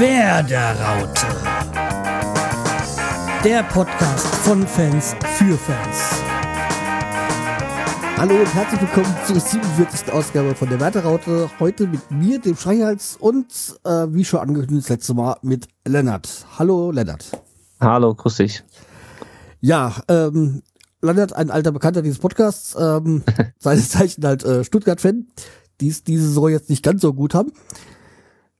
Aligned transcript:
Werderaute. 0.00 1.26
Der 3.44 3.62
Podcast 3.64 4.34
von 4.36 4.66
Fans 4.66 5.14
für 5.36 5.58
Fans. 5.58 5.98
Hallo 8.16 8.36
und 8.36 8.54
herzlich 8.54 8.80
willkommen 8.80 9.14
zur 9.26 9.38
47. 9.38 10.10
Ausgabe 10.10 10.54
von 10.54 10.70
der 10.70 10.80
Werderaute. 10.80 11.50
Heute 11.60 11.86
mit 11.86 12.10
mir, 12.10 12.40
dem 12.40 12.56
Schreihals 12.56 13.18
und 13.20 13.78
äh, 13.84 14.06
wie 14.08 14.24
schon 14.24 14.40
angekündigt 14.40 14.84
das 14.84 14.88
letzte 14.88 15.12
Mal 15.12 15.36
mit 15.42 15.68
Lennart. 15.86 16.46
Hallo 16.58 16.90
Lennart. 16.92 17.32
Hallo, 17.78 18.14
grüß 18.14 18.36
dich. 18.36 18.64
Ja, 19.60 19.96
ähm, 20.08 20.62
Lennart, 21.02 21.34
ein 21.34 21.50
alter 21.50 21.72
Bekannter 21.72 22.00
dieses 22.00 22.20
Podcasts, 22.20 22.74
ähm, 22.80 23.22
seines 23.58 23.90
Zeichen 23.90 24.24
halt 24.24 24.44
äh, 24.44 24.64
Stuttgart-Fan, 24.64 25.26
die 25.82 25.88
es 25.88 26.04
diese 26.04 26.26
Saison 26.26 26.48
jetzt 26.48 26.70
nicht 26.70 26.82
ganz 26.82 27.02
so 27.02 27.12
gut 27.12 27.34
haben. 27.34 27.52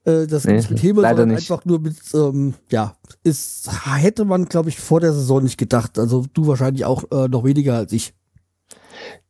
Äh, 0.04 0.26
das 0.26 0.44
nee, 0.44 0.62
mit 0.68 0.82
Hebel, 0.82 1.04
sondern 1.04 1.28
nicht. 1.28 1.50
einfach 1.50 1.64
nur 1.64 1.80
mit, 1.80 1.96
ähm, 2.14 2.54
ja, 2.70 2.96
ist, 3.22 3.70
hätte 3.96 4.24
man, 4.24 4.46
glaube 4.46 4.70
ich, 4.70 4.80
vor 4.80 5.00
der 5.00 5.12
Saison 5.12 5.42
nicht 5.42 5.58
gedacht. 5.58 5.98
Also 5.98 6.24
du 6.32 6.46
wahrscheinlich 6.46 6.84
auch 6.84 7.04
äh, 7.10 7.28
noch 7.28 7.44
weniger 7.44 7.76
als 7.76 7.92
ich. 7.92 8.14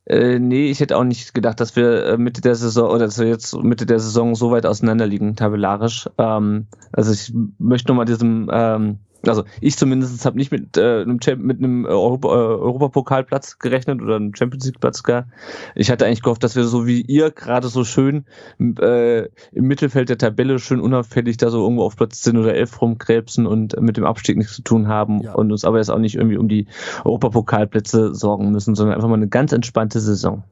Äh, 0.06 0.38
nee, 0.38 0.70
ich 0.70 0.80
hätte 0.80 0.97
auch 0.97 1.05
nicht 1.05 1.34
gedacht, 1.34 1.61
dass 1.61 1.77
wir 1.77 2.05
äh, 2.06 2.19
Mitte 2.19 2.41
der 2.41 2.55
Saison 2.55 2.91
oder 2.91 3.06
dass 3.06 3.19
wir 3.19 3.28
jetzt 3.28 3.56
Mitte 3.62 3.87
der 3.87 4.01
Saison 4.01 4.34
so 4.34 4.51
weit 4.51 4.66
auseinander 4.66 5.06
liegen, 5.06 5.37
tabellarisch. 5.37 6.09
Ähm, 6.19 6.66
also 6.92 7.12
ich 7.12 7.33
möchte 7.59 7.89
nochmal 7.89 8.06
diesem 8.06 8.50
ähm, 8.52 8.98
also 9.27 9.45
ich 9.60 9.77
zumindest 9.77 10.24
habe 10.24 10.37
nicht 10.37 10.51
mit, 10.51 10.77
äh, 10.77 11.02
einem, 11.02 11.19
mit 11.38 11.59
einem 11.59 11.84
Europa, 11.84 12.28
äh, 12.28 12.33
Europapokalplatz 12.33 13.59
gerechnet 13.59 14.01
oder 14.01 14.16
einem 14.16 14.34
Champions 14.34 14.66
League 14.66 14.80
Platz 14.80 15.02
gar. 15.02 15.27
Ich 15.74 15.91
hatte 15.91 16.06
eigentlich 16.06 16.23
gehofft, 16.23 16.42
dass 16.42 16.56
wir 16.56 16.65
so 16.65 16.87
wie 16.87 17.02
ihr 17.02 17.30
gerade 17.30 17.69
so 17.69 17.84
schön 17.84 18.25
äh, 18.59 19.27
im 19.52 19.66
Mittelfeld 19.66 20.09
der 20.09 20.19
Tabelle 20.19 20.59
schön 20.59 20.81
unauffällig 20.81 21.36
da 21.36 21.50
so 21.50 21.62
irgendwo 21.62 21.84
auf 21.84 21.97
Platz 21.97 22.22
10 22.22 22.36
oder 22.39 22.55
11 22.55 22.81
rumkrebsen 22.81 23.47
und 23.47 23.81
mit 23.81 23.97
dem 23.97 24.05
Abstieg 24.05 24.36
nichts 24.36 24.55
zu 24.55 24.62
tun 24.62 24.89
haben 24.89 25.22
ja. 25.22 25.34
und 25.34 25.53
uns 25.53 25.64
aber 25.64 25.78
jetzt 25.78 25.91
auch 25.91 25.98
nicht 25.98 26.16
irgendwie 26.16 26.39
um 26.39 26.48
die 26.48 26.66
Europapokalplätze 27.05 28.14
sorgen 28.14 28.50
müssen, 28.53 28.75
sondern 28.75 28.94
einfach 28.94 29.09
mal 29.09 29.14
eine 29.14 29.28
ganz 29.28 29.53
entspannte 29.53 30.00
Saison. 30.00 30.44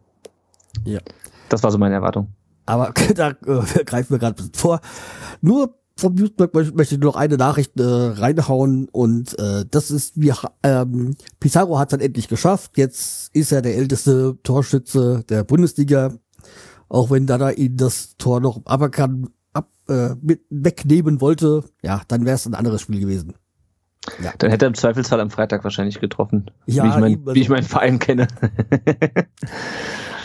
Ja. 0.85 1.01
Das 1.48 1.62
war 1.62 1.70
so 1.70 1.79
meine 1.79 1.95
Erwartung. 1.95 2.29
Aber 2.67 2.92
da 3.14 3.31
äh, 3.31 3.85
greifen 3.85 4.11
wir 4.11 4.19
gerade 4.19 4.42
vor. 4.55 4.81
Nur 5.41 5.75
vom 5.99 6.15
Newsblog 6.15 6.55
möchte 6.55 6.95
ich 6.95 7.01
noch 7.01 7.17
eine 7.17 7.37
Nachricht 7.37 7.79
äh, 7.79 7.83
reinhauen 7.83 8.89
und 8.91 9.37
äh, 9.39 9.65
das 9.69 9.91
ist, 9.91 10.21
wir, 10.21 10.37
ähm, 10.63 11.17
Pizarro 11.41 11.79
hat 11.79 11.89
es 11.89 11.91
dann 11.91 12.01
endlich 12.01 12.29
geschafft. 12.29 12.79
Jetzt 12.79 13.35
ist 13.35 13.51
er 13.51 13.63
der 13.63 13.77
älteste 13.77 14.39
Torschütze 14.45 15.25
der 15.29 15.43
Bundesliga, 15.43 16.15
auch 16.89 17.11
wenn 17.11 17.27
Dada 17.27 17.51
ihn 17.51 17.77
das 17.77 18.17
Tor 18.17 18.41
noch 18.41 18.65
aberkannt 18.65 19.31
ab, 19.53 19.71
äh, 19.89 20.11
mit 20.23 20.43
wegnehmen 20.51 21.21
wollte. 21.21 21.65
Ja, 21.83 22.03
dann 22.07 22.25
wäre 22.25 22.37
es 22.37 22.47
ein 22.47 22.55
anderes 22.55 22.81
Spiel 22.81 23.01
gewesen. 23.01 23.35
Ja. 24.23 24.33
Dann 24.39 24.51
hätte 24.51 24.67
er 24.67 24.69
im 24.69 24.75
Zweifelsfall 24.75 25.21
am 25.21 25.31
Freitag 25.31 25.65
wahrscheinlich 25.65 26.01
getroffen, 26.01 26.51
ja, 26.67 26.85
wie, 26.85 26.89
ich 26.89 26.95
mein, 26.95 27.19
also, 27.19 27.35
wie 27.35 27.41
ich 27.41 27.49
meinen 27.49 27.65
Verein 27.65 27.99
kenne. 27.99 28.29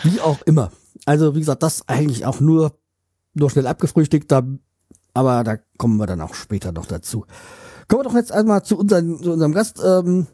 wie 0.04 0.20
auch 0.20 0.40
immer. 0.42 0.70
Also 1.04 1.34
wie 1.34 1.40
gesagt, 1.40 1.64
das 1.64 1.88
eigentlich 1.88 2.24
auch 2.24 2.40
nur 2.40 2.78
nur 3.34 3.50
schnell 3.50 3.66
abgefrühstückt. 3.66 4.30
Da 4.30 4.42
aber 5.14 5.44
da 5.44 5.56
kommen 5.78 5.96
wir 5.96 6.06
dann 6.06 6.20
auch 6.20 6.34
später 6.34 6.72
noch 6.72 6.86
dazu. 6.86 7.24
Kommen 7.88 8.00
wir 8.00 8.10
doch 8.10 8.14
jetzt 8.14 8.32
einmal 8.32 8.62
zu, 8.64 8.78
unseren, 8.78 9.18
zu 9.22 9.32
unserem 9.32 9.52
Gast. 9.52 9.80
Ähm, 9.84 10.26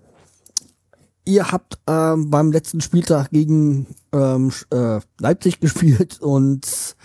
ihr 1.24 1.52
habt 1.52 1.78
ähm, 1.86 2.30
beim 2.30 2.50
letzten 2.50 2.80
Spieltag 2.80 3.30
gegen 3.30 3.86
ähm, 4.12 4.50
äh, 4.72 5.00
Leipzig 5.18 5.60
gespielt 5.60 6.20
und 6.20 6.96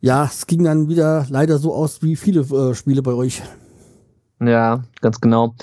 ja, 0.00 0.24
es 0.24 0.46
ging 0.46 0.64
dann 0.64 0.88
wieder 0.88 1.26
leider 1.28 1.58
so 1.58 1.74
aus 1.74 2.02
wie 2.02 2.16
viele 2.16 2.40
äh, 2.40 2.74
Spiele 2.74 3.02
bei 3.02 3.12
euch. 3.12 3.42
Ja, 4.40 4.82
ganz 5.00 5.20
genau. 5.20 5.54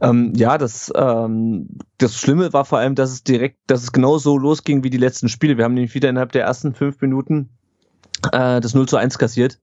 Ähm, 0.00 0.32
ja, 0.36 0.56
das, 0.56 0.92
ähm, 0.94 1.68
das 1.98 2.14
Schlimme 2.14 2.52
war 2.52 2.64
vor 2.64 2.78
allem, 2.78 2.94
dass 2.94 3.10
es 3.10 3.24
direkt, 3.24 3.58
dass 3.66 3.82
es 3.82 3.90
genau 3.90 4.18
so 4.18 4.38
losging 4.38 4.84
wie 4.84 4.90
die 4.90 4.98
letzten 4.98 5.28
Spiele. 5.28 5.56
Wir 5.56 5.64
haben 5.64 5.74
nämlich 5.74 5.94
wieder 5.94 6.08
innerhalb 6.08 6.30
der 6.30 6.44
ersten 6.44 6.74
fünf 6.74 7.00
Minuten 7.00 7.50
äh, 8.32 8.60
das 8.60 8.74
0 8.74 8.88
zu 8.88 8.96
1 8.96 9.18
kassiert, 9.18 9.58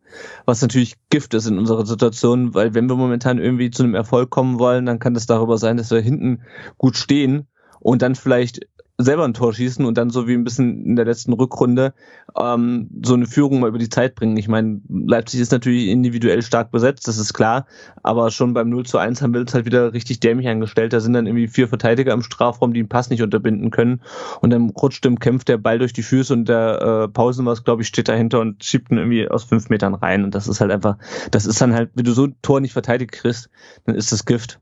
was 0.46 0.62
natürlich 0.62 0.96
Gift 1.10 1.34
ist 1.34 1.48
in 1.48 1.58
unserer 1.58 1.86
Situation, 1.86 2.54
weil 2.54 2.74
wenn 2.74 2.90
wir 2.90 2.96
momentan 2.96 3.40
irgendwie 3.40 3.72
zu 3.72 3.84
einem 3.84 3.96
Erfolg 3.96 4.30
kommen 4.30 4.60
wollen, 4.60 4.86
dann 4.86 5.00
kann 5.00 5.14
das 5.14 5.26
darüber 5.26 5.58
sein, 5.58 5.78
dass 5.78 5.92
wir 5.92 6.02
hinten 6.02 6.42
gut 6.78 6.98
stehen 6.98 7.48
und 7.80 8.02
dann 8.02 8.16
vielleicht 8.16 8.68
selber 9.02 9.24
ein 9.24 9.34
Tor 9.34 9.54
schießen 9.54 9.86
und 9.86 9.98
dann 9.98 10.10
so 10.10 10.28
wie 10.28 10.34
ein 10.34 10.44
bisschen 10.44 10.86
in 10.86 10.96
der 10.98 11.06
letzten 11.06 11.32
Rückrunde 11.32 11.94
ähm, 12.38 12.90
so 13.02 13.14
eine 13.14 13.28
Führung 13.28 13.62
mal 13.62 13.70
über 13.70 13.78
die 13.78 13.88
Zeit 13.88 14.14
bringen. 14.14 14.36
Ich 14.36 14.50
meine, 14.50 14.82
Leipzig 14.90 15.40
ist 15.40 15.54
natürlich 15.54 15.88
individuell 15.88 16.42
stark 16.42 16.70
besetzt, 16.70 17.08
das 17.08 17.18
ist 17.18 17.34
klar, 17.34 17.66
aber 18.04 18.30
schon 18.30 18.54
beim 18.54 18.70
0 18.70 18.86
zu 18.86 18.98
1 18.98 19.22
haben 19.22 19.34
wir 19.34 19.40
uns 19.40 19.54
halt 19.54 19.66
wieder 19.66 19.94
richtig 19.94 20.20
dämlich 20.20 20.50
angestellt. 20.50 20.92
Da 20.92 21.00
sind 21.00 21.14
dann 21.14 21.28
irgendwie 21.28 21.48
vier 21.48 21.70
Verteidiger 21.70 22.12
im 22.14 22.24
Strafraum, 22.24 22.74
die 22.74 22.82
den 22.82 22.90
Pass 22.90 23.10
nicht 23.10 23.24
unterbinden 23.24 23.72
können 23.72 24.02
und 24.42 24.50
dann 24.50 24.70
rutscht 24.72 25.06
im 25.06 25.18
Kämpf 25.18 25.46
der 25.46 25.58
Ball 25.58 25.80
durch 25.80 25.94
die 25.94 26.04
Füße 26.04 26.34
und 26.34 26.50
der 26.50 26.82
äh, 26.82 27.08
Pausenwas, 27.08 27.64
glaube 27.64 27.84
ich, 27.84 27.88
steht 27.88 28.10
dahinter 28.10 28.42
und 28.42 28.66
schiebt 28.66 28.92
ihn 28.92 28.98
irgendwie 28.98 29.30
aus 29.30 29.46
fünf 29.46 29.70
Metern 29.70 29.94
rein 29.94 30.26
und 30.26 30.36
das 30.36 30.50
ist 30.50 30.60
halt 30.60 30.72
einfach, 30.72 30.98
das 31.32 31.46
ist 31.46 31.62
dann 31.62 31.74
halt, 31.74 31.92
wenn 31.96 32.04
du 32.04 32.12
so 32.12 32.26
ein 32.26 32.36
Tor 32.42 32.60
nicht 32.60 32.74
verteidigt 32.74 33.14
kriegst, 33.14 33.50
dann 33.86 33.96
ist 33.96 34.12
das 34.12 34.26
Gift. 34.26 34.60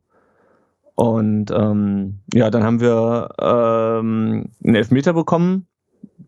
Und 0.98 1.52
ähm, 1.52 2.22
ja, 2.34 2.50
dann 2.50 2.64
haben 2.64 2.80
wir 2.80 3.30
ähm, 3.40 4.46
einen 4.64 4.76
Elfmeter 4.76 5.14
bekommen, 5.14 5.68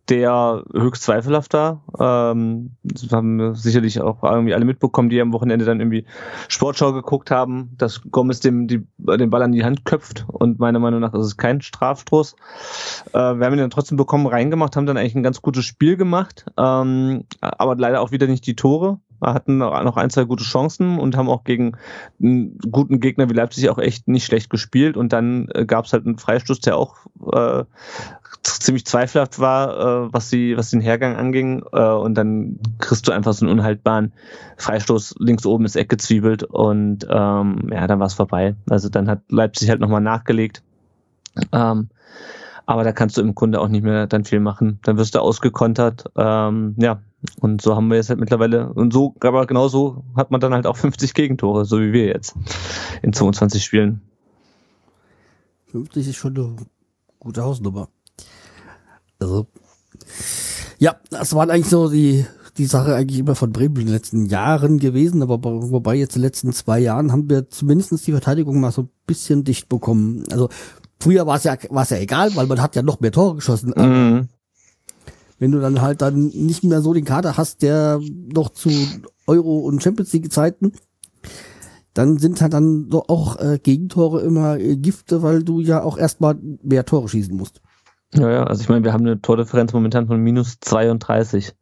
der 0.09 0.63
höchst 0.75 1.01
zweifelhaft 1.01 1.53
war. 1.53 1.83
Ähm, 1.99 2.75
das 2.83 3.11
haben 3.11 3.55
sicherlich 3.55 3.99
auch 3.99 4.21
irgendwie 4.21 4.53
alle 4.53 4.65
mitbekommen, 4.65 5.09
die 5.09 5.19
am 5.21 5.33
Wochenende 5.33 5.65
dann 5.65 5.79
irgendwie 5.79 6.05
Sportschau 6.49 6.93
geguckt 6.93 7.31
haben, 7.31 7.71
dass 7.79 8.03
Gomez 8.11 8.41
dem 8.41 8.67
die, 8.67 8.85
den 8.99 9.31
Ball 9.31 9.41
an 9.41 9.53
die 9.53 9.63
Hand 9.63 9.85
köpft 9.85 10.25
und 10.27 10.59
meiner 10.59 10.77
Meinung 10.77 10.99
nach 10.99 11.15
ist 11.15 11.25
es 11.25 11.37
kein 11.37 11.61
Strafstoß. 11.61 12.35
Äh, 13.13 13.17
wir 13.17 13.45
haben 13.47 13.53
ihn 13.53 13.57
dann 13.57 13.71
trotzdem 13.71 13.97
bekommen, 13.97 14.27
reingemacht, 14.27 14.75
haben 14.75 14.85
dann 14.85 14.97
eigentlich 14.97 15.15
ein 15.15 15.23
ganz 15.23 15.41
gutes 15.41 15.65
Spiel 15.65 15.97
gemacht, 15.97 16.45
ähm, 16.57 17.23
aber 17.41 17.75
leider 17.75 18.01
auch 18.01 18.11
wieder 18.11 18.27
nicht 18.27 18.45
die 18.45 18.55
Tore 18.55 18.99
hatten 19.21 19.57
noch 19.57 19.97
ein, 19.97 20.09
zwei 20.09 20.23
gute 20.23 20.43
Chancen 20.43 20.99
und 20.99 21.15
haben 21.17 21.29
auch 21.29 21.43
gegen 21.43 21.77
einen 22.21 22.57
guten 22.71 22.99
Gegner 22.99 23.29
wie 23.29 23.33
Leipzig 23.33 23.69
auch 23.69 23.77
echt 23.77 24.07
nicht 24.07 24.25
schlecht 24.25 24.49
gespielt. 24.49 24.97
Und 24.97 25.13
dann 25.13 25.47
äh, 25.53 25.65
gab 25.65 25.85
es 25.85 25.93
halt 25.93 26.05
einen 26.05 26.17
Freistoß, 26.17 26.59
der 26.61 26.77
auch 26.77 26.97
äh, 27.31 27.63
ziemlich 28.43 28.85
zweifelhaft 28.85 29.39
war, 29.39 30.07
äh, 30.07 30.13
was, 30.13 30.29
die, 30.29 30.57
was 30.57 30.69
den 30.69 30.81
Hergang 30.81 31.15
anging. 31.15 31.63
Äh, 31.71 31.81
und 31.81 32.15
dann 32.15 32.59
kriegst 32.79 33.07
du 33.07 33.11
einfach 33.11 33.33
so 33.33 33.45
einen 33.45 33.53
unhaltbaren 33.53 34.13
Freistoß 34.57 35.15
links 35.19 35.45
oben 35.45 35.65
ins 35.65 35.75
Eck 35.75 35.89
gezwiebelt 35.89 36.43
und 36.43 37.07
ähm, 37.09 37.69
ja, 37.71 37.87
dann 37.87 37.99
war 37.99 38.07
es 38.07 38.13
vorbei. 38.13 38.55
Also 38.69 38.89
dann 38.89 39.09
hat 39.09 39.21
Leipzig 39.29 39.69
halt 39.69 39.79
nochmal 39.79 40.01
nachgelegt. 40.01 40.63
Ähm, 41.51 41.89
aber 42.65 42.83
da 42.83 42.91
kannst 42.91 43.17
du 43.17 43.21
im 43.21 43.33
Grunde 43.33 43.59
auch 43.59 43.67
nicht 43.67 43.83
mehr 43.83 44.05
dann 44.05 44.25
viel 44.25 44.39
machen. 44.39 44.79
Dann 44.83 44.97
wirst 44.97 45.15
du 45.15 45.19
ausgekontert. 45.19 46.05
Ähm, 46.15 46.75
ja, 46.77 47.01
und 47.39 47.61
so 47.61 47.75
haben 47.75 47.89
wir 47.89 47.97
jetzt 47.97 48.09
halt 48.09 48.19
mittlerweile, 48.19 48.71
und 48.73 48.93
so, 48.93 49.15
aber 49.19 49.45
genau 49.45 49.67
so 49.67 50.03
hat 50.15 50.31
man 50.31 50.39
dann 50.39 50.53
halt 50.53 50.65
auch 50.65 50.77
50 50.77 51.13
Gegentore, 51.13 51.65
so 51.65 51.79
wie 51.79 51.91
wir 51.91 52.07
jetzt 52.07 52.35
in 53.01 53.13
22 53.13 53.63
Spielen. 53.63 54.01
50 55.71 56.07
ist 56.07 56.15
schon 56.15 56.35
eine 56.35 56.55
gute 57.19 57.43
Hausnummer. 57.43 57.89
Also, 59.19 59.47
ja, 60.77 60.95
das 61.09 61.35
waren 61.35 61.51
eigentlich 61.51 61.69
so 61.69 61.89
die, 61.89 62.25
die 62.57 62.65
Sache 62.65 62.95
eigentlich 62.95 63.19
immer 63.19 63.35
von 63.35 63.51
Bremen 63.51 63.75
in 63.75 63.85
den 63.87 63.93
letzten 63.93 64.25
Jahren 64.25 64.79
gewesen, 64.79 65.21
aber 65.21 65.43
wobei 65.43 65.95
jetzt 65.95 66.15
in 66.15 66.21
den 66.21 66.27
letzten 66.27 66.53
zwei 66.53 66.79
Jahren 66.79 67.11
haben 67.11 67.29
wir 67.29 67.49
zumindest 67.49 68.07
die 68.07 68.11
Verteidigung 68.13 68.61
mal 68.61 68.71
so 68.71 68.83
ein 68.83 68.89
bisschen 69.05 69.43
dicht 69.43 69.67
bekommen. 69.67 70.23
Also 70.31 70.49
früher 71.01 71.27
war 71.27 71.35
es 71.35 71.43
ja, 71.43 71.57
war 71.69 71.83
es 71.83 71.89
ja 71.89 71.97
egal, 71.97 72.35
weil 72.35 72.47
man 72.47 72.61
hat 72.61 72.77
ja 72.77 72.81
noch 72.81 73.01
mehr 73.01 73.11
Tore 73.11 73.35
geschossen. 73.35 73.73
Mhm 73.75 74.29
wenn 75.39 75.51
du 75.51 75.59
dann 75.59 75.81
halt 75.81 76.01
dann 76.01 76.27
nicht 76.27 76.63
mehr 76.63 76.81
so 76.81 76.93
den 76.93 77.05
Kader 77.05 77.37
hast, 77.37 77.61
der 77.61 77.99
noch 78.33 78.49
zu 78.49 78.69
Euro 79.25 79.59
und 79.59 79.81
Champions 79.81 80.13
League 80.13 80.31
Zeiten, 80.31 80.73
dann 81.93 82.17
sind 82.17 82.41
halt 82.41 82.53
dann 82.53 82.89
doch 82.89 83.09
auch 83.09 83.39
äh, 83.39 83.59
Gegentore 83.61 84.21
immer 84.21 84.59
äh, 84.59 84.75
Gifte, 84.75 85.23
weil 85.23 85.43
du 85.43 85.59
ja 85.59 85.81
auch 85.81 85.97
erstmal 85.97 86.35
mehr 86.61 86.85
Tore 86.85 87.09
schießen 87.09 87.35
musst. 87.35 87.61
Ja, 88.13 88.29
ja, 88.29 88.43
also 88.43 88.61
ich 88.61 88.69
meine, 88.69 88.83
wir 88.83 88.93
haben 88.93 89.05
eine 89.05 89.21
Tordifferenz 89.21 89.73
momentan 89.73 90.07
von 90.07 90.19
minus 90.19 90.59
32. 90.59 91.53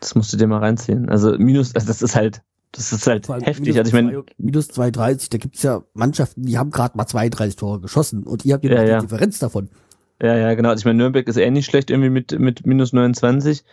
Das 0.00 0.14
musst 0.14 0.32
du 0.32 0.36
dir 0.36 0.46
mal 0.46 0.58
reinziehen. 0.58 1.08
Also 1.08 1.36
minus, 1.38 1.74
also 1.74 1.86
das 1.86 2.02
ist 2.02 2.14
halt, 2.14 2.42
das 2.72 2.92
ist 2.92 3.06
halt 3.06 3.28
heftig. 3.28 3.78
Also 3.78 3.88
ich 3.88 3.92
meine, 3.94 4.24
minus 4.38 4.68
32, 4.68 5.30
da 5.30 5.38
gibt's 5.38 5.62
ja 5.62 5.82
Mannschaften, 5.94 6.42
die 6.42 6.58
haben 6.58 6.70
gerade 6.70 6.96
mal 6.96 7.06
32 7.06 7.56
Tore 7.56 7.80
geschossen 7.80 8.24
und 8.24 8.44
ihr 8.44 8.54
habt 8.54 8.64
ja, 8.64 8.82
ja 8.82 9.00
die 9.00 9.06
Differenz 9.06 9.38
davon. 9.38 9.70
Ja, 10.20 10.36
ja, 10.36 10.54
genau. 10.54 10.70
Also 10.70 10.80
ich 10.80 10.84
meine, 10.84 10.98
Nürnberg 10.98 11.26
ist 11.28 11.36
eh 11.36 11.50
nicht 11.50 11.66
schlecht 11.66 11.90
irgendwie 11.90 12.10
mit, 12.10 12.38
mit 12.38 12.66
minus 12.66 12.92
29. 12.92 13.64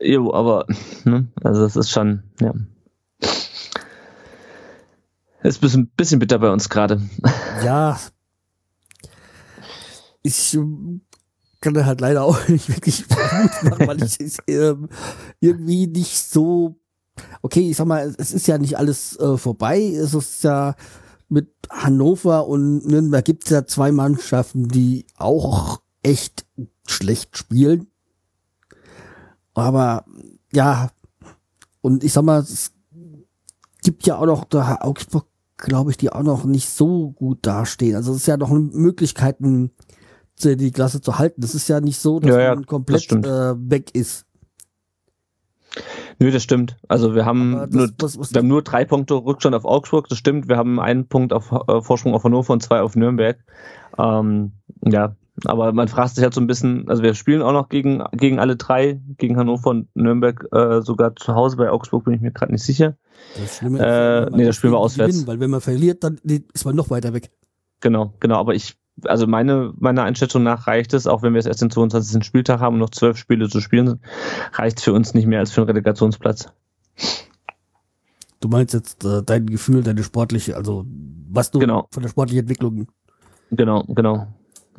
Jo, 0.00 0.32
aber, 0.32 0.66
ne, 1.04 1.26
also 1.42 1.62
das 1.62 1.76
ist 1.76 1.90
schon, 1.90 2.22
ja. 2.40 2.54
Ist 5.42 5.62
ein 5.62 5.88
bisschen, 5.96 6.18
bitter 6.18 6.38
bei 6.38 6.50
uns 6.50 6.68
gerade. 6.68 7.00
Ja. 7.64 7.98
Ich 10.22 10.54
ähm, 10.54 11.00
kann 11.60 11.84
halt 11.84 12.00
leider 12.00 12.22
auch 12.22 12.36
nicht 12.48 12.68
wirklich 12.68 13.04
machen, 13.08 13.86
weil 13.88 14.02
ich 14.02 14.20
es 14.20 14.36
ähm, 14.46 14.88
irgendwie 15.40 15.88
nicht 15.88 16.16
so 16.16 16.76
okay, 17.42 17.70
ich 17.70 17.76
sag 17.76 17.86
mal, 17.86 18.14
es 18.18 18.32
ist 18.32 18.46
ja 18.46 18.58
nicht 18.58 18.76
alles 18.78 19.16
äh, 19.18 19.36
vorbei. 19.36 19.80
Es 19.80 20.14
ist 20.14 20.44
ja 20.44 20.74
mit 21.28 21.52
Hannover 21.70 22.46
und 22.46 22.86
Nürnberg 22.86 23.24
gibt 23.24 23.44
es 23.44 23.50
ja 23.50 23.66
zwei 23.66 23.92
Mannschaften, 23.92 24.68
die 24.68 25.06
auch 25.16 25.80
echt 26.02 26.46
schlecht 26.86 27.36
spielen. 27.36 27.88
Aber 29.54 30.04
ja, 30.52 30.90
und 31.80 32.04
ich 32.04 32.12
sag 32.12 32.22
mal, 32.22 32.40
es 32.40 32.72
gibt 33.82 34.06
ja 34.06 34.18
auch 34.18 34.26
noch 34.26 34.44
da 34.44 34.78
Augsburg, 34.80 35.26
glaube 35.56 35.90
ich, 35.90 35.96
die 35.96 36.10
auch 36.10 36.22
noch 36.22 36.44
nicht 36.44 36.68
so 36.68 37.10
gut 37.10 37.38
dastehen. 37.42 37.96
Also 37.96 38.12
es 38.12 38.18
ist 38.18 38.26
ja 38.26 38.36
noch 38.36 38.50
Möglichkeiten, 38.50 39.72
die 40.42 40.70
Klasse 40.70 41.00
zu 41.00 41.18
halten. 41.18 41.40
Das 41.40 41.54
ist 41.54 41.68
ja 41.68 41.80
nicht 41.80 41.98
so, 41.98 42.20
dass 42.20 42.30
Ja, 42.30 42.40
ja, 42.40 42.54
man 42.54 42.66
komplett 42.66 43.10
das 43.10 43.24
äh, 43.24 43.70
weg 43.70 43.94
ist. 43.94 44.24
Nö, 46.20 46.30
das 46.32 46.42
stimmt. 46.42 46.76
Also 46.88 47.14
wir 47.14 47.24
haben, 47.24 47.52
das- 47.52 47.70
nur, 47.70 47.88
was- 48.00 48.18
was- 48.18 48.32
wir 48.34 48.38
haben 48.40 48.48
nur 48.48 48.62
drei 48.62 48.84
Punkte 48.84 49.14
Rückstand 49.14 49.54
auf 49.54 49.64
Augsburg, 49.64 50.08
das 50.08 50.18
stimmt. 50.18 50.48
Wir 50.48 50.56
haben 50.56 50.80
einen 50.80 51.06
Punkt 51.06 51.32
auf 51.32 51.52
äh, 51.52 51.80
Vorsprung 51.80 52.14
auf 52.14 52.24
Hannover 52.24 52.52
und 52.52 52.62
zwei 52.62 52.80
auf 52.82 52.96
Nürnberg. 52.96 53.38
Ähm, 53.98 54.52
ja, 54.84 55.14
aber 55.44 55.72
man 55.72 55.86
fragt 55.86 56.14
sich 56.16 56.24
halt 56.24 56.34
so 56.34 56.40
ein 56.40 56.48
bisschen, 56.48 56.88
also 56.88 57.02
wir 57.04 57.14
spielen 57.14 57.42
auch 57.42 57.52
noch 57.52 57.68
gegen, 57.68 58.02
gegen 58.12 58.40
alle 58.40 58.56
drei, 58.56 59.00
gegen 59.18 59.36
Hannover 59.36 59.70
und 59.70 59.88
Nürnberg 59.94 60.46
äh, 60.52 60.80
sogar 60.82 61.14
zu 61.14 61.34
Hause. 61.36 61.56
Bei 61.56 61.70
Augsburg 61.70 62.04
bin 62.04 62.14
ich 62.14 62.20
mir 62.20 62.32
gerade 62.32 62.50
nicht 62.52 62.64
sicher. 62.64 62.96
Das 63.40 63.58
Schlimme 63.58 63.78
Äh, 63.78 64.30
nee, 64.36 64.44
das 64.44 64.56
spielen 64.56 64.72
wir 64.72 64.78
auswärts. 64.78 65.12
gewinnen, 65.12 65.26
weil 65.28 65.38
wenn 65.40 65.50
man 65.50 65.60
verliert, 65.60 66.02
dann 66.02 66.18
ist 66.24 66.64
man 66.64 66.74
noch 66.74 66.90
weiter 66.90 67.12
weg. 67.14 67.30
Genau, 67.80 68.14
genau. 68.18 68.36
Aber 68.36 68.54
ich, 68.54 68.76
also 69.04 69.26
meine, 69.26 69.72
meiner 69.78 70.02
Einschätzung 70.04 70.42
nach 70.42 70.66
reicht 70.66 70.94
es, 70.94 71.06
auch 71.06 71.22
wenn 71.22 71.32
wir 71.34 71.38
es 71.40 71.46
erst 71.46 71.62
den 71.62 71.70
22. 71.70 72.24
Spieltag 72.24 72.60
haben 72.60 72.74
und 72.74 72.80
noch 72.80 72.90
zwölf 72.90 73.16
Spiele 73.16 73.48
zu 73.48 73.60
spielen, 73.60 74.00
reicht 74.52 74.78
es 74.78 74.84
für 74.84 74.92
uns 74.92 75.14
nicht 75.14 75.26
mehr 75.26 75.40
als 75.40 75.50
für 75.52 75.60
einen 75.62 75.70
Relegationsplatz. 75.70 76.46
Du 78.40 78.48
meinst 78.48 78.72
jetzt 78.74 79.04
äh, 79.04 79.22
dein 79.24 79.46
Gefühl, 79.46 79.82
deine 79.82 80.02
sportliche, 80.04 80.56
also 80.56 80.84
was 81.30 81.50
du 81.50 81.58
Genau. 81.58 81.88
von 81.92 82.02
der 82.02 82.10
sportlichen 82.10 82.42
Entwicklung. 82.42 82.86
Genau, 83.50 83.82
genau. 83.88 84.28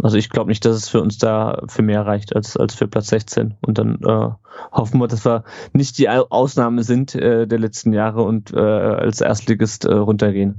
Also 0.02 0.16
ich 0.16 0.30
glaube 0.30 0.48
nicht, 0.50 0.64
dass 0.64 0.78
es 0.78 0.88
für 0.88 1.02
uns 1.02 1.18
da 1.18 1.62
für 1.68 1.82
mehr 1.82 2.06
reicht 2.06 2.34
als, 2.34 2.56
als 2.56 2.74
für 2.74 2.88
Platz 2.88 3.08
16. 3.08 3.56
Und 3.62 3.78
dann 3.78 4.00
äh, 4.02 4.30
hoffen 4.72 5.00
wir, 5.02 5.10
dass 5.10 5.26
wir 5.26 5.44
nicht 5.74 5.98
die 5.98 6.08
Au- 6.10 6.28
Ausnahme 6.30 6.84
sind 6.84 7.16
äh, 7.16 7.46
der 7.48 7.60
letzten 7.60 7.92
Jahre 7.92 8.24
und 8.24 8.54
äh, 8.54 8.58
als 8.60 9.20
Erstligist 9.20 9.84
äh, 9.84 9.94
runtergehen. 9.94 10.58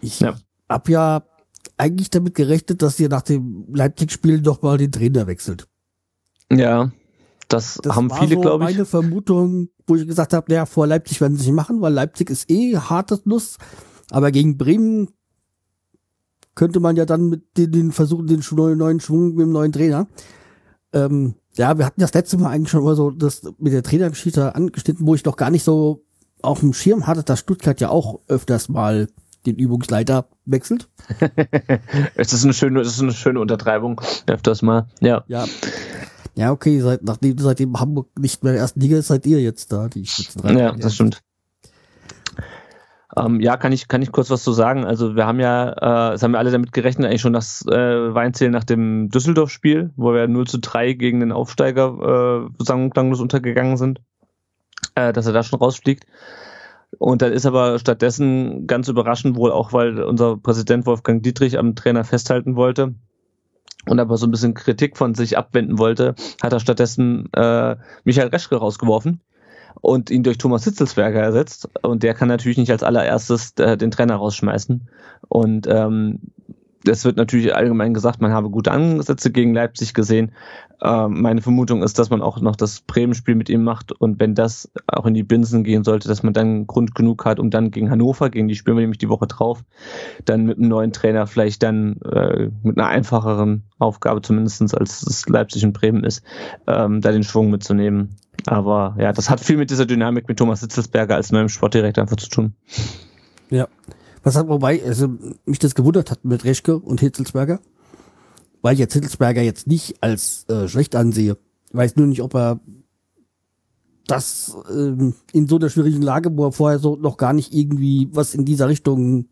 Ich 0.00 0.20
Ja. 0.20 0.34
hab 0.68 0.88
ja 0.88 1.22
eigentlich 1.76 2.10
damit 2.10 2.34
gerechnet, 2.34 2.82
dass 2.82 3.00
ihr 3.00 3.08
nach 3.08 3.22
dem 3.22 3.66
Leipzig-Spiel 3.72 4.40
doch 4.40 4.62
mal 4.62 4.78
den 4.78 4.92
Trainer 4.92 5.26
wechselt. 5.26 5.66
ja, 6.50 6.90
das, 7.48 7.78
Das 7.82 7.94
haben 7.94 8.10
viele, 8.10 8.36
so 8.36 8.40
glaube 8.40 8.64
ich. 8.64 8.70
meine 8.76 8.86
Vermutung, 8.86 9.68
wo 9.86 9.96
ich 9.96 10.06
gesagt 10.06 10.32
habe, 10.32 10.50
naja, 10.50 10.66
vor 10.66 10.86
Leipzig 10.86 11.20
werden 11.20 11.34
sie 11.36 11.42
es 11.42 11.46
nicht 11.46 11.54
machen, 11.54 11.80
weil 11.80 11.92
Leipzig 11.92 12.30
ist 12.30 12.50
eh 12.50 12.76
hartes 12.76 13.26
Nuss. 13.26 13.58
Aber 14.10 14.30
gegen 14.30 14.56
Bremen 14.56 15.08
könnte 16.54 16.80
man 16.80 16.96
ja 16.96 17.04
dann 17.04 17.28
mit 17.28 17.56
den, 17.56 17.72
den 17.72 17.92
versuchen, 17.92 18.26
den 18.26 18.42
neuen 18.76 19.00
Schwung 19.00 19.34
mit 19.34 19.40
dem 19.40 19.52
neuen 19.52 19.72
Trainer. 19.72 20.06
Ähm, 20.92 21.34
ja, 21.56 21.76
wir 21.78 21.86
hatten 21.86 22.00
das 22.00 22.14
letzte 22.14 22.38
Mal 22.38 22.50
eigentlich 22.50 22.70
schon 22.70 22.84
mal 22.84 22.96
so 22.96 23.10
das 23.10 23.42
mit 23.58 23.72
der 23.72 23.82
Trainergeschichte 23.82 24.54
angeschnitten, 24.54 25.06
wo 25.06 25.14
ich 25.14 25.24
noch 25.24 25.36
gar 25.36 25.50
nicht 25.50 25.64
so 25.64 26.04
auf 26.42 26.60
dem 26.60 26.72
Schirm 26.72 27.06
hatte, 27.06 27.22
dass 27.22 27.40
Stuttgart 27.40 27.80
ja 27.80 27.88
auch 27.88 28.20
öfters 28.28 28.68
mal 28.68 29.08
den 29.46 29.56
Übungsleiter 29.56 30.26
wechselt. 30.46 30.88
Es 32.16 32.32
ist 32.32 32.44
eine 32.44 32.52
schöne, 32.54 32.80
es 32.80 32.88
ist 32.88 33.02
eine 33.02 33.12
schöne 33.12 33.40
Untertreibung, 33.40 34.00
öfters 34.26 34.62
mal. 34.62 34.86
Ja. 35.00 35.24
Ja. 35.28 35.44
Ja, 36.36 36.50
okay, 36.50 36.80
seit, 36.80 37.02
nachdem, 37.04 37.38
seitdem 37.38 37.78
Hamburg 37.78 38.08
nicht 38.18 38.42
mehr 38.42 38.52
in 38.52 38.56
der 38.56 38.62
ersten 38.62 38.80
Liga 38.80 38.96
ist, 38.98 39.06
seid 39.08 39.24
ihr 39.26 39.40
jetzt 39.40 39.70
da, 39.72 39.88
die 39.88 40.04
Spitzenreiter. 40.04 40.58
Ja, 40.60 40.72
das 40.72 40.94
stimmt. 40.94 41.22
Ähm, 43.16 43.40
ja, 43.40 43.56
kann 43.56 43.70
ich, 43.70 43.86
kann 43.86 44.02
ich 44.02 44.10
kurz 44.10 44.30
was 44.30 44.42
zu 44.42 44.52
sagen. 44.52 44.84
Also 44.84 45.14
wir 45.14 45.26
haben 45.26 45.38
ja, 45.38 46.10
äh, 46.10 46.14
es 46.14 46.22
haben 46.24 46.32
wir 46.32 46.38
alle 46.40 46.50
damit 46.50 46.72
gerechnet, 46.72 47.06
eigentlich 47.08 47.20
schon 47.20 47.32
das 47.32 47.64
äh, 47.66 48.14
Weinzählen 48.14 48.52
nach 48.52 48.64
dem 48.64 49.08
Düsseldorf-Spiel, 49.10 49.92
wo 49.94 50.12
wir 50.12 50.26
0 50.26 50.48
zu 50.48 50.58
3 50.58 50.94
gegen 50.94 51.20
den 51.20 51.30
Aufsteiger 51.30 52.48
äh, 52.58 52.64
sang- 52.64 52.90
klanglos 52.90 53.20
untergegangen 53.20 53.76
sind, 53.76 54.00
äh, 54.96 55.12
dass 55.12 55.26
er 55.26 55.32
da 55.32 55.44
schon 55.44 55.60
rausfliegt. 55.60 56.06
Und 56.98 57.22
dann 57.22 57.32
ist 57.32 57.46
aber 57.46 57.78
stattdessen 57.78 58.66
ganz 58.66 58.88
überraschend 58.88 59.36
wohl 59.36 59.50
auch, 59.50 59.72
weil 59.72 60.02
unser 60.02 60.36
Präsident 60.36 60.86
Wolfgang 60.86 61.22
Dietrich 61.22 61.58
am 61.58 61.74
Trainer 61.74 62.04
festhalten 62.04 62.56
wollte 62.56 62.94
und 63.86 64.00
aber 64.00 64.16
so 64.16 64.26
ein 64.26 64.30
bisschen 64.30 64.54
Kritik 64.54 64.96
von 64.96 65.14
sich 65.14 65.36
abwenden 65.36 65.78
wollte, 65.78 66.14
hat 66.42 66.52
er 66.52 66.60
stattdessen 66.60 67.30
äh, 67.32 67.76
Michael 68.04 68.28
Reschke 68.28 68.56
rausgeworfen 68.56 69.20
und 69.80 70.10
ihn 70.10 70.22
durch 70.22 70.38
Thomas 70.38 70.64
Hitzelsberger 70.64 71.20
ersetzt. 71.20 71.68
Und 71.82 72.02
der 72.02 72.14
kann 72.14 72.28
natürlich 72.28 72.58
nicht 72.58 72.70
als 72.70 72.82
allererstes 72.82 73.52
äh, 73.58 73.76
den 73.76 73.90
Trainer 73.90 74.16
rausschmeißen. 74.16 74.88
Und 75.28 75.66
ähm, 75.68 76.20
es 76.86 77.04
wird 77.04 77.16
natürlich 77.16 77.54
allgemein 77.54 77.94
gesagt, 77.94 78.20
man 78.20 78.32
habe 78.32 78.50
gute 78.50 78.70
Ansätze 78.70 79.30
gegen 79.30 79.54
Leipzig 79.54 79.94
gesehen. 79.94 80.32
Ähm, 80.82 81.22
meine 81.22 81.40
Vermutung 81.40 81.82
ist, 81.82 81.98
dass 81.98 82.10
man 82.10 82.20
auch 82.20 82.40
noch 82.40 82.56
das 82.56 82.80
Bremen-Spiel 82.80 83.34
mit 83.34 83.48
ihm 83.48 83.64
macht 83.64 83.92
und 83.92 84.20
wenn 84.20 84.34
das 84.34 84.70
auch 84.86 85.06
in 85.06 85.14
die 85.14 85.22
Binsen 85.22 85.64
gehen 85.64 85.84
sollte, 85.84 86.08
dass 86.08 86.22
man 86.22 86.32
dann 86.32 86.66
Grund 86.66 86.94
genug 86.94 87.24
hat, 87.24 87.38
um 87.38 87.50
dann 87.50 87.70
gegen 87.70 87.90
Hannover, 87.90 88.28
gegen 88.30 88.48
die 88.48 88.54
spielen 88.54 88.76
wir 88.76 88.82
nämlich 88.82 88.98
die 88.98 89.08
Woche 89.08 89.26
drauf, 89.26 89.64
dann 90.24 90.44
mit 90.44 90.58
einem 90.58 90.68
neuen 90.68 90.92
Trainer 90.92 91.26
vielleicht 91.26 91.62
dann 91.62 92.00
äh, 92.02 92.50
mit 92.62 92.76
einer 92.78 92.88
einfacheren 92.88 93.62
Aufgabe 93.78 94.22
zumindestens 94.22 94.74
als 94.74 95.02
es 95.06 95.28
Leipzig 95.28 95.64
und 95.64 95.72
Bremen 95.72 96.04
ist, 96.04 96.22
ähm, 96.66 97.00
da 97.00 97.12
den 97.12 97.24
Schwung 97.24 97.50
mitzunehmen. 97.50 98.16
Aber 98.46 98.96
ja, 98.98 99.12
das 99.12 99.30
hat 99.30 99.40
viel 99.40 99.56
mit 99.56 99.70
dieser 99.70 99.86
Dynamik 99.86 100.28
mit 100.28 100.38
Thomas 100.38 100.60
Hitzelsberger 100.60 101.14
als 101.14 101.32
neuem 101.32 101.48
Sportdirektor 101.48 102.02
einfach 102.02 102.16
zu 102.16 102.28
tun. 102.28 102.54
Ja. 103.50 103.68
Was 104.24 104.36
hat, 104.36 104.48
wobei, 104.48 104.82
also, 104.84 105.08
mich 105.44 105.58
das 105.58 105.74
gewundert 105.74 106.10
hat 106.10 106.24
mit 106.24 106.44
Reschke 106.44 106.78
und 106.78 107.00
Hitzelsberger, 107.00 107.60
weil 108.62 108.72
ich 108.74 108.80
jetzt 108.80 108.94
Hitzelsberger 108.94 109.42
jetzt 109.42 109.66
nicht 109.66 110.02
als 110.02 110.44
äh, 110.48 110.66
schlecht 110.66 110.96
ansehe. 110.96 111.36
Ich 111.68 111.74
weiß 111.74 111.96
nur 111.96 112.06
nicht, 112.06 112.22
ob 112.22 112.34
er 112.34 112.60
das 114.06 114.56
ähm, 114.70 115.14
in 115.32 115.46
so 115.46 115.56
einer 115.56 115.68
schwierigen 115.68 116.02
Lage, 116.02 116.36
wo 116.36 116.46
er 116.46 116.52
vorher 116.52 116.78
so 116.78 116.96
noch 116.96 117.16
gar 117.16 117.32
nicht 117.32 117.54
irgendwie 117.54 118.08
was 118.12 118.34
in 118.34 118.44
dieser 118.44 118.68
Richtung 118.68 119.28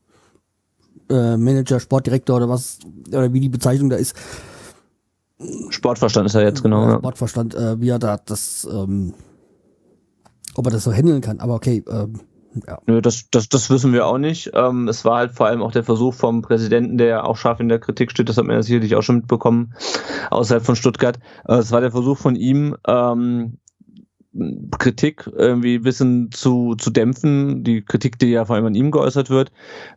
äh, 1.08 1.36
Manager, 1.36 1.80
Sportdirektor 1.80 2.36
oder 2.36 2.48
was, 2.48 2.78
oder 3.08 3.32
wie 3.32 3.40
die 3.40 3.48
Bezeichnung 3.48 3.90
da 3.90 3.96
ist, 3.96 4.14
Sportverstand 5.70 6.26
ist 6.26 6.34
er 6.34 6.42
jetzt 6.42 6.62
genau. 6.62 6.88
Ja. 6.88 6.98
Sportverstand, 6.98 7.54
äh, 7.54 7.80
wie 7.80 7.88
er 7.88 7.98
da 7.98 8.16
das, 8.16 8.66
ähm, 8.70 9.14
ob 10.54 10.66
er 10.66 10.70
das 10.70 10.84
so 10.84 10.92
handeln 10.92 11.20
kann. 11.20 11.40
Aber 11.40 11.54
okay, 11.54 11.82
ähm, 11.88 12.20
ja. 12.66 12.78
Nö, 12.86 13.00
das, 13.00 13.30
das, 13.30 13.48
das 13.48 13.70
wissen 13.70 13.92
wir 13.92 14.06
auch 14.06 14.18
nicht. 14.18 14.50
Ähm, 14.54 14.88
es 14.88 15.04
war 15.04 15.18
halt 15.18 15.32
vor 15.32 15.46
allem 15.46 15.62
auch 15.62 15.72
der 15.72 15.84
Versuch 15.84 16.14
vom 16.14 16.42
Präsidenten, 16.42 16.98
der 16.98 17.24
auch 17.26 17.36
scharf 17.36 17.60
in 17.60 17.68
der 17.68 17.78
Kritik 17.78 18.10
steht, 18.10 18.28
das 18.28 18.36
hat 18.36 18.44
man 18.44 18.56
ja 18.56 18.62
sicherlich 18.62 18.94
auch 18.94 19.02
schon 19.02 19.16
mitbekommen, 19.16 19.74
außerhalb 20.30 20.64
von 20.64 20.76
Stuttgart. 20.76 21.18
Äh, 21.46 21.56
es 21.56 21.72
war 21.72 21.80
der 21.80 21.92
Versuch 21.92 22.18
von 22.18 22.36
ihm, 22.36 22.76
ähm, 22.86 23.58
Kritik 24.82 25.30
irgendwie 25.36 25.76
ein 25.76 25.82
bisschen 25.82 26.30
zu, 26.32 26.74
zu 26.74 26.90
dämpfen, 26.90 27.62
die 27.62 27.82
Kritik, 27.82 28.18
die 28.18 28.26
ja 28.26 28.44
vor 28.44 28.56
allem 28.56 28.66
an 28.66 28.74
ihm 28.74 28.90
geäußert 28.90 29.30
wird, 29.30 29.52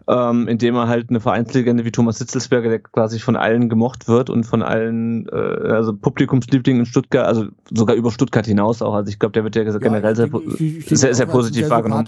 ähm, 0.08 0.48
indem 0.48 0.76
er 0.76 0.88
halt 0.88 1.10
eine 1.10 1.20
Vereinslegende 1.20 1.84
wie 1.86 1.92
Thomas 1.92 2.20
Hitzelsberger, 2.20 2.70
der 2.70 2.80
quasi 2.80 3.20
von 3.20 3.36
allen 3.36 3.68
gemocht 3.68 4.08
wird 4.08 4.30
und 4.30 4.44
von 4.46 4.62
allen, 4.62 5.28
äh, 5.30 5.36
also 5.36 5.94
Publikumsliebling 5.96 6.80
in 6.80 6.86
Stuttgart, 6.86 7.26
also 7.26 7.46
sogar 7.74 7.96
über 7.96 8.12
Stuttgart 8.12 8.46
hinaus 8.46 8.82
auch, 8.84 8.94
also 8.94 9.10
ich 9.10 9.18
glaube, 9.18 9.34
der 9.34 9.44
wird 9.44 9.56
ja 9.56 9.64
generell 9.64 10.16
sehr, 10.16 10.28
ich- 10.28 10.62
ich- 10.62 10.92
ich- 10.92 11.00
sehr, 11.00 11.10
ich- 11.12 11.18
sehr 11.18 11.26
positiv 11.26 11.62
wahrgenommen. 11.72 12.06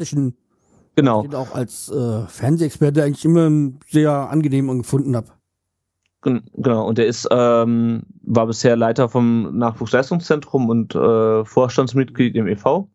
Genau. 0.96 1.22
den 1.24 1.36
auch 1.36 1.54
als 1.54 1.90
äh, 1.90 2.26
Fernsehexperte 2.28 3.04
eigentlich 3.04 3.24
immer 3.26 3.52
sehr 3.90 4.12
angenehm 4.12 4.68
gefunden 4.80 5.16
habe. 5.16 5.28
Gen- 6.28 6.44
Genau, 6.54 6.86
und 6.86 7.00
er 7.00 7.06
ist, 7.06 7.28
ähm, 7.32 8.04
war 8.24 8.48
bisher 8.48 8.76
Leiter 8.76 9.08
vom 9.10 9.58
Nachwuchsleistungszentrum 9.58 10.70
und 10.70 10.94
äh, 10.96 11.46
Vorstandsmitglied 11.46 12.36
im 12.36 12.48
e.V. 12.48 12.90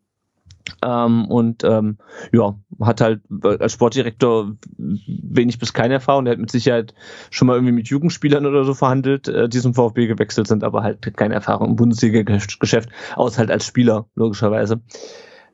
Ähm, 0.84 1.24
und 1.26 1.64
ähm, 1.64 1.98
ja, 2.32 2.56
hat 2.80 3.00
halt 3.00 3.20
als 3.42 3.72
Sportdirektor 3.72 4.52
wenig 4.78 5.58
bis 5.58 5.72
keine 5.72 5.94
Erfahrung. 5.94 6.24
Der 6.24 6.32
hat 6.32 6.40
mit 6.40 6.50
Sicherheit 6.52 6.94
schon 7.30 7.46
mal 7.48 7.54
irgendwie 7.54 7.72
mit 7.72 7.88
Jugendspielern 7.88 8.46
oder 8.46 8.64
so 8.64 8.74
verhandelt, 8.74 9.26
äh, 9.28 9.48
die 9.48 9.60
zum 9.60 9.74
VfB 9.74 10.06
gewechselt 10.06 10.46
sind, 10.46 10.62
aber 10.62 10.82
halt 10.82 11.16
keine 11.16 11.34
Erfahrung 11.34 11.70
im 11.70 11.76
Bundesliga-Geschäft, 11.76 12.90
außer 13.16 13.38
halt 13.38 13.50
als 13.50 13.66
Spieler, 13.66 14.06
logischerweise. 14.14 14.80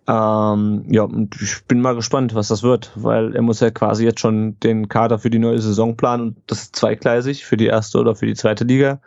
Ähm, 0.08 0.86
ja, 0.88 1.02
und 1.02 1.36
ich 1.42 1.66
bin 1.66 1.82
mal 1.82 1.94
gespannt, 1.94 2.34
was 2.34 2.48
das 2.48 2.62
wird, 2.62 2.90
weil 2.94 3.36
er 3.36 3.42
muss 3.42 3.60
ja 3.60 3.70
quasi 3.70 4.04
jetzt 4.04 4.20
schon 4.20 4.58
den 4.60 4.88
Kader 4.88 5.18
für 5.18 5.28
die 5.28 5.38
neue 5.38 5.60
Saison 5.60 5.98
planen 5.98 6.28
und 6.28 6.36
das 6.46 6.62
ist 6.62 6.76
zweigleisig 6.76 7.44
für 7.44 7.58
die 7.58 7.66
erste 7.66 7.98
oder 7.98 8.16
für 8.16 8.24
die 8.24 8.34
zweite 8.34 8.64
Liga. 8.64 9.02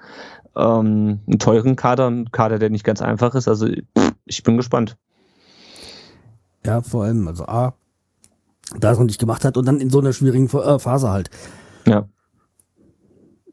Ähm, 0.55 1.22
einen 1.25 1.39
teuren 1.39 1.75
Kader, 1.75 2.05
einen 2.05 2.31
Kader, 2.31 2.60
der 2.60 2.70
nicht 2.70 2.84
ganz 2.84 3.01
einfach 3.01 3.34
ist. 3.34 3.48
Also 3.48 3.65
pff, 3.98 4.12
ich 4.25 4.43
bin 4.43 4.58
gespannt. 4.58 4.96
Ja, 6.63 6.84
vor 6.84 7.05
allem, 7.05 7.27
also 7.27 7.46
A, 7.46 7.74
da 8.79 8.91
es 8.91 9.00
noch 9.00 9.05
nicht 9.05 9.20
gemacht 9.20 9.43
hat 9.43 9.58
und 9.58 9.65
dann 9.65 9.79
in 9.79 9.89
so 9.89 10.01
einer 10.01 10.13
schwierigen 10.13 10.46
äh, 10.55 10.77
Phase 10.77 11.10
halt. 11.10 11.31
Ja. 11.88 12.08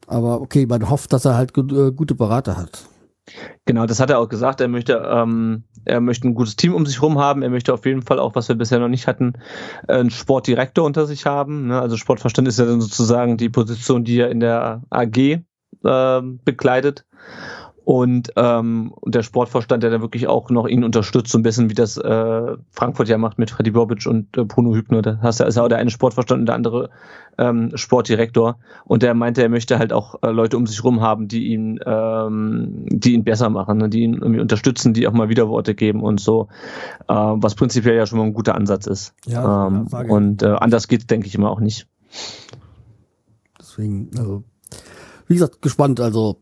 Aber 0.06 0.42
okay, 0.42 0.66
man 0.66 0.90
hofft, 0.90 1.14
dass 1.14 1.24
er 1.24 1.34
halt 1.34 1.56
äh, 1.56 1.92
gute 1.92 2.14
Berater 2.14 2.58
hat. 2.58 2.88
Genau, 3.68 3.84
das 3.84 4.00
hat 4.00 4.08
er 4.08 4.18
auch 4.18 4.30
gesagt. 4.30 4.62
Er 4.62 4.68
möchte, 4.68 4.94
ähm, 4.94 5.64
er 5.84 6.00
möchte 6.00 6.26
ein 6.26 6.32
gutes 6.32 6.56
Team 6.56 6.74
um 6.74 6.86
sich 6.86 7.02
herum 7.02 7.18
haben. 7.18 7.42
Er 7.42 7.50
möchte 7.50 7.74
auf 7.74 7.84
jeden 7.84 8.00
Fall 8.00 8.18
auch, 8.18 8.34
was 8.34 8.48
wir 8.48 8.56
bisher 8.56 8.78
noch 8.78 8.88
nicht 8.88 9.06
hatten, 9.06 9.34
einen 9.86 10.08
Sportdirektor 10.08 10.86
unter 10.86 11.04
sich 11.04 11.26
haben. 11.26 11.66
Ne? 11.66 11.78
Also 11.78 11.98
Sportverstand 11.98 12.48
ist 12.48 12.58
ja 12.58 12.64
dann 12.64 12.80
sozusagen 12.80 13.36
die 13.36 13.50
Position, 13.50 14.04
die 14.04 14.20
er 14.20 14.30
in 14.30 14.40
der 14.40 14.80
AG 14.88 15.18
äh, 15.18 15.42
bekleidet 16.46 17.04
und 17.88 18.34
ähm, 18.36 18.92
der 19.06 19.22
Sportvorstand, 19.22 19.82
der 19.82 19.88
da 19.88 20.02
wirklich 20.02 20.28
auch 20.28 20.50
noch 20.50 20.68
ihn 20.68 20.84
unterstützt, 20.84 21.32
so 21.32 21.38
ein 21.38 21.42
bisschen 21.42 21.70
wie 21.70 21.74
das 21.74 21.96
äh, 21.96 22.56
Frankfurt 22.70 23.08
ja 23.08 23.16
macht 23.16 23.38
mit 23.38 23.50
Freddy 23.50 23.70
Bobic 23.70 24.06
und 24.06 24.36
äh, 24.36 24.44
Bruno 24.44 24.74
Hübner. 24.74 25.00
Da 25.00 25.20
hast 25.22 25.40
du 25.40 25.46
auch 25.46 25.68
der 25.68 25.78
eine 25.78 25.88
Sportvorstand 25.88 26.40
und 26.40 26.44
der 26.44 26.54
andere 26.54 26.90
ähm, 27.38 27.70
Sportdirektor. 27.74 28.58
Und 28.84 29.02
der 29.02 29.14
meinte, 29.14 29.40
er 29.40 29.48
möchte 29.48 29.78
halt 29.78 29.94
auch 29.94 30.16
äh, 30.20 30.30
Leute 30.30 30.58
um 30.58 30.66
sich 30.66 30.84
rum 30.84 31.00
haben, 31.00 31.28
die 31.28 31.46
ihn, 31.46 31.80
ähm, 31.86 32.84
die 32.90 33.14
ihn 33.14 33.24
besser 33.24 33.48
machen, 33.48 33.78
ne? 33.78 33.88
die 33.88 34.02
ihn 34.02 34.18
irgendwie 34.20 34.40
unterstützen, 34.40 34.92
die 34.92 35.08
auch 35.08 35.14
mal 35.14 35.30
Widerworte 35.30 35.74
geben 35.74 36.02
und 36.02 36.20
so, 36.20 36.48
äh, 37.08 37.14
was 37.14 37.54
prinzipiell 37.54 37.96
ja 37.96 38.04
schon 38.04 38.18
mal 38.18 38.26
ein 38.26 38.34
guter 38.34 38.54
Ansatz 38.54 38.86
ist. 38.86 39.14
Ja, 39.24 39.66
ähm, 39.66 39.86
ja 39.90 40.00
und 40.00 40.42
äh, 40.42 40.48
anders 40.48 40.88
geht's, 40.88 41.06
denke 41.06 41.26
ich 41.26 41.34
immer 41.34 41.50
auch 41.50 41.60
nicht. 41.60 41.88
Deswegen, 43.58 44.10
also, 44.18 44.44
wie 45.26 45.34
gesagt, 45.36 45.62
gespannt. 45.62 46.00
Also 46.00 46.36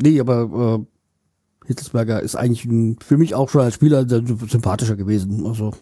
Nee, 0.00 0.20
aber 0.20 0.78
äh, 0.80 1.66
Hitzelsberger 1.66 2.20
ist 2.20 2.36
eigentlich 2.36 2.64
ein, 2.64 2.98
für 3.00 3.16
mich 3.16 3.34
auch 3.34 3.48
schon 3.48 3.62
als 3.62 3.74
Spieler 3.74 4.06
sympathischer 4.06 4.96
gewesen. 4.96 5.46
Also, 5.46 5.72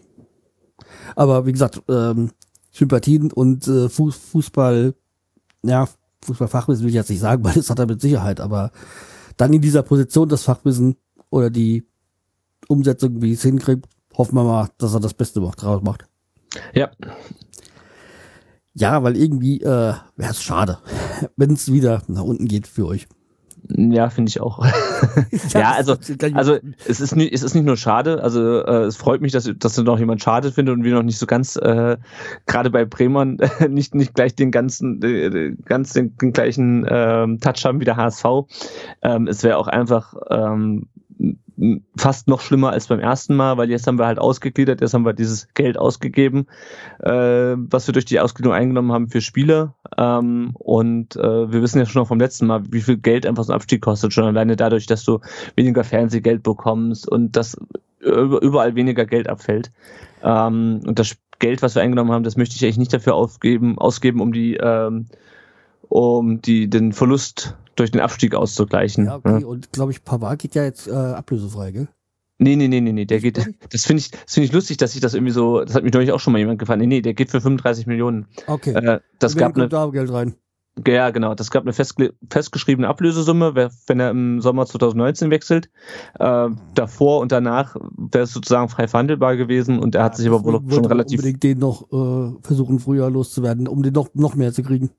aber 1.15 1.45
wie 1.45 1.51
gesagt, 1.51 1.81
ähm, 1.89 2.31
Sympathien 2.71 3.31
und 3.31 3.67
äh, 3.67 3.89
Fuß, 3.89 4.15
Fußball, 4.15 4.95
ja, 5.63 5.87
Fußballfachwissen 6.23 6.83
will 6.83 6.89
ich 6.89 6.95
jetzt 6.95 7.09
nicht 7.09 7.19
sagen, 7.19 7.43
weil 7.45 7.53
das 7.53 7.69
hat 7.69 7.79
er 7.79 7.85
mit 7.87 8.01
Sicherheit, 8.01 8.39
aber 8.39 8.71
dann 9.37 9.53
in 9.53 9.61
dieser 9.61 9.83
Position 9.83 10.29
das 10.29 10.43
Fachwissen 10.43 10.95
oder 11.29 11.49
die 11.49 11.85
Umsetzung, 12.67 13.21
wie 13.21 13.33
es 13.33 13.41
hinkriegt, 13.41 13.87
hoffen 14.15 14.35
wir 14.35 14.43
mal, 14.43 14.69
dass 14.77 14.93
er 14.93 14.99
das 14.99 15.13
Beste 15.13 15.41
draus 15.41 15.81
macht. 15.81 16.05
Ja. 16.73 16.91
Ja, 18.75 19.03
weil 19.03 19.17
irgendwie 19.17 19.61
äh, 19.61 19.93
wäre 20.15 20.31
es 20.31 20.41
schade, 20.41 20.79
wenn 21.35 21.53
es 21.53 21.71
wieder 21.71 22.03
nach 22.07 22.23
unten 22.23 22.47
geht 22.47 22.67
für 22.67 22.87
euch. 22.87 23.07
Ja, 23.69 24.09
finde 24.09 24.29
ich 24.29 24.41
auch. 24.41 24.63
ja, 25.53 25.71
also, 25.71 25.95
also 26.33 26.57
es 26.85 26.99
ist 26.99 27.15
nicht, 27.15 27.33
es 27.33 27.43
ist 27.43 27.53
nicht 27.53 27.65
nur 27.65 27.77
schade, 27.77 28.21
also 28.21 28.61
äh, 28.61 28.83
es 28.83 28.97
freut 28.97 29.21
mich, 29.21 29.31
dass, 29.31 29.49
dass 29.57 29.77
noch 29.77 29.99
jemand 29.99 30.21
schade 30.21 30.51
findet 30.51 30.75
und 30.75 30.83
wir 30.83 30.93
noch 30.93 31.03
nicht 31.03 31.17
so 31.17 31.25
ganz, 31.25 31.55
äh, 31.55 31.97
gerade 32.45 32.69
bei 32.69 32.85
Bremern, 32.85 33.37
nicht, 33.69 33.95
nicht 33.95 34.13
gleich 34.13 34.35
den 34.35 34.51
ganzen, 34.51 35.01
äh, 35.01 35.55
ganz 35.65 35.93
den, 35.93 36.17
den 36.17 36.33
gleichen 36.33 36.85
äh, 36.85 37.37
Touch 37.37 37.65
haben 37.65 37.79
wie 37.79 37.85
der 37.85 37.95
HSV. 37.95 38.25
Ähm, 39.01 39.27
es 39.27 39.43
wäre 39.43 39.57
auch 39.57 39.67
einfach 39.67 40.13
ähm, 40.29 40.87
fast 41.95 42.27
noch 42.27 42.41
schlimmer 42.41 42.71
als 42.71 42.87
beim 42.87 42.99
ersten 42.99 43.35
Mal, 43.35 43.57
weil 43.57 43.69
jetzt 43.69 43.85
haben 43.85 43.99
wir 43.99 44.07
halt 44.07 44.19
ausgegliedert, 44.19 44.81
jetzt 44.81 44.93
haben 44.93 45.05
wir 45.05 45.13
dieses 45.13 45.47
Geld 45.53 45.77
ausgegeben, 45.77 46.47
äh, 46.99 47.11
was 47.11 47.87
wir 47.87 47.93
durch 47.93 48.05
die 48.05 48.19
Ausgliederung 48.19 48.55
eingenommen 48.55 48.91
haben 48.91 49.07
für 49.07 49.21
Spieler. 49.21 49.75
Ähm, 49.97 50.51
und 50.55 51.15
äh, 51.15 51.51
wir 51.51 51.61
wissen 51.61 51.79
ja 51.79 51.85
schon 51.85 52.01
noch 52.01 52.07
vom 52.07 52.19
letzten 52.19 52.47
Mal, 52.47 52.63
wie 52.71 52.81
viel 52.81 52.97
Geld 52.97 53.25
einfach 53.25 53.43
so 53.43 53.53
ein 53.53 53.55
Abstieg 53.55 53.81
kostet, 53.81 54.13
schon 54.13 54.25
alleine 54.25 54.55
dadurch, 54.55 54.87
dass 54.87 55.05
du 55.05 55.19
weniger 55.55 55.83
Fernsehgeld 55.83 56.43
bekommst 56.43 57.07
und 57.07 57.35
dass 57.35 57.57
überall 58.01 58.75
weniger 58.75 59.05
Geld 59.05 59.29
abfällt. 59.29 59.71
Ähm, 60.23 60.81
und 60.85 60.99
das 60.99 61.15
Geld, 61.39 61.61
was 61.61 61.75
wir 61.75 61.81
eingenommen 61.81 62.11
haben, 62.11 62.23
das 62.23 62.37
möchte 62.37 62.55
ich 62.55 62.63
eigentlich 62.63 62.77
nicht 62.77 62.93
dafür 62.93 63.15
ausgeben, 63.15 63.77
ausgeben 63.77 64.21
um 64.21 64.33
die 64.33 64.55
ähm, 64.55 65.07
um 65.93 66.41
die, 66.41 66.69
den 66.69 66.91
Verlust 66.91 67.55
durch 67.75 67.91
den 67.91 68.01
Abstieg 68.01 68.33
auszugleichen. 68.33 69.05
Ja, 69.05 69.15
okay. 69.17 69.41
Ja. 69.41 69.47
Und 69.47 69.71
glaube 69.71 69.91
ich, 69.91 70.03
Pavard 70.03 70.39
geht 70.39 70.55
ja 70.55 70.63
jetzt 70.63 70.87
äh, 70.87 70.91
ablösefrei, 70.91 71.71
gell? 71.71 71.87
Nee, 72.39 72.55
nee, 72.55 72.67
nee, 72.67 72.81
nee, 72.81 72.91
nee, 72.91 73.05
der 73.05 73.19
geht, 73.19 73.37
das 73.69 73.85
finde 73.85 74.01
ich, 74.01 74.09
das 74.09 74.33
finde 74.33 74.45
ich 74.45 74.51
lustig, 74.53 74.77
dass 74.77 74.95
ich 74.95 75.01
das 75.01 75.13
irgendwie 75.13 75.33
so, 75.33 75.61
das 75.61 75.75
hat 75.75 75.83
mich 75.83 75.93
neulich 75.93 76.11
auch 76.11 76.19
schon 76.19 76.33
mal 76.33 76.39
jemand 76.39 76.57
gefallen. 76.57 76.79
Nee, 76.79 76.87
nee, 76.87 77.01
der 77.01 77.13
geht 77.13 77.29
für 77.29 77.41
35 77.41 77.85
Millionen. 77.85 78.25
Okay. 78.47 78.71
Äh, 78.71 79.01
das 79.19 79.35
gab 79.35 79.55
eine, 79.55 79.69
da 79.69 79.85
Geld 79.87 80.11
rein. 80.11 80.35
Ja, 80.87 81.11
genau. 81.11 81.35
Das 81.35 81.51
gab 81.51 81.61
eine 81.61 81.73
festgeschriebene 81.73 82.87
Ablösesumme, 82.87 83.53
wenn 83.85 83.99
er 83.99 84.09
im 84.09 84.41
Sommer 84.41 84.65
2019 84.65 85.29
wechselt. 85.29 85.69
Äh, 86.19 86.49
davor 86.73 87.19
und 87.19 87.31
danach 87.31 87.75
wäre 87.95 88.23
es 88.23 88.33
sozusagen 88.33 88.69
frei 88.69 88.87
verhandelbar 88.87 89.37
gewesen 89.37 89.77
und 89.77 89.93
er 89.93 89.99
ja, 89.99 90.05
hat 90.05 90.17
sich 90.17 90.27
aber 90.27 90.43
wohl 90.43 90.59
schon 90.71 90.85
relativ. 90.85 91.19
unbedingt 91.19 91.43
den 91.43 91.59
noch 91.59 91.83
äh, 91.91 92.35
versuchen, 92.41 92.79
früher 92.79 93.11
loszuwerden, 93.11 93.67
um 93.67 93.83
den 93.83 93.93
noch, 93.93 94.09
noch 94.15 94.33
mehr 94.33 94.51
zu 94.51 94.63
kriegen. 94.63 94.89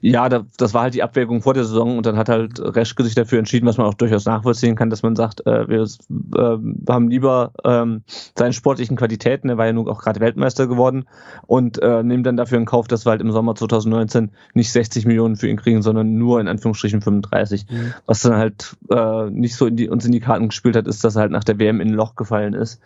Ja, 0.00 0.28
da, 0.28 0.44
das 0.56 0.74
war 0.74 0.82
halt 0.82 0.94
die 0.94 1.02
Abwägung 1.02 1.42
vor 1.42 1.54
der 1.54 1.64
Saison 1.64 1.96
und 1.96 2.06
dann 2.06 2.16
hat 2.16 2.28
halt 2.28 2.60
Reschke 2.60 3.04
sich 3.04 3.14
dafür 3.14 3.38
entschieden, 3.38 3.66
was 3.66 3.76
man 3.76 3.86
auch 3.86 3.94
durchaus 3.94 4.24
nachvollziehen 4.24 4.76
kann, 4.76 4.90
dass 4.90 5.02
man 5.02 5.16
sagt, 5.16 5.46
äh, 5.46 5.68
wir 5.68 5.82
äh, 5.82 6.92
haben 6.92 7.08
lieber 7.08 7.52
ähm, 7.64 8.02
seine 8.36 8.52
sportlichen 8.52 8.96
Qualitäten, 8.96 9.48
er 9.48 9.58
war 9.58 9.66
ja 9.66 9.72
nun 9.72 9.88
auch 9.88 10.00
gerade 10.00 10.20
Weltmeister 10.20 10.66
geworden 10.66 11.06
und 11.46 11.80
äh, 11.82 12.02
nehmen 12.02 12.24
dann 12.24 12.36
dafür 12.36 12.58
in 12.58 12.64
Kauf, 12.64 12.88
dass 12.88 13.06
wir 13.06 13.10
halt 13.10 13.20
im 13.20 13.32
Sommer 13.32 13.54
2019 13.54 14.30
nicht 14.54 14.72
60 14.72 15.06
Millionen 15.06 15.36
für 15.36 15.48
ihn 15.48 15.56
kriegen, 15.56 15.82
sondern 15.82 16.14
nur 16.14 16.40
in 16.40 16.48
Anführungsstrichen 16.48 17.00
35. 17.00 17.66
Mhm. 17.70 17.94
Was 18.06 18.22
dann 18.22 18.36
halt 18.36 18.76
äh, 18.90 19.30
nicht 19.30 19.56
so 19.56 19.66
in 19.66 19.76
die, 19.76 19.88
uns 19.88 20.04
in 20.04 20.12
die 20.12 20.20
Karten 20.20 20.48
gespielt 20.48 20.76
hat, 20.76 20.86
ist, 20.86 21.04
dass 21.04 21.16
er 21.16 21.22
halt 21.22 21.32
nach 21.32 21.44
der 21.44 21.58
WM 21.58 21.80
in 21.80 21.88
ein 21.88 21.94
Loch 21.94 22.16
gefallen 22.16 22.54
ist, 22.54 22.80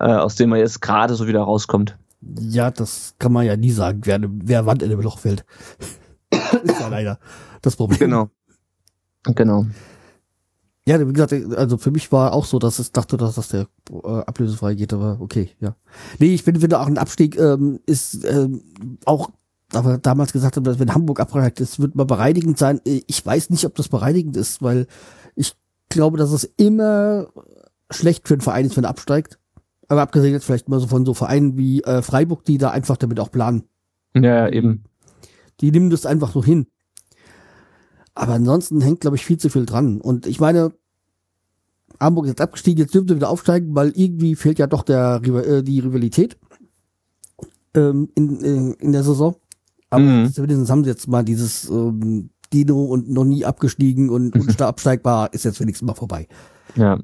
äh, 0.00 0.04
aus 0.04 0.36
dem 0.36 0.52
er 0.52 0.58
jetzt 0.58 0.80
gerade 0.80 1.14
so 1.14 1.26
wieder 1.26 1.40
rauskommt. 1.40 1.96
Ja, 2.38 2.70
das 2.70 3.14
kann 3.18 3.32
man 3.32 3.46
ja 3.46 3.56
nie 3.56 3.72
sagen, 3.72 4.02
wer, 4.04 4.20
wer 4.22 4.64
wann 4.64 4.78
in 4.78 4.90
dem 4.90 5.00
Loch 5.00 5.18
fällt 5.18 5.44
ist 6.64 6.80
ja 6.80 6.88
leider 6.88 7.18
das 7.60 7.76
Problem. 7.76 7.98
Genau. 7.98 8.30
Genau. 9.24 9.66
Ja, 10.86 10.98
wie 11.06 11.12
gesagt, 11.12 11.32
also 11.56 11.78
für 11.78 11.92
mich 11.92 12.10
war 12.10 12.32
auch 12.32 12.44
so, 12.44 12.58
dass 12.58 12.80
ich 12.80 12.90
dachte, 12.90 13.16
dass 13.16 13.36
das 13.36 13.48
der 13.48 13.68
äh, 13.92 14.08
ablösefrei 14.08 14.74
geht, 14.74 14.92
aber 14.92 15.18
okay, 15.20 15.50
ja. 15.60 15.76
Nee, 16.18 16.34
ich 16.34 16.42
finde, 16.42 16.58
finde 16.58 16.80
auch 16.80 16.88
ein 16.88 16.98
Abstieg 16.98 17.38
ähm, 17.38 17.78
ist 17.86 18.24
ähm, 18.24 18.62
auch, 19.04 19.30
aber 19.72 19.98
damals 19.98 20.32
gesagt 20.32 20.56
habe, 20.56 20.68
dass 20.68 20.80
wenn 20.80 20.92
Hamburg 20.92 21.20
abreicht 21.20 21.60
ist, 21.60 21.78
wird 21.78 21.94
mal 21.94 22.04
bereinigend 22.04 22.58
sein. 22.58 22.80
Ich 22.84 23.24
weiß 23.24 23.50
nicht, 23.50 23.64
ob 23.64 23.76
das 23.76 23.88
bereinigend 23.88 24.36
ist, 24.36 24.60
weil 24.60 24.88
ich 25.36 25.54
glaube, 25.88 26.18
dass 26.18 26.32
es 26.32 26.44
immer 26.44 27.28
schlecht 27.90 28.26
für 28.26 28.34
einen 28.34 28.40
Verein 28.40 28.66
ist, 28.66 28.76
wenn 28.76 28.84
er 28.84 28.90
absteigt. 28.90 29.38
Aber 29.86 30.02
abgesehen 30.02 30.32
jetzt 30.32 30.46
vielleicht 30.46 30.68
mal 30.68 30.80
so 30.80 30.88
von 30.88 31.06
so 31.06 31.14
Vereinen 31.14 31.56
wie 31.56 31.82
äh, 31.82 32.02
Freiburg, 32.02 32.44
die 32.44 32.58
da 32.58 32.70
einfach 32.70 32.96
damit 32.96 33.20
auch 33.20 33.30
planen. 33.30 33.64
Ja, 34.14 34.48
eben. 34.48 34.84
Die 35.62 35.70
nehmen 35.70 35.90
das 35.90 36.04
einfach 36.04 36.32
so 36.32 36.44
hin. 36.44 36.66
Aber 38.14 38.34
ansonsten 38.34 38.80
hängt, 38.80 39.00
glaube 39.00 39.16
ich, 39.16 39.24
viel 39.24 39.38
zu 39.38 39.48
viel 39.48 39.64
dran. 39.64 40.00
Und 40.00 40.26
ich 40.26 40.38
meine, 40.38 40.72
Hamburg 41.98 42.26
ist 42.26 42.32
jetzt 42.32 42.40
abgestiegen, 42.40 42.80
jetzt 42.80 42.94
dürfen 42.94 43.08
sie 43.08 43.16
wieder 43.16 43.30
aufsteigen, 43.30 43.74
weil 43.74 43.92
irgendwie 43.94 44.34
fehlt 44.34 44.58
ja 44.58 44.66
doch 44.66 44.82
der, 44.82 45.20
äh, 45.24 45.62
die 45.62 45.80
Rivalität 45.80 46.36
ähm, 47.74 48.10
in, 48.14 48.40
in, 48.40 48.74
in 48.74 48.92
der 48.92 49.04
Saison. 49.04 49.36
Aber 49.88 50.02
mhm. 50.02 50.36
wenigstens 50.36 50.70
haben 50.70 50.84
sie 50.84 50.90
jetzt 50.90 51.08
mal 51.08 51.24
dieses 51.24 51.68
ähm, 51.70 52.30
Dino 52.52 52.84
und 52.84 53.10
noch 53.10 53.24
nie 53.24 53.44
abgestiegen 53.44 54.10
und, 54.10 54.34
und 54.38 54.60
absteigbar 54.60 55.32
ist 55.32 55.44
jetzt 55.44 55.60
wenigstens 55.60 55.86
mal 55.86 55.94
vorbei. 55.94 56.28
Ja, 56.74 56.98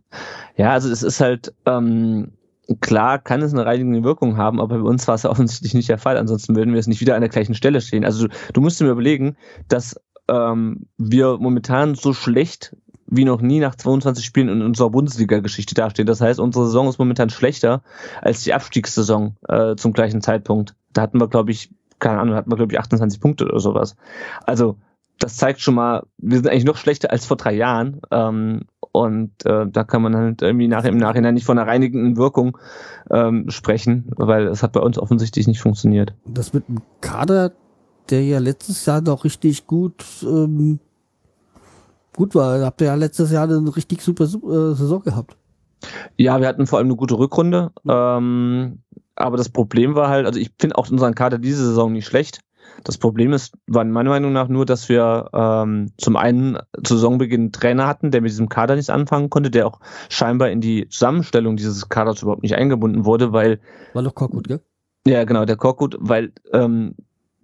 ja, 0.57 0.73
also 0.73 0.91
es 0.91 1.03
ist 1.03 1.21
halt 1.21 1.55
ähm, 1.67 2.33
klar 2.81 3.19
kann 3.19 3.43
es 3.43 3.53
eine 3.53 3.65
reinigende 3.65 4.05
Wirkung 4.05 4.37
haben, 4.37 4.61
aber 4.61 4.79
bei 4.79 4.89
uns 4.89 5.09
war 5.09 5.15
es 5.15 5.23
ja 5.23 5.31
offensichtlich 5.31 5.75
nicht 5.75 5.89
der 5.89 5.99
Fall. 5.99 6.17
Ansonsten 6.17 6.55
würden 6.55 6.73
wir 6.73 6.81
es 6.81 6.87
nicht 6.87 7.01
wieder 7.01 7.15
an 7.15 7.21
der 7.21 7.31
gleichen 7.31 7.55
Stelle 7.55 7.81
stehen. 7.81 8.05
Also 8.05 8.29
du, 8.53 8.61
musst 8.61 8.81
dir 8.81 8.91
überlegen, 8.91 9.37
dass 9.69 10.01
ähm, 10.29 10.87
wir 10.99 11.39
momentan 11.39 11.95
so 11.95 12.13
schlecht 12.13 12.77
wie 13.11 13.25
noch 13.25 13.41
nie 13.41 13.59
nach 13.61 13.75
22 13.75 14.23
Spielen 14.25 14.51
in 14.51 14.61
unserer 14.61 14.91
Bundesliga-Geschichte 14.91 15.75
dastehen. 15.75 16.07
Das 16.07 16.21
heißt, 16.21 16.39
unsere 16.39 16.67
Saison 16.67 16.89
ist 16.89 16.99
momentan 16.99 17.31
schlechter 17.31 17.83
als 18.21 18.43
die 18.43 18.53
Abstiegssaison 18.53 19.37
äh, 19.49 19.77
zum 19.77 19.95
gleichen 19.95 20.21
Zeitpunkt. 20.21 20.75
Da 20.93 21.03
hatten 21.03 21.19
wir, 21.19 21.29
glaube 21.29 21.51
ich, 21.51 21.71
keine 22.01 22.21
Ahnung, 22.21 22.35
hatten 22.35 22.51
wir, 22.51 22.57
glaube 22.57 22.73
ich, 22.73 22.79
28 22.79 23.19
Punkte 23.21 23.47
oder 23.47 23.61
sowas. 23.61 23.97
Also 24.45 24.77
das 25.19 25.37
zeigt 25.37 25.61
schon 25.61 25.75
mal, 25.75 26.05
wir 26.19 26.39
sind 26.39 26.49
eigentlich 26.49 26.65
noch 26.65 26.77
schlechter 26.77 27.11
als 27.11 27.27
vor 27.27 27.37
drei 27.37 27.55
Jahren. 27.55 28.01
Ähm, 28.11 28.63
und 28.93 29.45
äh, 29.45 29.67
da 29.69 29.85
kann 29.85 30.03
man 30.03 30.17
halt 30.17 30.43
irgendwie 30.43 30.69
nach, 30.69 30.85
im 30.85 30.97
Nachhinein 30.97 31.35
nicht 31.35 31.45
von 31.45 31.59
einer 31.59 31.69
reinigenden 31.69 32.17
Wirkung 32.17 32.59
ähm, 33.11 33.51
sprechen, 33.51 34.11
weil 34.17 34.47
es 34.47 34.63
hat 34.63 34.73
bei 34.73 34.81
uns 34.81 34.99
offensichtlich 34.99 35.47
nicht 35.47 35.61
funktioniert. 35.61 36.15
Das 36.25 36.53
mit 36.53 36.69
dem 36.69 36.81
Kader, 37.01 37.53
der 38.11 38.25
ja 38.25 38.39
letztes 38.39 38.87
Jahr 38.87 39.01
noch 39.01 39.25
richtig 39.25 39.67
gut 39.67 40.05
ähm, 40.23 40.81
gut 42.17 42.35
war. 42.35 42.61
Habt 42.65 42.81
ihr 42.81 42.89
ja 42.89 42.95
letztes 42.95 43.31
Jahr 43.31 43.45
eine 43.45 43.77
richtig 43.77 44.03
super 44.03 44.25
äh, 44.25 44.75
Saison 44.75 45.03
gehabt. 45.03 45.37
Ja, 46.17 46.41
wir 46.41 46.49
hatten 46.49 46.67
vor 46.67 46.79
allem 46.79 46.89
eine 46.89 46.97
gute 46.97 47.19
Rückrunde. 47.19 47.71
Ähm, 47.89 48.81
aber 49.15 49.37
das 49.37 49.49
Problem 49.49 49.95
war 49.95 50.09
halt, 50.09 50.27
also 50.27 50.39
ich 50.39 50.51
finde 50.59 50.77
auch 50.77 50.91
unseren 50.91 51.15
Kader 51.15 51.39
diese 51.39 51.65
Saison 51.65 51.93
nicht 51.93 52.07
schlecht. 52.07 52.41
Das 52.85 52.99
Problem 52.99 53.33
ist, 53.33 53.55
war 53.67 53.85
meiner 53.85 54.11
Meinung 54.11 54.33
nach 54.33 54.49
nur, 54.49 54.67
dass 54.67 54.89
wir 54.89 55.29
ähm, 55.33 55.93
zum 55.97 56.17
einen 56.17 56.59
zu 56.83 56.95
Saisonbeginn 56.97 57.41
einen 57.41 57.53
Trainer 57.53 57.87
hatten, 57.87 58.11
der 58.11 58.21
mit 58.21 58.31
diesem 58.31 58.49
Kader 58.49 58.77
nichts 58.77 58.91
anfangen 58.91 59.31
konnte, 59.31 59.51
der 59.51 59.67
auch 59.67 59.81
scheinbar 60.09 60.51
in 60.51 60.61
die 60.61 60.89
Zusammenstellung 60.89 61.57
dieses 61.57 61.89
Kaders 61.89 62.23
überhaupt 62.23 62.43
nicht 62.43 62.55
eingebunden 62.55 63.05
wurde, 63.05 63.33
weil. 63.33 63.61
War 63.95 64.03
doch 64.03 64.15
Korkut, 64.15 64.49
gell? 64.49 64.61
Ja, 65.07 65.25
genau, 65.25 65.45
der 65.45 65.57
Korkut, 65.57 65.97
weil 66.01 66.33
ähm, 66.53 66.95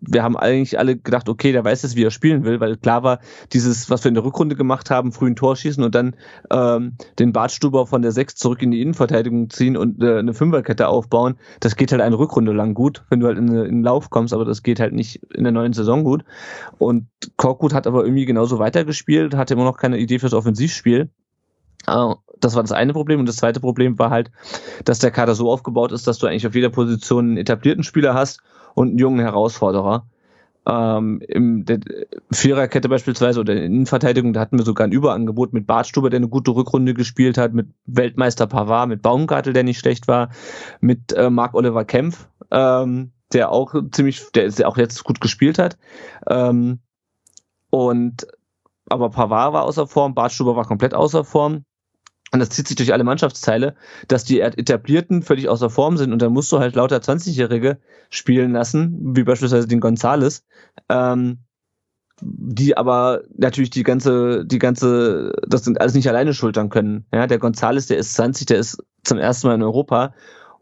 wir 0.09 0.23
haben 0.23 0.37
eigentlich 0.37 0.79
alle 0.79 0.97
gedacht, 0.97 1.29
okay, 1.29 1.53
der 1.53 1.65
weiß 1.65 1.83
jetzt, 1.83 1.97
wie 1.97 2.05
er 2.05 2.11
spielen 2.11 2.45
will, 2.45 2.61
weil 2.61 2.77
klar 2.77 3.03
war, 3.03 3.21
dieses, 3.53 3.91
was 3.91 4.05
wir 4.05 4.09
in 4.09 4.15
der 4.15 4.25
Rückrunde 4.25 4.57
gemacht 4.57 4.91
haben, 4.91 5.13
frühen 5.13 5.37
Tor 5.37 5.57
schießen 5.57 5.83
und 5.83 5.95
dann 5.95 6.17
ähm, 6.51 6.97
den 7.19 7.33
Bartstuber 7.33 7.87
von 7.87 8.03
der 8.03 8.13
6 8.13 8.37
zurück 8.37 8.63
in 8.63 8.71
die 8.71 8.81
Innenverteidigung 8.81 9.51
ziehen 9.51 9.77
und 9.77 10.03
äh, 10.03 10.19
eine 10.19 10.35
Fünferkette 10.35 10.89
aufbauen, 10.89 11.37
das 11.61 11.77
geht 11.77 11.93
halt 11.93 12.03
eine 12.03 12.19
Rückrunde 12.19 12.53
lang 12.53 12.75
gut, 12.75 13.05
wenn 13.09 13.21
du 13.21 13.27
halt 13.27 13.39
in, 13.39 13.49
in 13.49 13.65
den 13.65 13.83
Lauf 13.83 14.11
kommst, 14.11 14.35
aber 14.35 14.45
das 14.45 14.63
geht 14.63 14.81
halt 14.81 14.93
nicht 14.93 15.23
in 15.35 15.45
der 15.45 15.53
neuen 15.53 15.73
Saison 15.73 16.05
gut. 16.05 16.25
Und 16.79 17.09
Korkut 17.37 17.75
hat 17.75 17.87
aber 17.87 18.05
irgendwie 18.05 18.25
genauso 18.25 18.59
weitergespielt, 18.59 19.35
hatte 19.35 19.55
immer 19.55 19.65
noch 19.65 19.77
keine 19.77 19.99
Idee 19.99 20.19
fürs 20.19 20.35
Offensivspiel. 20.35 21.11
Uh, 21.89 22.17
das 22.41 22.55
war 22.55 22.63
das 22.63 22.73
eine 22.73 22.93
Problem. 22.93 23.21
Und 23.21 23.29
das 23.29 23.37
zweite 23.37 23.61
Problem 23.61 23.99
war 23.99 24.11
halt, 24.11 24.31
dass 24.85 24.99
der 24.99 25.11
Kader 25.11 25.35
so 25.35 25.51
aufgebaut 25.51 25.93
ist, 25.93 26.07
dass 26.07 26.19
du 26.19 26.27
eigentlich 26.27 26.47
auf 26.47 26.55
jeder 26.55 26.71
Position 26.71 27.27
einen 27.27 27.37
etablierten 27.37 27.85
Spieler 27.85 28.15
hast 28.15 28.41
und 28.75 28.89
einen 28.89 28.99
jungen 28.99 29.21
Herausforderer. 29.21 30.07
Ähm, 30.67 31.21
Im 31.29 31.67
der 31.67 31.81
Viererkette 32.31 32.89
beispielsweise 32.89 33.41
oder 33.41 33.53
in 33.53 33.59
der 33.59 33.67
Innenverteidigung, 33.67 34.33
da 34.33 34.41
hatten 34.41 34.57
wir 34.57 34.65
sogar 34.65 34.87
ein 34.87 34.93
Überangebot 34.93 35.53
mit 35.53 35.67
Bartstuber, 35.67 36.09
der 36.09 36.19
eine 36.19 36.29
gute 36.29 36.53
Rückrunde 36.53 36.95
gespielt 36.95 37.37
hat, 37.37 37.53
mit 37.53 37.69
Weltmeister 37.85 38.47
Pavard, 38.47 38.89
mit 38.89 39.03
Baumgartel, 39.03 39.53
der 39.53 39.63
nicht 39.63 39.79
schlecht 39.79 40.09
war, 40.09 40.31
mit 40.81 41.13
äh, 41.13 41.29
Marc-Oliver 41.29 41.85
Kempf, 41.85 42.29
ähm, 42.51 43.13
der 43.35 43.51
auch 43.51 43.75
ziemlich, 43.93 44.31
der 44.33 44.45
ist 44.45 44.65
auch 44.65 44.79
jetzt 44.79 45.05
gut 45.05 45.21
gespielt 45.21 45.59
hat. 45.59 45.77
Ähm, 46.29 46.79
und 47.69 48.27
aber 48.89 49.11
Pavard 49.11 49.53
war 49.53 49.63
außer 49.65 49.87
Form, 49.87 50.15
Bartstuber 50.15 50.57
war 50.57 50.65
komplett 50.65 50.95
außer 50.95 51.25
Form 51.25 51.65
und 52.35 52.41
das 52.41 52.51
zieht 52.51 52.67
sich 52.67 52.77
durch 52.77 52.93
alle 52.93 53.05
Mannschaftsteile, 53.05 53.77
dass 54.09 54.25
die 54.25 54.41
Etablierten 54.41 55.23
völlig 55.23 55.49
außer 55.49 55.71
Form 55.71 55.97
sind 55.97 56.13
und 56.13 56.21
dann 56.21 56.33
musst 56.33 56.51
du 56.51 56.59
halt 56.59 56.75
lauter 56.75 56.97
20-Jährige 56.97 57.79
spielen 58.11 58.51
lassen, 58.51 59.17
wie 59.17 59.23
beispielsweise 59.23 59.69
den 59.69 59.79
Gonzales, 59.79 60.45
ähm, 60.89 61.39
die 62.21 62.77
aber 62.77 63.23
natürlich 63.37 63.71
die 63.71 63.85
ganze, 63.85 64.45
die 64.45 64.59
ganze, 64.59 65.33
das 65.47 65.63
sind 65.63 65.81
alles 65.81 65.95
nicht 65.95 66.09
alleine 66.09 66.35
schultern 66.35 66.71
können. 66.71 67.07
Ja, 67.13 67.29
der 67.29 67.39
Gonzales, 67.39 67.87
der 67.87 67.99
ist 67.99 68.15
20, 68.15 68.47
der 68.47 68.59
ist 68.59 68.83
zum 69.05 69.19
ersten 69.19 69.47
Mal 69.47 69.55
in 69.55 69.63
Europa 69.63 70.13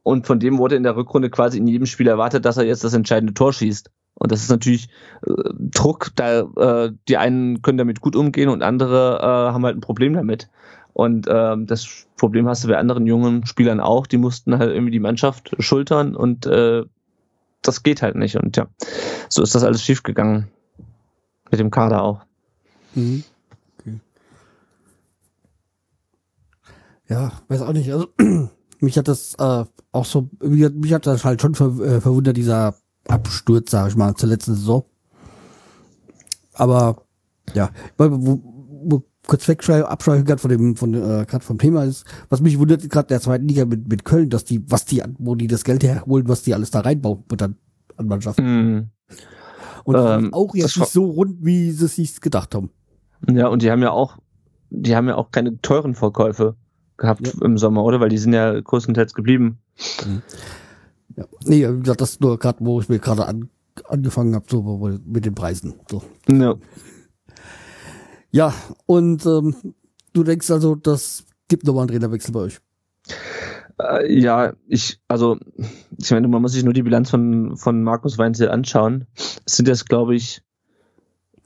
und 0.03 0.27
von 0.27 0.41
dem 0.41 0.59
wurde 0.59 0.77
in 0.77 0.83
der 0.83 0.95
Rückrunde 0.95 1.31
quasi 1.31 1.57
in 1.57 1.67
jedem 1.67 1.87
Spiel 1.87 2.07
erwartet, 2.07 2.45
dass 2.45 2.59
er 2.59 2.65
jetzt 2.65 2.85
das 2.85 2.93
entscheidende 2.93 3.33
Tor 3.33 3.55
schießt. 3.55 3.91
Und 4.15 4.31
das 4.31 4.43
ist 4.43 4.51
natürlich 4.51 4.91
äh, 5.27 5.33
Druck, 5.59 6.11
da 6.17 6.41
äh, 6.41 6.93
die 7.09 7.17
einen 7.17 7.63
können 7.63 7.79
damit 7.79 8.03
gut 8.03 8.15
umgehen 8.15 8.51
und 8.51 8.63
andere 8.63 9.21
äh, 9.21 9.53
haben 9.53 9.65
halt 9.65 9.77
ein 9.77 9.81
Problem 9.81 10.13
damit. 10.13 10.51
Und 10.93 11.27
ähm, 11.29 11.67
das 11.67 12.07
Problem 12.17 12.47
hast 12.49 12.65
du 12.65 12.69
bei 12.69 12.79
anderen 12.79 13.07
jungen 13.07 13.47
Spielern 13.47 13.81
auch, 13.81 14.07
die 14.07 14.19
mussten 14.19 14.59
halt 14.59 14.73
irgendwie 14.73 14.93
die 14.93 15.01
Mannschaft 15.01 15.55
schultern 15.59 16.15
und 16.15 16.47
äh, 16.47 16.85
das 17.63 17.83
geht 17.83 18.03
halt 18.03 18.17
nicht. 18.17 18.37
Und 18.37 18.57
ja, 18.57 18.67
so 19.29 19.43
ist 19.43 19.55
das 19.55 19.65
alles 19.65 19.83
schiefgegangen. 19.83 20.49
Mit 21.51 21.61
dem 21.61 21.71
Kader 21.71 22.03
auch. 22.03 22.25
Mhm. 22.95 23.25
Okay. 23.79 24.01
Ja, 27.09 27.33
weiß 27.49 27.63
auch 27.63 27.73
nicht. 27.73 27.93
Also, 27.93 28.09
mich 28.81 28.99
hat 28.99 29.09
das 29.09 29.35
äh, 29.39 29.65
auch 29.93 30.05
so, 30.05 30.29
mich 30.41 30.93
hat 30.93 31.07
das 31.07 31.25
halt 31.25 31.41
schon 31.41 31.55
ver, 31.55 31.79
äh, 31.81 32.01
verwundert, 32.01 32.37
dieser 32.37 32.75
Absturz, 33.09 33.71
sag 33.71 33.89
ich 33.89 33.97
mal, 33.97 34.15
zur 34.15 34.29
letzten 34.29 34.55
Saison. 34.55 34.85
Aber 36.55 37.03
ja, 37.55 37.71
wo, 37.97 38.41
wo 38.85 39.05
kurz 39.27 39.49
abschweifen 39.49 40.25
gerade 40.25 40.41
von 40.41 40.51
dem, 40.51 40.77
von 40.77 40.95
äh, 40.95 41.25
gerade 41.27 41.45
vom 41.45 41.59
Thema 41.59 41.85
ist, 41.85 42.05
was 42.29 42.41
mich 42.41 42.59
wundert, 42.59 42.89
gerade 42.89 43.09
der 43.09 43.21
zweiten 43.21 43.47
Liga 43.47 43.65
mit, 43.65 43.89
mit 43.89 44.05
Köln, 44.05 44.31
dass 44.31 44.45
die, 44.45 44.63
was 44.71 44.85
die, 44.85 45.03
wo 45.19 45.35
die 45.35 45.47
das 45.47 45.65
Geld 45.65 45.85
herholen, 45.85 46.29
was 46.29 46.43
die 46.43 46.55
alles 46.55 46.71
da 46.71 46.81
reinbauen, 46.81 47.25
wird 47.29 47.41
dann 47.41 47.57
an 47.97 48.07
Mannschaften. 48.07 48.45
Mm. 48.45 48.91
Und 49.85 49.97
ähm, 49.97 50.35
auch 50.35 50.55
jetzt 50.55 50.79
nicht 50.79 50.91
so 50.91 51.05
rund, 51.05 51.45
wie 51.45 51.71
sie 51.71 51.87
es 51.87 51.97
sich 51.97 52.21
gedacht 52.21 52.55
haben. 52.55 52.71
Ja, 53.29 53.49
und 53.49 53.63
die 53.63 53.71
haben 53.71 53.83
ja 53.83 53.91
auch, 53.91 54.19
die 54.71 54.95
haben 54.95 55.09
ja 55.09 55.17
auch 55.17 55.31
keine 55.31 55.61
teuren 55.61 55.95
Verkäufe 55.95 56.57
gehabt 56.97 57.27
ja. 57.27 57.33
im 57.45 57.59
Sommer, 57.59 57.85
oder? 57.85 58.01
Weil 58.01 58.09
die 58.09 58.19
sind 58.19 58.33
ja 58.33 58.61
größtenteils 58.61 59.15
geblieben. 59.15 59.59
Mhm. 60.05 60.23
Ja. 61.17 61.25
Nee, 61.45 61.69
wie 61.69 61.81
gesagt, 61.81 62.01
das 62.01 62.21
nur 62.21 62.39
gerade, 62.39 62.59
wo 62.65 62.81
ich 62.81 62.89
mir 62.89 62.99
gerade 62.99 63.27
an, 63.27 63.51
angefangen 63.89 64.35
habe, 64.35 64.47
so 64.49 64.99
mit 65.05 65.25
den 65.25 65.35
Preisen. 65.35 65.75
So. 65.91 66.03
Ja. 66.29 66.55
Ja, 68.33 68.55
und 68.87 69.27
ähm, 69.27 69.55
du 70.15 70.25
denkst 70.25 70.51
also, 70.51 70.75
das 70.75 71.27
gibt 71.49 71.67
nochmal 71.67 71.83
einen 71.83 71.91
Trainerwechsel 71.91 72.33
bei 72.33 72.41
euch? 72.41 72.61
Äh, 73.79 74.19
ja, 74.19 74.55
ich, 74.67 74.99
also, 75.07 75.39
ich 75.99 76.11
meine, 76.11 76.29
man 76.29 76.41
muss 76.41 76.53
sich 76.53 76.65
nur 76.65 76.73
die 76.73 76.83
Bilanz 76.83 77.11
von, 77.11 77.57
von 77.57 77.83
Markus 77.83 78.17
Weinzel 78.17 78.51
anschauen. 78.51 79.07
Es 79.45 79.57
sind 79.57 79.69
jetzt, 79.69 79.87
glaube 79.87 80.15
ich, 80.15 80.43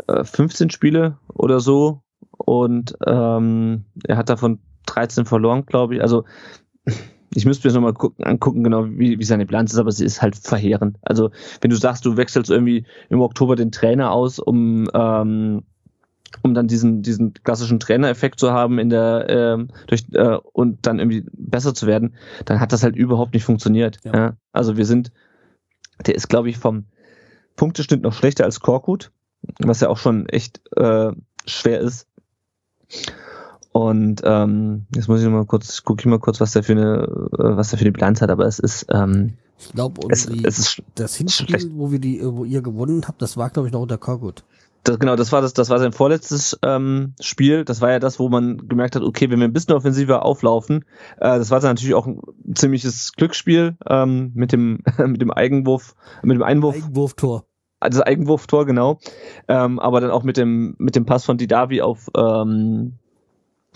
15 0.09 0.69
äh, 0.69 0.73
Spiele 0.73 1.19
oder 1.35 1.59
so. 1.59 2.03
Und 2.31 2.97
ähm, 3.05 3.85
er 4.05 4.17
hat 4.17 4.29
davon 4.29 4.61
13 4.87 5.25
verloren, 5.25 5.67
glaube 5.67 5.97
ich. 5.97 6.03
Also, 6.03 6.25
ich 7.35 7.47
müsste 7.47 7.67
mir 7.67 7.75
nochmal 7.75 7.95
gucken, 7.95 8.25
angucken, 8.25 8.63
genau 8.63 8.87
wie, 8.87 9.19
wie 9.19 9.25
seine 9.25 9.47
Bilanz 9.47 9.73
ist, 9.73 9.79
aber 9.79 9.91
sie 9.91 10.05
ist 10.05 10.23
halt 10.23 10.37
verheerend. 10.37 10.99
Also, 11.03 11.31
wenn 11.61 11.71
du 11.71 11.77
sagst, 11.77 12.05
du 12.05 12.17
wechselst 12.17 12.51
irgendwie 12.51 12.87
im 13.09 13.21
Oktober 13.21 13.57
den 13.57 13.73
Trainer 13.73 14.13
aus, 14.13 14.39
um 14.39 14.89
ähm, 14.95 15.65
um 16.43 16.55
dann 16.55 16.69
diesen, 16.69 17.03
diesen 17.03 17.35
klassischen 17.35 17.81
Trainereffekt 17.81 18.39
zu 18.39 18.53
haben 18.53 18.79
in 18.79 18.91
der 18.91 19.27
ähm, 19.29 19.69
durch 19.87 20.05
äh, 20.13 20.37
und 20.53 20.87
dann 20.87 20.99
irgendwie 20.99 21.25
besser 21.33 21.75
zu 21.75 21.87
werden, 21.87 22.15
dann 22.45 22.61
hat 22.61 22.73
das 22.73 22.83
halt 22.83 22.97
überhaupt 22.97 23.35
nicht 23.35 23.45
funktioniert. 23.45 23.99
Ja. 24.05 24.15
ja? 24.15 24.37
Also 24.53 24.77
wir 24.77 24.85
sind, 24.85 25.13
der 26.05 26.15
ist, 26.15 26.29
glaube 26.29 26.49
ich, 26.49 26.59
vom 26.59 26.87
Punkteschnitt 27.57 28.03
noch 28.03 28.13
schlechter 28.13 28.45
als 28.45 28.61
Korkut, 28.61 29.11
was 29.59 29.81
ja 29.81 29.89
auch 29.89 29.99
schon 29.99 30.29
echt 30.29 30.61
äh, 30.77 31.13
schwer 31.47 31.81
ist. 31.81 32.07
Und 33.73 34.23
ähm, 34.25 34.87
jetzt 34.95 35.09
muss 35.09 35.23
ich 35.23 35.29
mal 35.29 35.45
kurz, 35.45 35.83
gucke 35.83 36.01
ich 36.01 36.07
mal 36.07 36.19
kurz, 36.19 36.41
was 36.41 36.53
der 36.53 36.63
für 36.63 36.73
eine, 36.73 37.03
äh, 37.33 37.57
was 37.57 37.71
der 37.71 37.79
für 37.79 37.85
eine 37.85 37.93
Bilanz 37.93 38.23
hat, 38.23 38.31
aber 38.31 38.47
es 38.47 38.59
ist, 38.59 38.87
ähm, 38.91 39.35
ich 39.59 39.73
glaube, 39.73 40.01
es, 40.11 40.27
es 40.27 40.59
ist 40.59 40.83
das 40.95 41.15
Hinspiel, 41.15 41.71
wo 41.75 41.91
wir 41.91 41.99
die, 41.99 42.21
wo 42.23 42.45
ihr 42.45 42.61
gewonnen 42.61 43.05
habt, 43.07 43.23
das 43.23 43.37
war, 43.37 43.51
glaube 43.51 43.69
ich, 43.69 43.73
noch 43.73 43.81
unter 43.81 43.99
Korkut. 43.99 44.45
Das, 44.87 45.01
genau, 45.01 45.17
das 45.17 45.33
war 45.33 45.43
das, 45.43 45.53
das 45.53 45.69
war 45.69 45.81
sein 45.81 45.93
vorletztes 45.93 46.57
ähm, 46.63 47.15
Spiel. 47.21 47.65
Das 47.65 47.81
war 47.81 47.91
ja 47.91 47.99
das, 47.99 48.21
wo 48.21 48.29
man 48.29 48.69
gemerkt 48.69 48.95
hat, 48.95 49.03
okay, 49.03 49.29
wenn 49.31 49.41
wir 49.41 49.49
ein 49.49 49.53
bisschen 49.53 49.75
offensiver 49.75 50.25
auflaufen, 50.25 50.85
äh, 51.17 51.39
das 51.39 51.51
war 51.51 51.59
dann 51.59 51.71
natürlich 51.71 51.97
auch 51.97 52.07
ein 52.07 52.21
ziemliches 52.55 53.13
Glücksspiel 53.15 53.77
ähm, 53.89 54.31
mit 54.35 54.53
dem 54.53 54.85
mit 54.99 55.21
dem 55.21 55.33
Eigenwurf, 55.33 55.97
mit 56.23 56.37
dem 56.37 56.45
Einwurf. 56.45 56.77
Eigenwurftor. 56.77 57.47
Das 57.81 58.01
Eigenwurftor, 58.01 58.65
genau. 58.65 59.01
Ähm, 59.49 59.81
aber 59.81 60.01
dann 60.01 60.11
auch 60.13 60.23
mit 60.23 60.37
dem 60.37 60.77
mit 60.79 60.95
dem 60.95 61.05
Pass 61.05 61.25
von 61.25 61.37
Didavi 61.37 61.83
auf 61.83 62.09
ähm, 62.17 62.95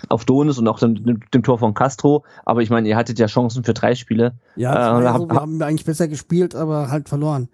auf 0.08 0.24
Donis 0.24 0.58
und 0.58 0.68
auch 0.68 0.78
dem, 0.78 1.20
dem, 1.34 1.42
Tor 1.42 1.58
von 1.58 1.74
Castro. 1.74 2.24
Aber 2.44 2.62
ich 2.62 2.70
meine, 2.70 2.88
ihr 2.88 2.96
hattet 2.96 3.18
ja 3.18 3.26
Chancen 3.26 3.64
für 3.64 3.74
drei 3.74 3.96
Spiele. 3.96 4.38
Ja, 4.54 4.72
äh, 4.72 5.06
also, 5.06 5.08
hab, 5.08 5.28
wir 5.28 5.40
haben 5.40 5.60
eigentlich 5.60 5.84
besser 5.84 6.06
gespielt, 6.08 6.54
aber 6.54 6.90
halt 6.90 7.08
verloren. 7.08 7.48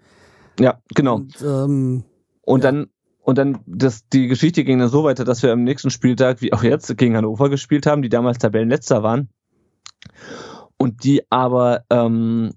Ja, 0.59 0.79
genau. 0.95 1.15
Und, 1.15 1.41
ähm, 1.41 2.03
und 2.43 2.63
ja. 2.63 2.71
dann 2.71 2.87
und 3.27 3.37
dann, 3.37 3.59
das, 3.65 4.07
die 4.07 4.27
Geschichte 4.27 4.63
ging 4.63 4.79
dann 4.79 4.87
so 4.87 5.03
weiter, 5.03 5.25
dass 5.25 5.43
wir 5.43 5.51
am 5.51 5.65
nächsten 5.65 5.89
Spieltag, 5.89 6.39
wie 6.39 6.53
auch 6.53 6.63
jetzt, 6.63 6.95
gegen 6.95 7.17
Hannover 7.17 7.49
gespielt 7.49 7.85
haben, 7.85 8.01
die 8.01 8.07
damals 8.07 8.37
Tabellenletzter 8.37 9.03
waren. 9.03 9.27
Und 10.77 11.03
die 11.03 11.29
aber, 11.29 11.83
ähm, 11.89 12.53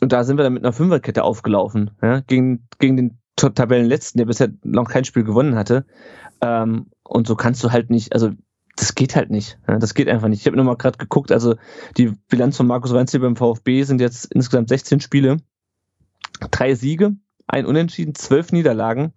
und 0.00 0.12
da 0.12 0.24
sind 0.24 0.36
wir 0.36 0.42
dann 0.42 0.54
mit 0.54 0.64
einer 0.64 0.72
Fünferkette 0.72 1.22
aufgelaufen, 1.22 1.92
ja, 2.02 2.18
gegen, 2.18 2.66
gegen 2.80 2.96
den 2.96 3.18
Tabellenletzten, 3.36 4.18
der 4.18 4.26
bisher 4.26 4.48
noch 4.64 4.88
kein 4.90 5.04
Spiel 5.04 5.22
gewonnen 5.22 5.54
hatte. 5.54 5.86
Ähm, 6.40 6.86
und 7.04 7.28
so 7.28 7.36
kannst 7.36 7.62
du 7.62 7.70
halt 7.70 7.88
nicht, 7.88 8.12
also 8.12 8.30
das 8.74 8.96
geht 8.96 9.14
halt 9.14 9.30
nicht. 9.30 9.60
Ja, 9.68 9.78
das 9.78 9.94
geht 9.94 10.08
einfach 10.08 10.26
nicht. 10.26 10.40
Ich 10.40 10.46
habe 10.48 10.56
nochmal 10.56 10.78
gerade 10.78 10.98
geguckt, 10.98 11.30
also 11.30 11.54
die 11.96 12.10
Bilanz 12.28 12.56
von 12.56 12.66
Markus 12.66 12.92
Weinzel 12.92 13.20
beim 13.20 13.36
VfB 13.36 13.84
sind 13.84 14.00
jetzt 14.00 14.24
insgesamt 14.34 14.68
16 14.68 14.98
Spiele, 14.98 15.36
drei 16.50 16.74
Siege, 16.74 17.12
ein 17.46 17.66
Unentschieden, 17.66 18.16
zwölf 18.16 18.50
Niederlagen 18.50 19.12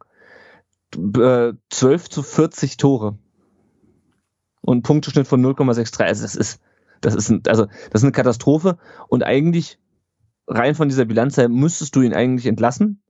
äh, 0.95 1.53
12 1.69 2.09
zu 2.09 2.23
40 2.23 2.77
Tore. 2.77 3.17
Und 4.61 4.83
Punkteschnitt 4.83 5.27
von 5.27 5.43
0,63. 5.43 6.03
Also 6.03 6.23
das 6.23 6.35
ist, 6.35 6.61
das 7.01 7.15
ist, 7.15 7.29
ein, 7.29 7.41
also 7.47 7.65
das 7.65 8.01
ist 8.01 8.03
eine 8.03 8.11
Katastrophe. 8.11 8.77
Und 9.07 9.23
eigentlich, 9.23 9.79
rein 10.47 10.75
von 10.75 10.89
dieser 10.89 11.05
Bilanz 11.05 11.37
her, 11.37 11.49
müsstest 11.49 11.95
du 11.95 12.01
ihn 12.01 12.13
eigentlich 12.13 12.45
entlassen. 12.45 13.01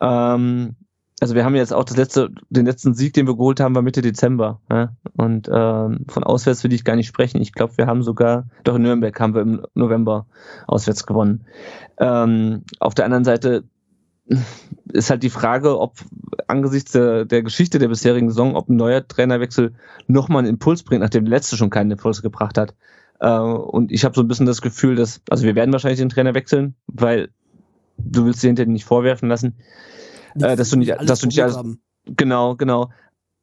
Ähm, 0.00 0.76
also 1.20 1.34
wir 1.34 1.44
haben 1.44 1.54
jetzt 1.54 1.72
auch 1.72 1.84
das 1.84 1.96
letzte, 1.96 2.30
den 2.50 2.66
letzten 2.66 2.94
Sieg, 2.94 3.14
den 3.14 3.26
wir 3.26 3.36
geholt 3.36 3.60
haben, 3.60 3.74
war 3.74 3.82
Mitte 3.82 4.02
Dezember. 4.02 4.60
Ja? 4.70 4.92
Und 5.16 5.48
ähm, 5.52 6.04
von 6.08 6.24
auswärts 6.24 6.64
will 6.64 6.72
ich 6.72 6.84
gar 6.84 6.96
nicht 6.96 7.06
sprechen. 7.06 7.40
Ich 7.40 7.52
glaube, 7.52 7.76
wir 7.78 7.86
haben 7.86 8.02
sogar, 8.02 8.46
doch 8.64 8.76
in 8.76 8.82
Nürnberg 8.82 9.18
haben 9.18 9.34
wir 9.34 9.42
im 9.42 9.66
November 9.74 10.26
auswärts 10.66 11.06
gewonnen. 11.06 11.46
Ähm, 11.98 12.64
auf 12.80 12.94
der 12.94 13.04
anderen 13.04 13.24
Seite 13.24 13.64
ist 14.92 15.10
halt 15.10 15.22
die 15.22 15.30
Frage, 15.30 15.78
ob 15.78 15.96
angesichts 16.46 16.92
der, 16.92 17.24
der 17.24 17.42
Geschichte 17.42 17.78
der 17.78 17.88
bisherigen 17.88 18.28
Saison, 18.30 18.56
ob 18.56 18.68
ein 18.68 18.76
neuer 18.76 19.06
Trainerwechsel 19.06 19.74
nochmal 20.06 20.40
einen 20.40 20.48
Impuls 20.48 20.82
bringt, 20.82 21.02
nachdem 21.02 21.24
der 21.24 21.30
letzte 21.30 21.56
schon 21.56 21.70
keinen 21.70 21.90
Impuls 21.90 22.22
gebracht 22.22 22.56
hat. 22.58 22.74
Äh, 23.20 23.38
und 23.38 23.92
ich 23.92 24.04
habe 24.04 24.14
so 24.14 24.22
ein 24.22 24.28
bisschen 24.28 24.46
das 24.46 24.62
Gefühl, 24.62 24.96
dass, 24.96 25.20
also 25.28 25.44
wir 25.44 25.54
werden 25.54 25.72
wahrscheinlich 25.72 26.00
den 26.00 26.08
Trainer 26.08 26.34
wechseln, 26.34 26.74
weil 26.86 27.30
du 27.98 28.24
willst 28.24 28.42
dir 28.42 28.48
hinterher 28.48 28.70
nicht 28.70 28.84
vorwerfen 28.84 29.28
lassen. 29.28 29.56
äh, 30.34 30.56
dass 30.56 30.70
du 30.70 30.76
nicht, 30.76 30.90
dass 30.90 31.20
du 31.20 31.26
nicht 31.26 31.42
alles, 31.42 31.56
haben. 31.56 31.80
genau, 32.06 32.56
genau. 32.56 32.90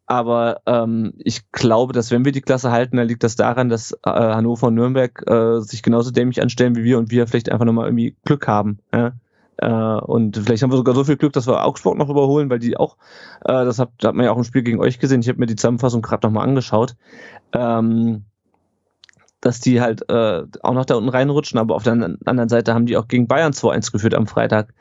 Aber 0.08 0.62
ähm, 0.66 1.14
ich 1.20 1.52
glaube, 1.52 1.94
dass 1.94 2.12
wenn 2.12 2.26
wir 2.26 2.34
die 2.34 2.42
Klasse 2.42 2.72
halten, 2.72 2.98
dann 2.98 3.08
liegt 3.08 3.24
das 3.24 3.38
daran, 3.38 3.70
dass 3.70 3.94
äh, 4.04 4.10
Hannover 4.10 4.68
und 4.68 4.76
Nürnberg 4.76 5.24
äh, 5.26 5.62
sich 5.62 5.84
genauso 5.84 6.12
dämlich 6.12 6.42
anstellen 6.42 6.76
wie 6.76 6.84
wir 6.84 6.98
und 6.98 7.12
wir 7.12 7.28
vielleicht 7.28 7.50
einfach 7.50 7.66
nochmal 7.66 7.86
irgendwie 7.86 8.18
Glück 8.26 8.48
haben. 8.48 8.80
Ja? 8.94 9.14
Äh, 9.62 9.70
und 9.70 10.38
vielleicht 10.38 10.64
haben 10.64 10.72
wir 10.72 10.78
sogar 10.78 10.96
so 10.96 11.04
viel 11.04 11.18
Glück, 11.18 11.34
dass 11.34 11.48
wir 11.48 11.64
Augsburg 11.64 11.98
noch 11.98 12.10
überholen, 12.10 12.50
weil 12.50 12.60
die 12.60 12.78
auch, 12.78 12.98
äh, 13.42 13.64
das 13.64 13.78
hat, 13.80 13.92
hat 14.04 14.16
man 14.16 14.26
ja 14.26 14.32
auch 14.32 14.38
im 14.38 14.44
Spiel 14.44 14.64
gegen 14.64 14.80
euch 14.80 15.00
gesehen, 15.00 15.22
ich 15.22 15.30
habe 15.30 15.40
mir 15.40 15.46
die 15.46 15.56
Zusammenfassung 15.56 16.02
gerade 16.02 16.26
nochmal 16.26 16.48
angeschaut, 16.48 16.96
ähm, 17.54 18.24
dass 19.40 19.60
die 19.60 19.80
halt 19.80 20.10
äh, 20.10 20.44
auch 20.64 20.74
noch 20.74 20.86
da 20.86 20.96
unten 20.96 21.10
reinrutschen, 21.10 21.60
aber 21.60 21.76
auf 21.76 21.84
der 21.84 21.94
anderen 21.94 22.50
Seite 22.50 22.74
haben 22.74 22.88
die 22.88 22.98
auch 22.98 23.08
gegen 23.08 23.28
Bayern 23.28 23.54
2-1 23.54 23.92
geführt 23.92 24.16
am 24.16 24.28
Freitag. 24.28 24.74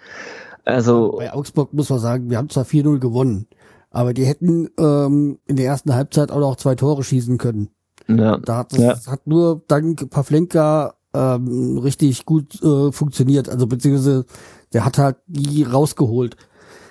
Also 0.64 1.16
bei 1.19 1.33
Augsburg 1.33 1.75
muss 1.75 1.90
man 1.90 1.99
sagen, 1.99 2.31
wir 2.31 2.38
haben 2.38 2.49
zwar 2.49 2.64
4-0 2.64 2.99
gewonnen, 2.99 3.47
aber 3.90 4.14
die 4.14 4.25
hätten 4.25 4.69
ähm, 4.79 5.38
in 5.47 5.57
der 5.57 5.66
ersten 5.66 5.95
Halbzeit 5.95 6.31
auch 6.31 6.40
noch 6.40 6.57
zwei 6.57 6.75
Tore 6.75 7.05
schießen 7.05 7.37
können. 7.37 7.69
Ja. 8.09 8.38
Da 8.38 8.59
hat, 8.59 8.73
ja. 8.73 8.97
hat 9.07 9.27
nur 9.27 9.62
dank 9.69 10.09
Pavlenka 10.11 10.95
ähm, 11.14 11.79
richtig 11.79 12.25
gut 12.25 12.62
äh, 12.62 12.93
funktioniert. 12.93 13.49
Also 13.49 13.66
beziehungsweise 13.66 14.27
der 14.73 14.85
hat 14.85 14.99
halt 14.99 15.17
die 15.27 15.63
rausgeholt. 15.63 16.37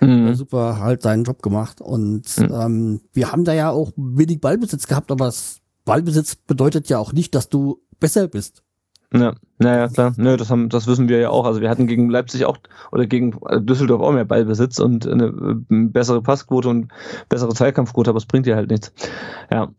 Mhm. 0.01 0.33
Super 0.35 0.79
halt 0.79 1.01
seinen 1.01 1.23
Job 1.23 1.41
gemacht. 1.41 1.81
Und 1.81 2.37
mhm. 2.37 2.53
ähm, 2.53 3.01
wir 3.13 3.31
haben 3.31 3.43
da 3.43 3.53
ja 3.53 3.69
auch 3.69 3.91
wenig 3.95 4.41
Ballbesitz 4.41 4.87
gehabt, 4.87 5.11
aber 5.11 5.25
das 5.25 5.59
Ballbesitz 5.85 6.35
bedeutet 6.35 6.89
ja 6.89 6.99
auch 6.99 7.13
nicht, 7.13 7.35
dass 7.35 7.49
du 7.49 7.81
besser 7.99 8.27
bist. 8.27 8.63
Ja, 9.11 9.33
naja, 9.57 9.87
klar. 9.87 10.13
Nö, 10.17 10.37
das, 10.37 10.51
haben, 10.51 10.69
das 10.69 10.85
wissen 10.85 11.09
wir 11.09 11.19
ja 11.19 11.31
auch. 11.31 11.45
Also 11.45 11.61
wir 11.61 11.69
hatten 11.69 11.87
gegen 11.87 12.11
Leipzig 12.11 12.45
auch 12.45 12.57
oder 12.91 13.07
gegen 13.07 13.35
äh, 13.47 13.59
Düsseldorf 13.59 14.01
auch 14.01 14.11
mehr 14.11 14.23
Ballbesitz 14.23 14.77
und 14.77 15.07
eine, 15.07 15.25
äh, 15.25 15.55
bessere 15.67 16.21
Passquote 16.21 16.69
und 16.69 16.91
bessere 17.27 17.53
Zweikampfquote, 17.55 18.11
aber 18.11 18.17
es 18.17 18.27
bringt 18.27 18.45
ja 18.45 18.55
halt 18.55 18.69
nichts. 18.69 18.93
Ja. 19.51 19.69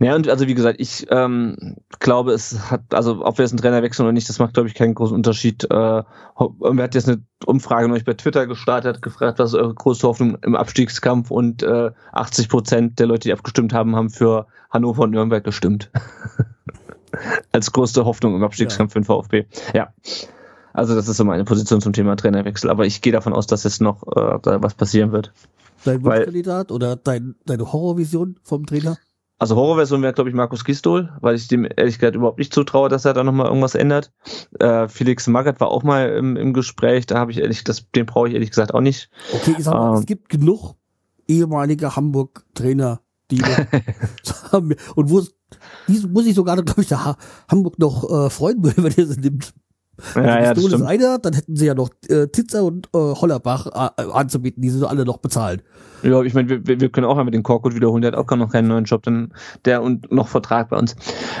Naja, 0.00 0.16
und 0.16 0.28
also 0.28 0.48
wie 0.48 0.54
gesagt, 0.54 0.80
ich 0.80 1.06
ähm, 1.10 1.76
glaube, 2.00 2.32
es 2.32 2.72
hat, 2.72 2.82
also 2.92 3.24
ob 3.24 3.38
wir 3.38 3.44
jetzt 3.44 3.52
einen 3.52 3.60
Trainer 3.60 3.82
wechseln 3.82 4.04
oder 4.04 4.12
nicht, 4.12 4.28
das 4.28 4.40
macht, 4.40 4.54
glaube 4.54 4.68
ich, 4.68 4.74
keinen 4.74 4.94
großen 4.94 5.14
Unterschied. 5.14 5.64
Äh, 5.64 5.68
wir 5.70 6.82
hat 6.82 6.96
jetzt 6.96 7.08
eine 7.08 7.22
Umfrage 7.46 7.86
neulich 7.86 8.04
bei 8.04 8.14
Twitter 8.14 8.48
gestartet, 8.48 9.00
gefragt, 9.00 9.38
was 9.38 9.50
ist 9.50 9.60
eure 9.60 9.74
größte 9.74 10.08
Hoffnung 10.08 10.38
im 10.42 10.56
Abstiegskampf 10.56 11.30
und 11.30 11.62
äh, 11.62 11.92
80 12.12 12.48
Prozent 12.48 12.98
der 12.98 13.06
Leute, 13.06 13.28
die 13.28 13.32
abgestimmt 13.32 13.72
haben, 13.72 13.94
haben 13.94 14.10
für 14.10 14.48
Hannover 14.70 15.04
und 15.04 15.12
Nürnberg 15.12 15.44
gestimmt. 15.44 15.90
als 17.52 17.72
größte 17.72 18.04
Hoffnung 18.04 18.34
im 18.34 18.42
Abstiegskampf 18.42 18.90
ja. 18.90 18.92
für 18.92 19.00
den 19.00 19.04
VfB. 19.04 19.44
Ja. 19.74 19.92
Also 20.72 20.94
das 20.94 21.08
ist 21.08 21.16
so 21.16 21.24
meine 21.24 21.44
Position 21.44 21.80
zum 21.80 21.92
Thema 21.92 22.16
Trainerwechsel. 22.16 22.70
Aber 22.70 22.86
ich 22.86 23.02
gehe 23.02 23.12
davon 23.12 23.32
aus, 23.32 23.46
dass 23.46 23.64
jetzt 23.64 23.80
noch 23.80 24.02
äh, 24.16 24.38
da 24.42 24.62
was 24.62 24.74
passieren 24.74 25.12
wird. 25.12 25.32
Dein 25.84 26.02
Wunschkandidat 26.02 26.70
oder 26.72 26.96
dein, 26.96 27.34
deine 27.44 27.72
Horrorvision 27.72 28.38
vom 28.42 28.66
Trainer? 28.66 28.96
Also 29.38 29.56
Horrorversion 29.56 30.02
wäre, 30.02 30.12
glaube 30.12 30.30
ich, 30.30 30.36
Markus 30.36 30.64
Gistol, 30.64 31.10
weil 31.20 31.34
ich 31.34 31.48
dem 31.48 31.64
ehrlich 31.64 31.98
gesagt 31.98 32.14
überhaupt 32.14 32.38
nicht 32.38 32.54
zutraue, 32.54 32.88
dass 32.88 33.04
er 33.04 33.12
da 33.12 33.24
nochmal 33.24 33.48
irgendwas 33.48 33.74
ändert. 33.74 34.12
Äh, 34.60 34.86
Felix 34.86 35.26
Magath 35.26 35.60
war 35.60 35.68
auch 35.68 35.82
mal 35.82 36.10
im, 36.10 36.36
im 36.36 36.52
Gespräch, 36.52 37.06
da 37.06 37.18
habe 37.18 37.32
ich 37.32 37.38
ehrlich, 37.38 37.64
das, 37.64 37.90
den 37.90 38.06
brauche 38.06 38.28
ich 38.28 38.34
ehrlich 38.34 38.50
gesagt 38.50 38.72
auch 38.72 38.80
nicht. 38.80 39.10
Okay, 39.32 39.56
ich 39.58 39.64
sag 39.64 39.74
mal, 39.74 39.94
ähm, 39.94 39.98
es 39.98 40.06
gibt 40.06 40.28
genug 40.28 40.76
ehemalige 41.26 41.96
Hamburg-Trainer, 41.96 43.00
die 43.32 43.42
haben. 44.52 44.76
Und 44.94 45.10
wo 45.10 45.24
die 45.88 46.06
muss 46.06 46.26
ich 46.26 46.34
sogar, 46.34 46.56
glaube 46.62 46.82
ich, 46.82 46.88
da 46.88 47.16
Hamburg 47.50 47.78
noch 47.78 48.08
äh, 48.10 48.30
freuen 48.30 48.62
würde, 48.64 48.82
wenn 48.82 48.92
ihr 48.96 49.06
sie 49.06 49.20
nimmt. 49.20 49.52
Ja, 50.14 50.42
ja, 50.42 50.54
das 50.54 50.64
ist 50.64 50.82
einer, 50.82 51.18
dann 51.18 51.34
hätten 51.34 51.54
sie 51.54 51.66
ja 51.66 51.74
noch 51.74 51.90
äh, 52.08 52.26
Titzer 52.26 52.64
und 52.64 52.86
äh, 52.88 52.98
Hollerbach 52.98 53.66
äh, 53.66 54.02
anzubieten, 54.10 54.62
die 54.62 54.70
sie 54.70 54.78
so 54.78 54.86
alle 54.86 55.04
noch 55.04 55.18
bezahlen. 55.18 55.62
Ja, 56.02 56.20
ich 56.22 56.34
meine, 56.34 56.48
wir, 56.48 56.80
wir 56.80 56.88
können 56.88 57.06
auch 57.06 57.18
einmal 57.18 57.30
den 57.30 57.42
Korkut 57.42 57.74
wiederholen, 57.74 58.02
der 58.02 58.12
hat 58.12 58.18
auch 58.18 58.36
noch 58.36 58.50
keinen 58.50 58.68
neuen 58.68 58.84
Job, 58.84 59.02
denn 59.02 59.32
der 59.64 59.82
und 59.82 60.10
noch 60.10 60.28
Vertrag 60.28 60.70
bei 60.70 60.78
uns. 60.78 60.96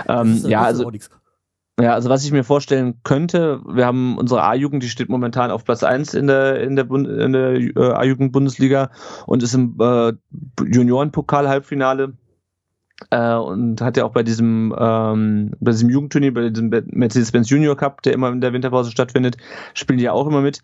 Ähm, 0.08 0.34
ist, 0.34 0.46
ja, 0.46 0.62
also. 0.62 0.90
Ja, 1.80 1.94
also 1.94 2.10
was 2.10 2.22
ich 2.22 2.32
mir 2.32 2.44
vorstellen 2.44 3.00
könnte, 3.02 3.62
wir 3.66 3.86
haben 3.86 4.18
unsere 4.18 4.42
A-Jugend, 4.42 4.82
die 4.82 4.90
steht 4.90 5.08
momentan 5.08 5.50
auf 5.50 5.64
Platz 5.64 5.82
1 5.82 6.12
in 6.12 6.26
der, 6.26 6.60
in 6.60 6.76
der, 6.76 6.84
Bund, 6.84 7.08
in 7.08 7.32
der 7.32 7.54
äh, 7.54 7.92
A-Jugend-Bundesliga 7.94 8.90
und 9.26 9.42
ist 9.42 9.54
im 9.54 9.76
äh, 9.80 10.12
Juniorenpokal-Halbfinale 10.62 12.12
äh, 13.10 13.34
und 13.34 13.80
hat 13.80 13.96
ja 13.96 14.04
auch 14.04 14.12
bei 14.12 14.22
diesem, 14.22 14.74
ähm, 14.78 15.52
bei 15.60 15.72
diesem 15.72 15.90
Jugendturnier, 15.90 16.34
bei 16.34 16.50
diesem 16.50 16.70
Mercedes-Benz 16.70 17.50
Junior 17.50 17.76
Cup, 17.76 18.02
der 18.02 18.12
immer 18.12 18.30
in 18.30 18.40
der 18.40 18.52
Winterpause 18.52 18.90
stattfindet, 18.90 19.36
spielen 19.74 19.98
die 19.98 20.04
ja 20.04 20.12
auch 20.12 20.26
immer 20.26 20.40
mit. 20.40 20.62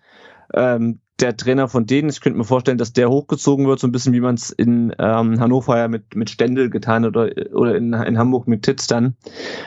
Ähm, 0.54 1.00
der 1.20 1.36
Trainer 1.36 1.68
von 1.68 1.86
denen, 1.86 2.08
ich 2.08 2.20
könnte 2.20 2.38
mir 2.38 2.44
vorstellen, 2.44 2.78
dass 2.78 2.92
der 2.92 3.08
hochgezogen 3.08 3.66
wird, 3.66 3.80
so 3.80 3.88
ein 3.88 3.92
bisschen 3.92 4.12
wie 4.12 4.20
man 4.20 4.36
es 4.36 4.50
in 4.50 4.94
ähm, 4.98 5.40
Hannover 5.40 5.76
ja 5.76 5.88
mit, 5.88 6.14
mit 6.14 6.30
Stendel 6.30 6.70
getan 6.70 7.04
oder, 7.04 7.30
oder 7.52 7.76
in, 7.76 7.92
in 7.92 8.18
Hamburg 8.18 8.46
mit 8.46 8.62
Titz 8.62 8.86
dann. 8.86 9.16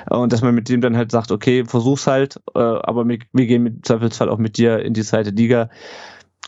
Und 0.10 0.32
dass 0.32 0.42
man 0.42 0.56
mit 0.56 0.70
dem 0.70 0.80
dann 0.80 0.96
halt 0.96 1.12
sagt, 1.12 1.32
okay, 1.32 1.66
versuch's 1.66 2.08
halt, 2.08 2.40
äh, 2.56 2.60
aber 2.60 3.08
wir, 3.08 3.20
wir 3.34 3.48
gehen 3.48 3.64
mit 3.64 3.86
Zweifelsfall 3.86 4.30
auch 4.30 4.38
mit 4.38 4.58
dir 4.58 4.80
in 4.80 4.94
die 4.94 5.04
zweite 5.04 5.32
Liga. 5.32 5.70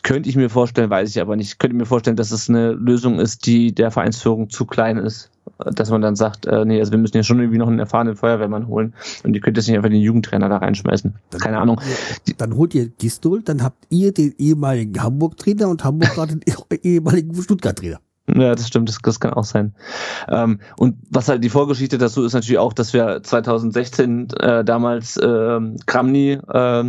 Könnte 0.04 0.30
ich 0.30 0.36
mir 0.36 0.50
vorstellen, 0.50 0.90
weiß 0.90 1.10
ich 1.10 1.22
aber 1.22 1.36
nicht. 1.36 1.48
Ich 1.48 1.58
könnte 1.60 1.76
mir 1.76 1.86
vorstellen, 1.86 2.18
dass 2.18 2.32
es 2.32 2.50
eine 2.50 2.72
Lösung 2.72 3.20
ist, 3.20 3.46
die 3.46 3.76
der 3.76 3.92
Vereinsführung 3.92 4.50
zu 4.50 4.66
klein 4.66 4.98
ist. 4.98 5.33
Dass 5.58 5.90
man 5.90 6.02
dann 6.02 6.16
sagt, 6.16 6.46
äh, 6.46 6.66
nee, 6.66 6.80
also 6.80 6.92
wir 6.92 7.00
müssen 7.00 7.18
ja 7.18 7.24
schon 7.24 7.40
irgendwie 7.40 7.58
noch 7.58 7.68
einen 7.68 7.80
erfahrenen 7.80 8.16
Feuerwehrmann 8.16 8.68
holen. 8.68 8.94
Und 9.24 9.34
ihr 9.34 9.42
könnt 9.42 9.58
jetzt 9.58 9.68
nicht 9.68 9.76
einfach 9.76 9.90
den 9.90 10.02
Jugendtrainer 10.02 10.50
da 10.50 10.58
reinschmeißen. 10.58 11.16
Keine 11.40 11.60
Ahnung. 11.60 11.80
Dann 12.38 12.56
holt 12.56 12.74
ihr 12.76 12.90
Gistol, 12.90 13.42
dann 13.44 13.64
habt 13.64 13.86
ihr 13.90 14.14
den 14.14 14.34
ehemaligen 14.38 15.02
Hamburg-Trainer 15.02 15.68
und 15.70 15.84
Hamburg 15.84 16.14
gerade 16.14 16.38
den 16.38 16.44
ehemaligen 16.84 17.36
Stuttgart-Trainer. 17.36 18.00
Ja, 18.28 18.56
das 18.56 18.68
stimmt, 18.68 18.88
das, 18.88 19.00
das 19.04 19.20
kann 19.20 19.34
auch 19.34 19.44
sein. 19.44 19.76
Ähm, 20.30 20.60
und 20.78 20.96
was 21.10 21.28
halt 21.28 21.44
die 21.44 21.50
Vorgeschichte 21.50 21.98
dazu 21.98 22.24
ist 22.24 22.34
natürlich 22.34 22.58
auch, 22.58 22.72
dass 22.72 22.94
wir 22.94 23.22
2016 23.22 24.30
äh, 24.40 24.64
damals 24.64 25.18
äh, 25.18 25.60
Kramny 25.86 26.40
äh, 26.48 26.84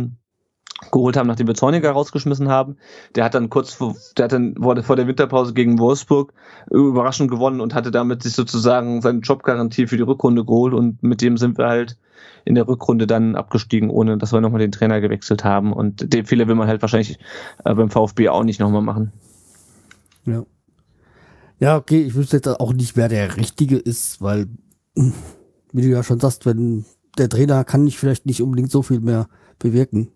geholt 0.91 1.17
haben, 1.17 1.27
nachdem 1.27 1.47
wir 1.47 1.55
Zorniger 1.55 1.91
rausgeschmissen 1.91 2.49
haben. 2.49 2.77
Der 3.15 3.23
hat 3.23 3.35
dann 3.35 3.49
kurz 3.49 3.73
vor, 3.73 3.95
der 4.17 4.25
hat 4.25 4.31
dann 4.31 4.55
wurde 4.57 4.83
vor 4.83 4.95
der 4.95 5.07
Winterpause 5.07 5.53
gegen 5.53 5.79
Wolfsburg 5.79 6.33
überraschend 6.71 7.29
gewonnen 7.29 7.61
und 7.61 7.73
hatte 7.73 7.91
damit 7.91 8.23
sich 8.23 8.33
sozusagen 8.33 9.01
seine 9.01 9.19
Jobgarantie 9.19 9.87
für 9.87 9.97
die 9.97 10.03
Rückrunde 10.03 10.45
geholt 10.45 10.73
und 10.73 11.01
mit 11.03 11.21
dem 11.21 11.37
sind 11.37 11.57
wir 11.57 11.67
halt 11.67 11.97
in 12.45 12.55
der 12.55 12.67
Rückrunde 12.67 13.07
dann 13.07 13.35
abgestiegen, 13.35 13.89
ohne 13.89 14.17
dass 14.17 14.31
wir 14.31 14.39
nochmal 14.39 14.61
den 14.61 14.71
Trainer 14.71 15.01
gewechselt 15.01 15.43
haben. 15.43 15.73
Und 15.73 16.13
den 16.13 16.25
Fehler 16.25 16.47
will 16.47 16.55
man 16.55 16.67
halt 16.67 16.81
wahrscheinlich 16.81 17.17
äh, 17.65 17.73
beim 17.73 17.89
VfB 17.89 18.29
auch 18.29 18.43
nicht 18.43 18.59
nochmal 18.59 18.83
machen. 18.83 19.11
Ja. 20.25 20.45
Ja, 21.57 21.77
okay, 21.77 22.01
ich 22.01 22.15
wüsste 22.15 22.37
jetzt 22.37 22.47
auch 22.47 22.73
nicht, 22.73 22.95
wer 22.97 23.07
der 23.07 23.37
Richtige 23.37 23.77
ist, 23.77 24.21
weil, 24.21 24.47
wie 24.93 25.81
du 25.81 25.87
ja 25.87 26.03
schon 26.03 26.19
sagst, 26.19 26.45
wenn 26.45 26.85
der 27.17 27.29
Trainer 27.29 27.63
kann 27.63 27.83
nicht 27.83 27.97
vielleicht 27.97 28.25
nicht 28.25 28.41
unbedingt 28.41 28.71
so 28.71 28.81
viel 28.81 28.99
mehr 28.99 29.27
bewirken. 29.57 30.09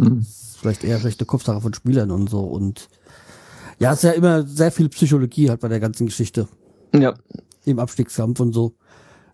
Mhm. 0.00 0.26
Vielleicht 0.58 0.84
eher 0.84 0.98
schlechte 0.98 1.24
Kopfsache 1.24 1.60
von 1.60 1.74
Spielern 1.74 2.10
und 2.10 2.30
so. 2.30 2.40
Und 2.40 2.88
ja, 3.78 3.92
es 3.92 3.98
ist 3.98 4.04
ja 4.04 4.12
immer 4.12 4.42
sehr 4.46 4.72
viel 4.72 4.88
Psychologie 4.88 5.50
halt 5.50 5.60
bei 5.60 5.68
der 5.68 5.80
ganzen 5.80 6.06
Geschichte. 6.06 6.48
Ja. 6.94 7.14
Im 7.64 7.78
Abstiegskampf 7.78 8.40
und 8.40 8.52
so. 8.52 8.74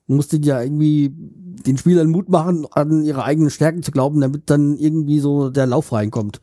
Man 0.07 0.16
muss 0.16 0.29
den 0.29 0.42
ja 0.42 0.61
irgendwie 0.61 1.12
den 1.14 1.79
Spielern 1.79 2.09
Mut 2.09 2.29
machen, 2.29 2.66
an 2.73 3.05
ihre 3.05 3.25
eigenen 3.25 3.51
Stärken 3.51 3.83
zu 3.83 3.92
glauben, 3.92 4.20
damit 4.20 4.51
dann 4.51 4.77
irgendwie 4.77 5.20
so 5.20 5.51
der 5.51 5.66
Lauf 5.66 5.92
reinkommt. 5.92 6.40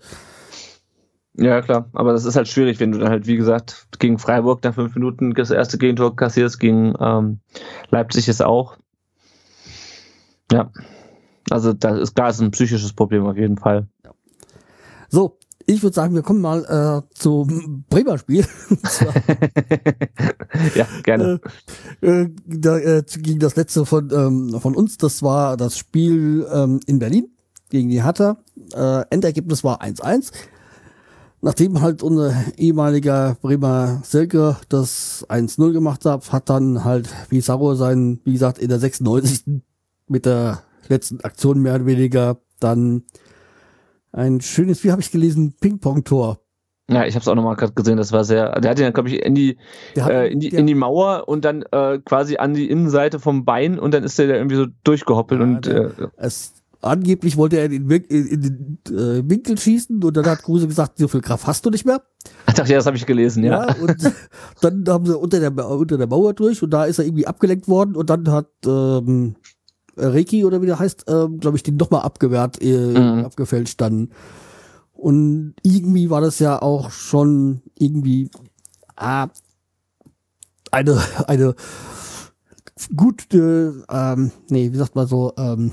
Ja, 1.39 1.61
klar, 1.61 1.89
aber 1.93 2.13
das 2.13 2.25
ist 2.25 2.35
halt 2.35 2.47
schwierig, 2.47 2.79
wenn 2.79 2.91
du 2.91 2.97
dann 2.97 3.09
halt, 3.09 3.27
wie 3.27 3.35
gesagt, 3.35 3.87
gegen 3.99 4.17
Freiburg 4.17 4.63
nach 4.63 4.73
fünf 4.73 4.95
Minuten 4.95 5.33
das 5.33 5.51
erste 5.51 5.77
Gegentor 5.77 6.15
kassierst, 6.15 6.59
gegen 6.59 6.95
ähm, 6.99 7.39
Leipzig 7.91 8.27
ist 8.27 8.43
auch. 8.43 8.77
Ja, 10.51 10.71
also 11.49 11.73
da 11.73 11.97
ist 11.97 12.15
gar 12.15 12.33
ein 12.39 12.51
psychisches 12.51 12.93
Problem 12.93 13.25
auf 13.25 13.37
jeden 13.37 13.57
Fall. 13.57 13.87
So, 15.09 15.37
ich 15.65 15.83
würde 15.83 15.93
sagen, 15.93 16.15
wir 16.15 16.21
kommen 16.21 16.41
mal 16.41 16.63
äh, 16.65 17.13
zum 17.13 17.83
Bremer 17.89 18.17
Spiel. 18.17 18.45
ja, 20.75 20.87
gerne. 21.03 21.41
Äh, 22.01 22.07
äh, 22.07 22.29
da, 22.45 22.77
äh, 22.77 23.03
gegen 23.17 23.39
das 23.39 23.55
letzte 23.55 23.85
von, 23.85 24.09
ähm, 24.11 24.59
von 24.59 24.75
uns, 24.75 24.97
das 24.97 25.21
war 25.23 25.57
das 25.57 25.77
Spiel 25.77 26.47
ähm, 26.51 26.79
in 26.85 26.99
Berlin 26.99 27.29
gegen 27.69 27.89
die 27.89 28.01
Hatter. 28.01 28.37
Äh, 28.73 29.03
Endergebnis 29.09 29.63
war 29.63 29.81
1-1. 29.81 30.31
Nachdem 31.41 31.81
halt 31.81 32.01
unser 32.01 32.33
ehemaliger 32.57 33.37
Bremer 33.41 34.01
Selke 34.03 34.57
das 34.69 35.25
1-0 35.29 35.71
gemacht 35.71 36.05
hat, 36.05 36.31
hat 36.31 36.49
dann 36.49 36.83
halt 36.83 37.09
Pizarro 37.29 37.75
sein, 37.75 38.19
wie 38.23 38.33
gesagt, 38.33 38.57
in 38.57 38.69
der 38.69 38.79
96. 38.79 39.61
mit 40.07 40.25
der 40.25 40.63
letzten 40.89 41.21
Aktion 41.21 41.61
mehr 41.61 41.75
oder 41.75 41.85
weniger 41.85 42.37
dann 42.59 43.03
ein 44.11 44.41
schönes, 44.41 44.83
wie 44.83 44.91
habe 44.91 45.01
ich 45.01 45.11
gelesen, 45.11 45.53
Ping-Pong-Tor. 45.59 46.39
Ja, 46.89 47.05
ich 47.05 47.15
habe 47.15 47.21
es 47.21 47.27
auch 47.27 47.35
nochmal 47.35 47.57
gerade 47.57 47.73
gesehen, 47.73 47.97
das 47.97 48.13
war 48.13 48.23
sehr, 48.23 48.59
der 48.61 48.71
hat 48.71 48.79
ihn 48.79 48.83
dann, 48.83 48.93
glaube 48.93 49.09
ich, 49.09 49.21
in 49.21 49.35
die, 49.35 49.57
hat, 49.99 50.09
äh, 50.09 50.27
in, 50.27 50.39
die 50.39 50.47
in 50.47 50.67
die 50.67 50.75
Mauer 50.75 51.27
und 51.27 51.43
dann 51.43 51.63
äh, 51.71 51.99
quasi 51.99 52.37
an 52.37 52.53
die 52.53 52.69
Innenseite 52.69 53.19
vom 53.19 53.43
Bein 53.43 53.77
und 53.77 53.93
dann 53.93 54.05
ist 54.05 54.17
der 54.17 54.27
da 54.27 54.35
irgendwie 54.35 54.55
so 54.55 54.67
durchgehoppelt 54.85 55.41
ja, 55.41 55.45
und 55.45 55.65
der, 55.65 55.85
äh, 55.85 56.07
es, 56.15 56.53
angeblich 56.81 57.35
wollte 57.35 57.57
er 57.57 57.65
in 57.65 57.89
den, 57.89 58.79
äh, 58.87 59.29
Winkel 59.29 59.57
schießen 59.57 60.01
und 60.01 60.15
dann 60.15 60.25
hat 60.25 60.43
Kruse 60.43 60.67
gesagt, 60.67 60.97
so 60.97 61.09
viel 61.09 61.19
Kraft 61.19 61.45
hast 61.45 61.65
du 61.65 61.69
nicht 61.69 61.85
mehr. 61.85 62.01
Ich 62.47 62.53
dachte, 62.53 62.71
ja, 62.71 62.77
das 62.77 62.85
habe 62.85 62.95
ich 62.95 63.05
gelesen, 63.05 63.43
ja. 63.43 63.67
Ja, 63.67 63.75
und 63.81 64.13
dann 64.61 64.85
haben 64.87 65.05
sie 65.05 65.17
unter 65.17 65.41
der, 65.41 65.69
unter 65.69 65.97
der 65.97 66.07
Mauer 66.07 66.33
durch 66.33 66.63
und 66.63 66.69
da 66.69 66.85
ist 66.85 66.99
er 66.99 67.05
irgendwie 67.05 67.27
abgelenkt 67.27 67.67
worden 67.67 67.97
und 67.97 68.09
dann 68.09 68.31
hat 68.31 68.47
ähm, 68.65 69.35
Reiki 69.97 70.45
oder 70.45 70.61
wie 70.61 70.65
der 70.67 70.79
heißt, 70.79 71.05
ähm, 71.07 71.39
glaube 71.39 71.57
ich, 71.57 71.63
den 71.63 71.75
nochmal 71.77 72.01
abgewehrt, 72.01 72.61
äh, 72.61 72.77
Mhm. 72.99 73.25
abgefälscht 73.25 73.79
dann. 73.81 74.09
Und 74.93 75.53
irgendwie 75.63 76.09
war 76.09 76.21
das 76.21 76.39
ja 76.39 76.61
auch 76.61 76.89
schon 76.91 77.61
irgendwie 77.77 78.29
ah, 78.95 79.27
eine, 80.71 80.97
eine 81.27 81.55
gute, 82.95 83.83
ähm, 83.89 84.31
nee, 84.49 84.71
wie 84.71 84.77
sagt 84.77 84.95
man 84.95 85.07
so, 85.07 85.33
ähm, 85.37 85.71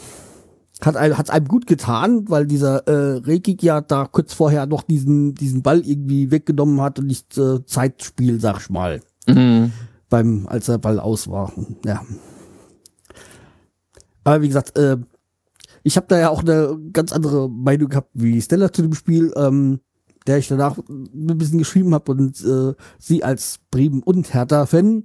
hat 0.81 0.97
einem, 0.97 1.17
hat's 1.17 1.31
einem 1.31 1.49
gut 1.49 1.67
getan, 1.67 2.29
weil 2.29 2.47
dieser 2.47 2.87
äh, 2.89 3.19
Rekik 3.19 3.63
ja 3.63 3.81
da 3.81 4.07
kurz 4.11 4.35
vorher 4.35 4.67
noch 4.67 4.83
diesen, 4.83 5.35
diesen 5.35 5.63
Ball 5.63 5.81
irgendwie 5.81 6.31
weggenommen 6.31 6.81
hat 6.81 6.99
und 6.99 7.07
nicht 7.07 7.39
äh, 7.39 7.65
Zeitspiel, 7.65 8.41
sag 8.41 8.61
ich 8.61 8.71
mal, 8.71 9.01
Mhm. 9.27 9.73
beim, 10.11 10.47
als 10.47 10.67
der 10.67 10.77
Ball 10.79 11.01
aus 11.01 11.31
war. 11.31 11.53
Ja. 11.87 12.03
Aber 14.25 14.43
wie 14.43 14.49
gesagt, 14.49 14.77
äh, 14.77 14.97
ich 15.83 15.97
habe 15.97 16.07
da 16.09 16.19
ja 16.19 16.31
auch 16.31 16.41
eine 16.41 16.79
ganz 16.93 17.13
andere 17.13 17.49
Meinung 17.49 17.89
gehabt 17.89 18.11
wie 18.15 18.41
Stella 18.41 18.73
zu 18.73 18.83
dem 18.83 18.95
Spiel, 18.95 19.33
ähm, 19.37 19.81
der 20.27 20.39
ich 20.39 20.49
danach 20.49 20.79
ein 20.79 21.39
bisschen 21.39 21.59
geschrieben 21.59 21.95
habe 21.95 22.13
und 22.13 22.43
äh, 22.43 22.75
sie 22.99 23.23
als 23.23 23.61
Bremen 23.71 24.03
und 24.03 24.33
Hertha-Fan 24.33 25.05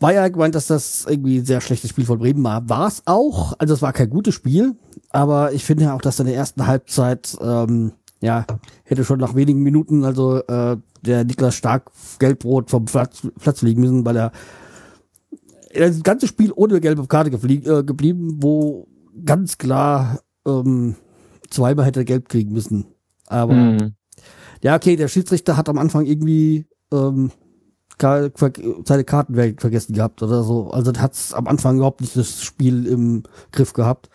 war 0.00 0.14
ja 0.14 0.26
gemeint, 0.28 0.54
dass 0.54 0.66
das 0.66 1.06
irgendwie 1.06 1.38
ein 1.38 1.44
sehr 1.44 1.60
schlechtes 1.60 1.90
Spiel 1.90 2.06
von 2.06 2.18
Bremen 2.18 2.42
war. 2.42 2.68
War 2.68 2.88
es 2.88 3.02
auch. 3.04 3.54
Also 3.58 3.74
es 3.74 3.82
war 3.82 3.92
kein 3.92 4.08
gutes 4.08 4.34
Spiel, 4.34 4.74
aber 5.10 5.52
ich 5.52 5.64
finde 5.64 5.84
ja 5.84 5.94
auch, 5.94 6.00
dass 6.00 6.18
in 6.18 6.26
der 6.26 6.34
ersten 6.34 6.66
Halbzeit 6.66 7.36
ähm, 7.40 7.92
ja 8.22 8.46
hätte 8.84 9.04
schon 9.04 9.20
nach 9.20 9.34
wenigen 9.34 9.62
Minuten 9.62 10.04
also 10.04 10.38
äh, 10.38 10.78
der 11.02 11.24
Niklas 11.24 11.54
Stark 11.54 11.90
gelbrot 12.18 12.70
vom 12.70 12.86
Platz, 12.86 13.26
Platz 13.38 13.60
fliegen 13.60 13.82
müssen, 13.82 14.04
weil 14.04 14.16
er 14.16 14.32
das 15.74 16.02
ganze 16.02 16.26
Spiel 16.26 16.52
ohne 16.54 16.80
gelbe 16.80 17.06
Karte 17.06 17.30
äh, 17.30 17.82
geblieben, 17.84 18.38
wo 18.40 18.88
ganz 19.24 19.58
klar 19.58 20.20
ähm, 20.46 20.96
zweimal 21.50 21.84
hätte 21.86 22.00
er 22.00 22.04
gelb 22.04 22.28
kriegen 22.28 22.52
müssen. 22.52 22.86
Aber 23.26 23.54
Mhm. 23.54 23.94
ja, 24.62 24.76
okay, 24.76 24.96
der 24.96 25.08
Schiedsrichter 25.08 25.56
hat 25.56 25.68
am 25.68 25.78
Anfang 25.78 26.06
irgendwie 26.06 26.66
ähm, 26.92 27.30
seine 27.98 29.04
Karten 29.04 29.34
vergessen 29.58 29.92
gehabt 29.92 30.22
oder 30.22 30.42
so. 30.42 30.70
Also 30.70 30.92
hat 30.94 31.12
es 31.12 31.34
am 31.34 31.46
Anfang 31.46 31.76
überhaupt 31.76 32.00
nicht 32.00 32.16
das 32.16 32.42
Spiel 32.42 32.86
im 32.86 33.24
Griff 33.52 33.74
gehabt. 33.74 34.08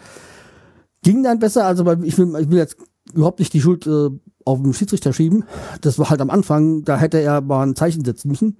Ging 1.03 1.21
dann 1.23 1.37
besser, 1.39 1.65
also 1.65 1.85
ich 2.01 2.17
will, 2.17 2.35
ich 2.39 2.49
will 2.49 2.57
jetzt 2.57 2.77
überhaupt 3.13 3.39
nicht 3.39 3.53
die 3.53 3.61
Schuld 3.61 3.85
äh, 3.85 4.09
auf 4.43 4.61
den 4.61 4.73
Schiedsrichter 4.73 5.13
schieben. 5.13 5.43
Das 5.81 5.99
war 5.99 6.09
halt 6.09 6.19
am 6.21 6.31
Anfang, 6.31 6.83
da 6.83 6.97
hätte 6.97 7.19
er 7.19 7.41
mal 7.41 7.61
ein 7.65 7.75
Zeichen 7.75 8.03
setzen 8.03 8.29
müssen. 8.29 8.57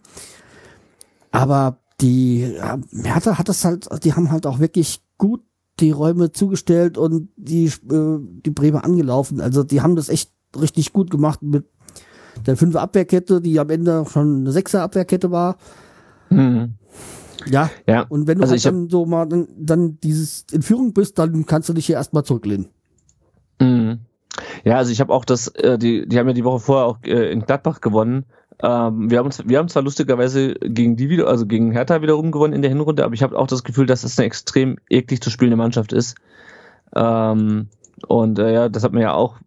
Aber 1.31 1.79
die 2.01 2.55
Hertha 3.03 3.37
hat 3.37 3.49
das 3.49 3.63
halt, 3.65 3.87
die 4.03 4.13
haben 4.13 4.31
halt 4.31 4.45
auch 4.45 4.59
wirklich 4.59 5.01
gut 5.17 5.41
die 5.79 5.91
Räume 5.91 6.31
zugestellt 6.31 6.97
und 6.97 7.29
die, 7.35 7.65
äh, 7.65 8.19
die 8.19 8.49
Bremer 8.49 8.85
angelaufen. 8.85 9.41
Also 9.41 9.63
die 9.63 9.81
haben 9.81 9.95
das 9.95 10.09
echt 10.09 10.31
richtig 10.57 10.93
gut 10.93 11.09
gemacht 11.11 11.41
mit 11.41 11.65
der 12.45 12.57
fünfer 12.57 12.81
Abwehrkette, 12.81 13.41
die 13.41 13.59
am 13.59 13.69
Ende 13.69 14.05
schon 14.09 14.39
eine 14.39 14.51
sechser 14.51 14.83
Abwehrkette 14.83 15.31
war. 15.31 15.57
Mhm. 16.29 16.75
Ja. 17.47 17.69
Ja. 17.87 18.01
Und 18.01 18.27
wenn 18.27 18.37
du 18.37 18.43
Also 18.43 18.53
halt 18.53 18.65
dann 18.65 18.89
so 18.89 19.05
mal 19.05 19.25
dann, 19.25 19.47
dann 19.57 19.99
dieses 20.01 20.45
in 20.51 20.61
Führung 20.61 20.93
bist, 20.93 21.19
dann 21.19 21.45
kannst 21.45 21.69
du 21.69 21.73
dich 21.73 21.85
hier 21.85 21.95
erstmal 21.95 22.23
zurücklehnen. 22.23 22.69
Mhm. 23.59 23.99
Ja, 24.63 24.77
also 24.77 24.91
ich 24.91 24.99
habe 24.99 25.13
auch 25.13 25.25
das, 25.25 25.47
äh, 25.49 25.77
die, 25.77 26.07
die 26.07 26.19
haben 26.19 26.27
ja 26.27 26.33
die 26.33 26.43
Woche 26.43 26.59
vorher 26.59 26.85
auch 26.87 26.97
äh, 27.03 27.31
in 27.31 27.41
Gladbach 27.41 27.81
gewonnen. 27.81 28.25
Ähm, 28.61 29.11
wir 29.11 29.19
haben 29.19 29.29
wir 29.43 29.57
haben 29.57 29.67
zwar 29.67 29.83
lustigerweise 29.83 30.53
gegen 30.53 30.95
die 30.95 31.09
wieder, 31.09 31.27
also 31.27 31.45
gegen 31.45 31.71
Hertha 31.71 32.01
wiederum 32.01 32.31
gewonnen 32.31 32.53
in 32.53 32.61
der 32.61 32.71
Hinrunde, 32.71 33.03
aber 33.03 33.13
ich 33.13 33.23
habe 33.23 33.37
auch 33.37 33.47
das 33.47 33.63
Gefühl, 33.63 33.85
dass 33.85 34.03
es 34.03 34.17
eine 34.17 34.27
extrem 34.27 34.77
eklig 34.89 35.21
zu 35.21 35.29
spielende 35.29 35.57
Mannschaft 35.57 35.93
ist. 35.93 36.15
Ähm, 36.95 37.67
und 38.07 38.39
äh, 38.39 38.53
ja, 38.53 38.69
das 38.69 38.83
hat 38.83 38.93
man 38.93 39.01
ja 39.01 39.13
auch 39.13 39.37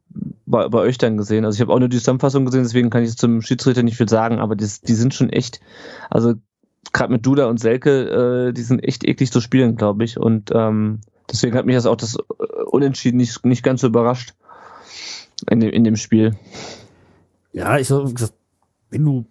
bei, 0.47 0.68
bei 0.68 0.79
euch 0.79 0.99
dann 0.99 1.16
gesehen. 1.16 1.44
Also 1.44 1.57
ich 1.57 1.61
habe 1.61 1.73
auch 1.73 1.79
nur 1.79 1.88
die 1.88 1.99
Zusammenfassung 1.99 2.44
gesehen, 2.44 2.62
deswegen 2.62 2.90
kann 2.90 3.03
ich 3.03 3.16
zum 3.16 3.42
Schiedsrichter 3.42 3.83
nicht 3.83 3.97
viel 3.97 4.09
sagen, 4.09 4.38
aber 4.38 4.57
das, 4.57 4.81
die 4.81 4.94
sind 4.94 5.14
schon 5.14 5.31
echt, 5.31 5.61
also 6.11 6.35
gerade 6.92 7.12
mit 7.12 7.25
Duda 7.25 7.47
und 7.47 7.61
Selke, 7.61 8.49
äh, 8.49 8.53
die 8.53 8.62
sind 8.62 8.81
echt 8.81 9.07
eklig 9.07 9.31
zu 9.31 9.40
spielen, 9.40 9.77
glaube 9.77 10.05
ich. 10.05 10.18
Und 10.18 10.51
ähm, 10.55 11.01
deswegen 11.31 11.57
hat 11.57 11.66
mich 11.66 11.77
das 11.77 11.87
auch 11.87 11.97
das 11.97 12.16
äh, 12.16 12.62
Unentschieden 12.66 13.18
nicht, 13.18 13.44
nicht 13.44 13.62
ganz 13.62 13.81
so 13.81 13.87
überrascht 13.87 14.35
in 15.51 15.61
dem, 15.61 15.71
in 15.71 15.85
dem 15.85 15.97
Spiel. 15.97 16.37
Ja, 17.53 17.79
ich 17.79 17.90
habe 17.90 18.12
gesagt, 18.12 18.35
wenn 18.90 19.05
du 19.05 19.24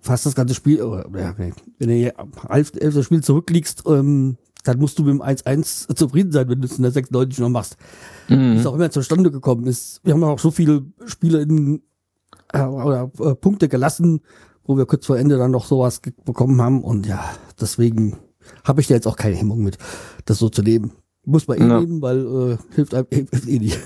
fast 0.00 0.26
das 0.26 0.34
ganze 0.34 0.54
Spiel, 0.54 0.82
oder, 0.82 1.06
wenn 1.10 1.52
du 1.78 1.92
hier 1.92 2.14
elf, 2.48 2.72
elf 2.76 2.94
das 2.94 3.04
Spiel 3.04 3.22
zurückliegst, 3.22 3.84
ähm, 3.86 4.36
dann 4.64 4.78
musst 4.78 4.98
du 4.98 5.02
mit 5.04 5.14
dem 5.14 5.22
1-1 5.22 5.94
zufrieden 5.94 6.32
sein, 6.32 6.48
wenn 6.48 6.60
du 6.60 6.66
es 6.66 6.76
in 6.76 6.82
der 6.82 6.92
96 6.92 7.38
noch 7.40 7.48
machst. 7.50 7.76
Mhm. 8.28 8.56
es 8.56 8.66
auch 8.66 8.74
immer 8.74 8.90
zustande 8.90 9.30
gekommen 9.30 9.66
ist. 9.66 10.00
Wir 10.04 10.14
haben 10.14 10.24
auch 10.24 10.38
so 10.38 10.50
viele 10.50 10.84
Spiele 11.06 11.42
in, 11.42 11.82
äh, 12.52 12.62
oder 12.62 13.10
äh, 13.20 13.34
Punkte 13.34 13.68
gelassen, 13.68 14.20
wo 14.64 14.76
wir 14.76 14.86
kurz 14.86 15.04
vor 15.06 15.18
Ende 15.18 15.36
dann 15.36 15.50
noch 15.50 15.66
sowas 15.66 16.00
bekommen 16.24 16.60
haben. 16.62 16.82
Und 16.82 17.06
ja, 17.06 17.22
deswegen 17.60 18.16
habe 18.64 18.80
ich 18.80 18.86
da 18.86 18.94
jetzt 18.94 19.06
auch 19.06 19.16
keine 19.16 19.36
Hemmung 19.36 19.62
mit, 19.62 19.76
das 20.24 20.38
so 20.38 20.48
zu 20.48 20.62
nehmen. 20.62 20.92
Muss 21.26 21.46
man 21.46 21.58
eh 21.58 21.66
Ja. 21.66 21.80
nehmen, 21.80 22.00
weil 22.02 22.52
äh, 22.52 22.74
hilft 22.74 22.94
einem 22.94 23.06
hilft 23.10 23.46
eh 23.48 23.58
nicht. 23.58 23.78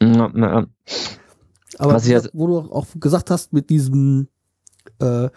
Ja, 0.00 0.30
na. 0.34 0.66
Aber 1.78 1.94
Was 1.94 2.04
ich 2.04 2.10
jetzt- 2.10 2.30
wo 2.32 2.46
du 2.46 2.58
auch 2.58 2.86
gesagt 2.98 3.30
hast, 3.30 3.52
mit 3.52 3.70
diesem 3.70 4.28
äh, 4.98 5.28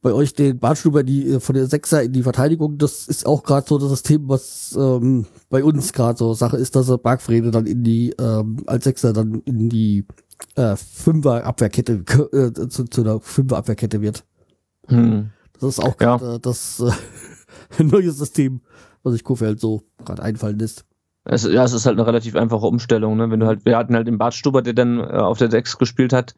bei 0.00 0.12
euch 0.12 0.34
den 0.34 0.58
Bartstuber 0.58 1.04
die 1.04 1.28
äh, 1.34 1.40
von 1.40 1.54
der 1.54 1.66
Sechser 1.66 2.02
in 2.02 2.12
die 2.12 2.22
Verteidigung, 2.24 2.76
das 2.76 3.06
ist 3.06 3.24
auch 3.24 3.44
gerade 3.44 3.66
so 3.68 3.78
das 3.78 3.90
System, 3.90 4.28
was 4.28 4.76
ähm, 4.78 5.26
bei 5.48 5.62
uns 5.62 5.92
gerade 5.92 6.18
so 6.18 6.34
Sache 6.34 6.56
ist, 6.56 6.74
dass 6.74 6.88
er 6.88 6.98
Bargfrede 6.98 7.50
dann 7.52 7.66
in 7.66 7.84
die 7.84 8.10
ähm, 8.18 8.56
als 8.66 8.84
Sechser 8.84 9.12
dann 9.12 9.42
in 9.44 9.68
die 9.68 10.04
äh, 10.56 10.74
Fünfer 10.76 11.44
Abwehrkette 11.44 12.04
äh, 12.32 12.68
zu, 12.68 12.84
zu 12.86 13.00
einer 13.02 13.20
Fünfer 13.20 13.58
Abwehrkette 13.58 14.00
wird. 14.00 14.24
Hm. 14.88 15.30
Das 15.60 15.68
ist 15.68 15.78
auch 15.78 15.94
Ja. 16.00 16.16
gerade 16.16 16.34
äh, 16.34 16.40
das 16.40 16.80
äh, 17.78 17.82
neue 17.84 18.10
System, 18.10 18.60
was 19.04 19.12
sich 19.12 19.22
Kofeld 19.22 19.60
so 19.60 19.82
gerade 20.04 20.22
einfallen 20.22 20.58
lässt. 20.58 20.84
Es, 21.24 21.44
ja, 21.44 21.62
es 21.62 21.72
ist 21.72 21.86
halt 21.86 21.96
eine 21.98 22.06
relativ 22.06 22.34
einfache 22.34 22.66
Umstellung, 22.66 23.16
ne? 23.16 23.30
Wenn 23.30 23.38
du 23.38 23.46
halt, 23.46 23.64
wir 23.64 23.76
hatten 23.76 23.94
halt 23.94 24.08
den 24.08 24.18
Bart 24.18 24.34
Stuber, 24.34 24.60
der 24.60 24.72
dann 24.72 24.98
äh, 24.98 25.04
auf 25.04 25.38
der 25.38 25.52
6 25.52 25.78
gespielt 25.78 26.12
hat 26.12 26.34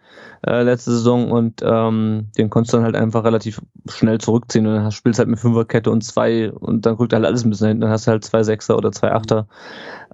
äh, 0.46 0.62
letzte 0.62 0.90
Saison 0.90 1.30
und 1.30 1.62
ähm, 1.64 2.26
den 2.36 2.50
konntest 2.50 2.74
du 2.74 2.76
dann 2.76 2.84
halt 2.84 2.94
einfach 2.94 3.24
relativ 3.24 3.62
schnell 3.88 4.18
zurückziehen 4.20 4.66
und 4.66 4.74
dann 4.74 4.84
hast, 4.84 4.94
spielst 4.96 5.18
halt 5.18 5.30
mit 5.30 5.38
Fünferkette 5.40 5.90
und 5.90 6.04
zwei 6.04 6.52
und 6.52 6.84
dann 6.84 6.96
rückt 6.96 7.14
halt 7.14 7.24
alles 7.24 7.44
ein 7.44 7.50
bisschen 7.50 7.68
hinten, 7.68 7.80
dann 7.80 7.90
hast 7.90 8.06
du 8.06 8.10
halt 8.10 8.24
zwei 8.24 8.42
Sechser 8.42 8.76
oder 8.76 8.92
zwei 8.92 9.12
Achter 9.12 9.46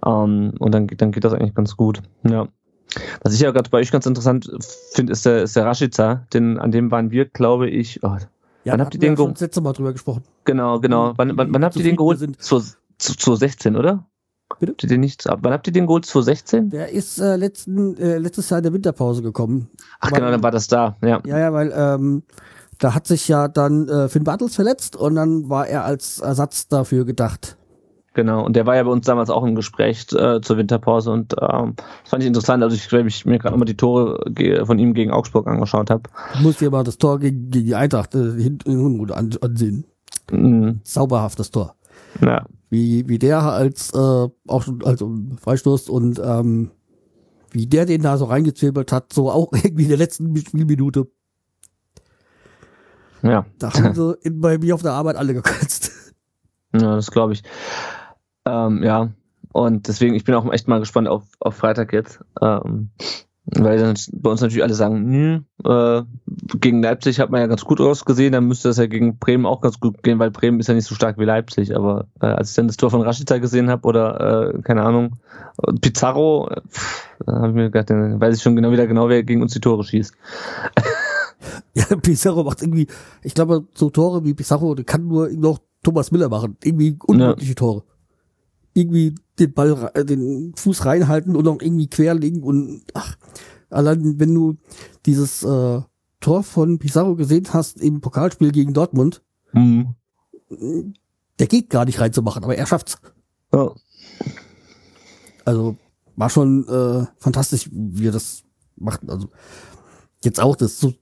ähm, 0.06 0.52
und 0.58 0.72
dann, 0.72 0.86
geht- 0.86 1.00
dann 1.02 1.10
geht 1.12 1.24
das 1.24 1.32
eigentlich 1.32 1.54
ganz 1.54 1.76
gut. 1.76 2.00
Ja. 2.22 2.46
Was 3.22 3.34
ich 3.34 3.40
ja 3.40 3.50
gerade 3.50 3.70
bei 3.70 3.78
euch 3.78 3.90
ganz 3.90 4.06
interessant 4.06 4.50
finde, 4.92 5.12
ist 5.12 5.24
der, 5.26 5.42
ist 5.42 5.56
der 5.56 5.64
Rashica, 5.66 6.26
denn 6.32 6.58
an 6.58 6.70
dem 6.70 6.90
waren 6.92 7.10
wir, 7.10 7.24
glaube 7.24 7.68
ich, 7.68 8.04
oh, 8.04 8.16
Ja, 8.64 8.72
Wann 8.74 8.80
habt 8.82 8.94
ihr 8.94 9.00
den 9.00 9.12
ja 9.12 9.16
schon 9.16 9.26
ge- 9.26 9.32
das 9.34 9.40
letzte 9.40 9.60
Mal 9.60 9.72
drüber 9.72 9.92
gesprochen. 9.92 10.22
genau, 10.44 10.78
genau. 10.80 11.12
Wann, 11.16 11.36
wann, 11.36 11.52
wann 11.52 11.64
habt 11.64 11.76
ihr 11.76 11.82
den 11.82 11.96
geholt? 11.96 12.18
sind. 12.20 12.40
Zu, 12.40 12.60
zu, 12.98 13.16
zu 13.16 13.34
16, 13.34 13.76
oder? 13.76 14.06
Bitte? 14.58 14.72
Habt 14.72 14.82
ihr 14.82 14.88
den 14.88 15.00
nicht, 15.00 15.24
wann 15.26 15.52
habt 15.52 15.66
ihr 15.66 15.72
den 15.72 15.86
geholt? 15.86 16.04
2016? 16.04 16.70
Der 16.70 16.90
ist 16.90 17.18
äh, 17.18 17.36
letzten, 17.36 17.96
äh, 17.96 18.18
letztes 18.18 18.50
Jahr 18.50 18.58
in 18.58 18.64
der 18.64 18.72
Winterpause 18.72 19.22
gekommen. 19.22 19.68
Ach 20.00 20.10
Weil- 20.10 20.18
genau, 20.20 20.30
dann 20.32 20.42
war 20.42 20.50
das 20.50 20.66
da, 20.68 20.96
ja. 21.02 21.20
Ja, 21.24 21.38
ja, 21.38 21.52
weil 21.52 21.72
ähm, 21.74 22.22
da 22.78 22.94
hat 22.94 23.06
sich 23.06 23.28
ja 23.28 23.48
dann 23.48 23.88
äh, 23.88 24.08
Finn 24.08 24.24
Bartels 24.24 24.54
verletzt 24.54 24.96
und 24.96 25.14
dann 25.14 25.48
war 25.48 25.66
er 25.68 25.84
als 25.84 26.18
Ersatz 26.20 26.68
dafür 26.68 27.04
gedacht. 27.04 27.56
Genau, 28.12 28.44
und 28.44 28.56
der 28.56 28.66
war 28.66 28.74
ja 28.74 28.82
bei 28.82 28.90
uns 28.90 29.06
damals 29.06 29.30
auch 29.30 29.44
im 29.44 29.54
Gespräch 29.54 30.06
äh, 30.12 30.40
zur 30.40 30.56
Winterpause 30.56 31.12
und 31.12 31.32
ähm, 31.40 31.74
das 32.02 32.10
fand 32.10 32.22
ich 32.24 32.26
interessant, 32.26 32.60
also 32.62 32.74
ich, 32.74 32.90
weil 32.92 33.06
ich 33.06 33.24
mir 33.24 33.38
gerade 33.38 33.52
nochmal 33.54 33.66
die 33.66 33.76
Tore 33.76 34.24
von 34.64 34.78
ihm 34.80 34.94
gegen 34.94 35.12
Augsburg 35.12 35.46
angeschaut 35.46 35.90
habe. 35.90 36.02
Du 36.36 36.42
musst 36.42 36.60
dir 36.60 36.70
mal 36.70 36.82
das 36.82 36.98
Tor 36.98 37.20
gegen, 37.20 37.50
gegen 37.50 37.66
die 37.66 37.74
Eintracht 37.76 38.14
äh, 38.16 38.32
hin- 38.32 38.58
in 38.64 38.72
Hinrunde 38.80 39.16
an, 39.16 39.30
ansehen. 39.40 39.84
Mhm. 40.32 40.80
Sauberhaftes 40.82 41.52
Tor. 41.52 41.76
Ja, 42.20 42.44
Wie, 42.68 43.08
wie 43.08 43.18
der 43.18 43.42
als 43.42 43.92
äh, 43.94 44.28
auch 44.48 44.62
schon 44.62 44.84
also 44.84 45.14
Freistoß 45.40 45.88
und 45.88 46.20
ähm, 46.22 46.70
wie 47.52 47.66
der 47.66 47.86
den 47.86 48.02
da 48.02 48.16
so 48.16 48.26
reingezwirbelt 48.26 48.92
hat, 48.92 49.12
so 49.12 49.30
auch 49.30 49.52
irgendwie 49.52 49.84
in 49.84 49.88
der 49.88 49.98
letzten 49.98 50.36
Spielminute. 50.36 51.08
ja, 53.22 53.46
Da 53.58 53.72
haben 53.72 53.94
sie 53.94 54.16
in, 54.22 54.40
bei 54.40 54.58
mir 54.58 54.74
auf 54.74 54.82
der 54.82 54.92
Arbeit 54.92 55.16
alle 55.16 55.34
gekotzt. 55.34 56.14
ja 56.72 56.96
das 56.96 57.10
glaube 57.10 57.32
ich. 57.32 57.42
Ähm, 58.46 58.82
ja, 58.82 59.10
und 59.52 59.88
deswegen, 59.88 60.14
ich 60.14 60.24
bin 60.24 60.34
auch 60.34 60.50
echt 60.52 60.68
mal 60.68 60.78
gespannt 60.78 61.08
auf, 61.08 61.24
auf 61.40 61.56
Freitag 61.56 61.92
jetzt. 61.92 62.20
Ähm, 62.40 62.90
weil 63.56 63.78
dann 63.78 63.96
bei 64.12 64.30
uns 64.30 64.40
natürlich 64.40 64.62
alle 64.62 64.74
sagen, 64.74 65.10
nö, 65.10 65.40
äh, 65.64 66.02
gegen 66.60 66.82
Leipzig 66.82 67.20
hat 67.20 67.30
man 67.30 67.40
ja 67.40 67.46
ganz 67.46 67.64
gut 67.64 67.80
ausgesehen, 67.80 68.32
dann 68.32 68.46
müsste 68.46 68.68
das 68.68 68.78
ja 68.78 68.86
gegen 68.86 69.18
Bremen 69.18 69.46
auch 69.46 69.60
ganz 69.60 69.80
gut 69.80 70.02
gehen, 70.02 70.18
weil 70.18 70.30
Bremen 70.30 70.60
ist 70.60 70.68
ja 70.68 70.74
nicht 70.74 70.86
so 70.86 70.94
stark 70.94 71.18
wie 71.18 71.24
Leipzig. 71.24 71.74
Aber 71.74 72.06
äh, 72.20 72.26
als 72.26 72.50
ich 72.50 72.56
dann 72.56 72.66
das 72.66 72.76
Tor 72.76 72.90
von 72.90 73.02
Rashica 73.02 73.38
gesehen 73.38 73.70
habe 73.70 73.86
oder 73.86 74.54
äh, 74.54 74.62
keine 74.62 74.82
Ahnung, 74.82 75.16
Pizarro, 75.80 76.50
da 77.26 77.32
habe 77.32 77.48
ich 77.48 77.54
mir 77.54 77.64
gedacht, 77.70 77.90
dann 77.90 78.20
weiß 78.20 78.36
ich 78.36 78.42
schon 78.42 78.56
genau 78.56 78.70
wieder 78.72 78.86
genau, 78.86 79.08
wer 79.08 79.22
gegen 79.22 79.42
uns 79.42 79.52
die 79.52 79.60
Tore 79.60 79.84
schießt. 79.84 80.14
Ja, 81.72 81.84
Pizarro 81.96 82.44
macht 82.44 82.60
irgendwie, 82.60 82.86
ich 83.22 83.32
glaube, 83.32 83.64
so 83.74 83.88
Tore 83.90 84.24
wie 84.24 84.34
Pizarro, 84.34 84.74
der 84.74 84.84
kann 84.84 85.06
nur 85.06 85.30
noch 85.30 85.60
Thomas 85.82 86.10
Miller 86.10 86.28
machen. 86.28 86.56
Irgendwie 86.62 86.98
unmögliche 87.06 87.54
Tore. 87.54 87.84
Irgendwie 88.74 89.14
den 89.38 89.52
Ball, 89.52 89.90
äh, 89.94 90.04
den 90.04 90.52
Fuß 90.56 90.84
reinhalten 90.84 91.34
und 91.36 91.44
noch 91.44 91.60
irgendwie 91.60 91.88
querlegen 91.88 92.42
und 92.42 92.82
ach, 92.94 93.16
allein 93.68 94.18
wenn 94.20 94.34
du 94.34 94.56
dieses 95.06 95.42
äh, 95.42 95.80
Tor 96.20 96.42
von 96.42 96.78
Pizarro 96.78 97.16
gesehen 97.16 97.46
hast 97.52 97.80
im 97.80 98.00
Pokalspiel 98.00 98.52
gegen 98.52 98.72
Dortmund, 98.74 99.22
Mhm. 99.52 99.94
der 101.38 101.46
geht 101.48 101.70
gar 101.70 101.84
nicht 101.84 102.00
reinzumachen, 102.00 102.44
aber 102.44 102.56
er 102.56 102.66
schafft's. 102.66 102.98
Ja. 103.52 103.72
Also 105.44 105.76
war 106.16 106.30
schon 106.30 106.68
äh, 106.68 107.06
fantastisch, 107.18 107.68
wie 107.72 108.06
er 108.08 108.12
das 108.12 108.42
macht. 108.76 109.00
Also 109.08 109.28
jetzt 110.22 110.40
auch 110.40 110.54
das 110.56 110.78
so, 110.78 110.92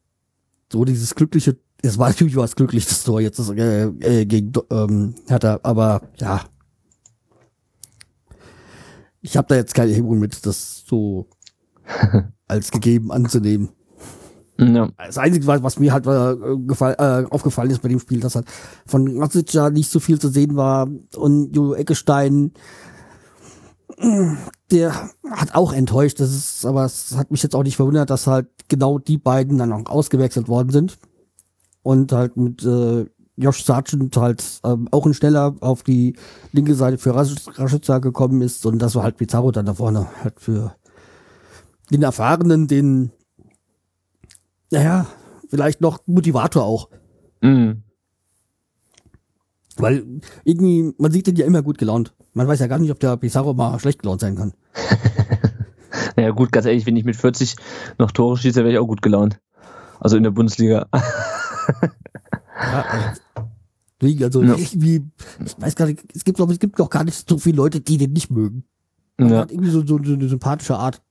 so 0.73 0.85
dieses 0.85 1.15
glückliche, 1.15 1.57
es 1.83 1.99
war 1.99 2.09
natürlich 2.09 2.37
was 2.37 2.57
glücklich 2.57 2.87
das 2.87 3.05
Tor 3.05 3.21
jetzt 3.21 3.39
das, 3.39 3.51
äh, 3.51 3.85
äh, 3.87 4.25
gegen 4.27 4.53
ähm, 4.71 5.15
Hertha, 5.27 5.61
aber 5.63 6.03
ja, 6.19 6.45
ich 9.21 9.37
habe 9.37 9.49
da 9.49 9.57
jetzt 9.57 9.75
keine 9.75 9.93
Hemmung 9.93 10.19
mit, 10.19 10.47
das 10.47 10.85
so 10.87 11.27
als 12.49 12.71
gegeben 12.71 13.13
anzunehmen. 13.13 13.71
Ja. 14.59 14.89
Das 14.97 15.19
Einzige, 15.19 15.47
was 15.47 15.79
mir 15.79 15.93
halt 15.93 16.07
äh, 16.07 16.33
äh, 16.33 17.27
aufgefallen 17.31 17.71
ist 17.71 17.81
bei 17.81 17.89
dem 17.89 18.01
Spiel, 18.01 18.19
dass 18.19 18.35
halt 18.35 18.49
von 18.87 19.21
Rasica 19.23 19.71
nicht 19.71 19.89
so 19.91 20.01
viel 20.01 20.19
zu 20.19 20.29
sehen 20.29 20.57
war 20.57 20.89
und 21.17 21.55
Jojo 21.55 21.75
Eckestein, 21.75 22.53
der 24.71 25.11
hat 25.31 25.55
auch 25.55 25.73
enttäuscht. 25.73 26.19
Das 26.19 26.35
ist, 26.35 26.67
aber 26.67 26.85
es 26.85 27.17
hat 27.17 27.31
mich 27.31 27.43
jetzt 27.43 27.55
auch 27.55 27.63
nicht 27.63 27.77
verwundert, 27.77 28.11
dass 28.11 28.27
halt 28.27 28.49
genau 28.69 28.99
die 28.99 29.19
beiden 29.19 29.59
dann 29.59 29.73
auch 29.73 29.87
ausgewechselt 29.87 30.49
worden 30.49 30.71
sind 30.71 30.99
und 31.83 32.13
halt 32.13 32.37
mit 32.37 32.65
äh, 32.65 33.07
Josh 33.39 33.65
Sargent 33.65 34.17
halt 34.17 34.61
ähm, 34.65 34.89
auch 34.91 35.07
ein 35.07 35.15
schneller 35.15 35.55
auf 35.61 35.83
die 35.83 36.17
linke 36.53 36.75
Seite 36.75 36.99
für 36.99 37.15
Rashica 37.15 37.99
gekommen 37.99 38.43
ist 38.43 38.67
und 38.67 38.81
das 38.81 38.95
war 38.95 39.05
halt 39.05 39.17
Pizarro 39.17 39.53
dann 39.53 39.67
da 39.67 39.75
vorne 39.75 40.09
halt 40.23 40.41
für 40.41 40.75
den 41.91 42.03
Erfahrenen, 42.03 42.67
den 42.67 43.13
naja, 44.71 45.07
vielleicht 45.49 45.81
noch 45.81 46.01
Motivator 46.07 46.65
auch. 46.65 46.89
Mhm. 47.41 47.85
Weil 49.77 50.05
irgendwie, 50.45 50.93
man 50.99 51.13
sieht 51.13 51.29
den 51.29 51.37
ja 51.37 51.47
immer 51.47 51.63
gut 51.63 51.79
gelaunt. 51.79 52.15
Man 52.35 52.49
weiß 52.49 52.59
ja 52.59 52.67
gar 52.67 52.79
nicht, 52.79 52.91
ob 52.91 53.01
der 53.01 53.17
Pizarro 53.17 53.55
mal 53.55 53.79
schlecht 53.79 54.03
gelaunt 54.03 54.21
sein 54.21 54.37
kann. 54.37 54.53
Naja 56.17 56.31
gut, 56.31 56.51
ganz 56.51 56.67
ehrlich, 56.67 56.85
wenn 56.85 56.97
ich 56.97 57.05
mit 57.05 57.15
40 57.15 57.55
noch 57.97 58.11
Tore 58.11 58.37
schieße, 58.37 58.65
wäre 58.65 58.73
ich 58.73 58.79
auch 58.81 58.89
gut 58.89 59.03
gelaunt. 59.03 59.39
Also 60.01 60.17
in 60.17 60.25
der 60.25 60.33
Bundesliga. 60.33 60.89
Ja, 62.61 63.15
also, 64.03 64.43
Ja. 64.43 64.55
irgendwie, 64.57 65.03
ich 65.45 65.61
weiß 65.61 65.75
gar 65.77 65.87
nicht, 65.87 66.05
es 66.15 66.25
gibt 66.25 66.39
doch, 66.41 66.49
es 66.51 66.59
gibt 66.59 66.79
doch 66.79 66.91
gar 66.91 67.05
nicht 67.05 67.29
so 67.29 67.39
viele 67.39 67.57
Leute, 67.57 67.81
die 67.81 67.99
den 67.99 68.13
nicht 68.13 68.31
mögen. 68.31 68.65
Er 69.17 69.27
ja. 69.27 69.39
hat 69.39 69.51
irgendwie 69.51 69.71
so, 69.71 69.85
so, 69.85 69.99
so 70.03 70.13
eine 70.15 70.29
sympathische 70.29 70.77
Art. 70.77 71.03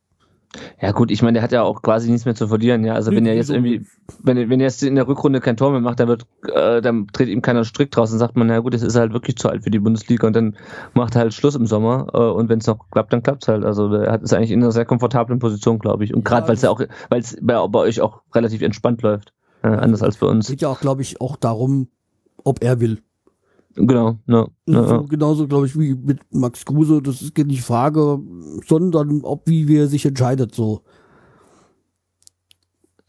ja 0.82 0.94
gut, 0.94 1.12
ich 1.12 1.22
meine, 1.22 1.34
der 1.34 1.44
hat 1.44 1.52
ja 1.52 1.64
auch 1.64 1.82
quasi 1.82 2.10
nichts 2.10 2.24
mehr 2.24 2.34
zu 2.36 2.48
verlieren, 2.48 2.86
ja. 2.86 2.94
Also 2.94 3.12
wenn 3.12 3.26
er 3.26 3.36
jetzt 3.36 3.50
irgendwie, 3.50 3.86
wenn, 4.24 4.50
wenn 4.50 4.62
er 4.62 4.68
jetzt 4.68 4.82
in 4.82 4.96
der 4.96 5.06
Rückrunde 5.06 5.42
kein 5.42 5.58
Tor 5.58 5.72
mehr 5.72 5.82
macht, 5.82 6.00
dann 6.00 6.08
wird, 6.08 6.26
äh, 6.54 6.82
dann 6.82 7.08
dreht 7.08 7.28
ihm 7.28 7.42
keiner 7.42 7.66
Strick 7.66 7.92
draus 7.92 8.14
und 8.14 8.20
sagt 8.20 8.38
man, 8.38 8.48
na 8.48 8.60
gut, 8.60 8.74
jetzt 8.74 8.84
ist 8.84 8.96
halt 8.96 9.12
wirklich 9.12 9.36
zu 9.36 9.50
alt 9.50 9.64
für 9.66 9.70
die 9.72 9.80
Bundesliga 9.80 10.26
und 10.26 10.34
dann 10.38 10.56
macht 10.94 11.16
er 11.16 11.22
halt 11.22 11.34
Schluss 11.34 11.56
im 11.56 11.66
Sommer 11.68 12.08
äh, 12.14 12.18
und 12.18 12.48
wenn 12.48 12.60
es 12.60 12.68
noch 12.68 12.90
klappt, 12.90 13.12
dann 13.12 13.22
klappt's 13.24 13.50
halt. 13.50 13.66
Also 13.66 13.94
er 13.94 14.14
hat 14.14 14.24
ist 14.24 14.34
eigentlich 14.34 14.52
in 14.52 14.62
einer 14.64 14.72
sehr 14.72 14.86
komfortablen 14.86 15.40
Position, 15.40 15.80
glaube 15.80 16.06
ich. 16.06 16.14
Und 16.14 16.20
Ja, 16.20 16.30
gerade 16.36 16.48
weil 16.48 16.56
es 16.56 16.62
ja 16.62 16.70
auch, 16.70 16.80
weil 17.10 17.20
es 17.20 17.36
bei, 17.42 17.68
bei 17.68 17.80
euch 17.80 18.00
auch 18.00 18.22
relativ 18.34 18.62
entspannt 18.62 19.02
läuft. 19.02 19.34
Äh, 19.64 19.68
anders 19.68 20.02
als 20.02 20.16
bei 20.18 20.28
Es 20.28 20.32
uns. 20.32 20.48
geht 20.48 20.62
ja 20.62 20.70
auch, 20.70 20.80
glaube 20.80 21.02
ich, 21.02 21.20
auch 21.20 21.36
darum, 21.36 21.90
ob 22.48 22.64
er 22.64 22.80
will. 22.80 23.02
Genau, 23.76 24.18
ja, 24.26 24.48
So, 24.66 24.74
ja. 24.74 24.98
genauso, 25.02 25.48
glaube 25.48 25.68
ich, 25.68 25.78
wie 25.78 25.94
mit 25.94 26.20
Max 26.34 26.66
Kruse. 26.66 27.02
Das 27.02 27.22
ist 27.22 27.38
nicht 27.38 27.52
die 27.52 27.58
Frage, 27.58 28.20
sondern 28.66 29.22
ob, 29.22 29.48
wie 29.48 29.68
wir 29.68 29.88
sich 29.88 30.06
entscheidet, 30.06 30.56
so. 30.56 30.82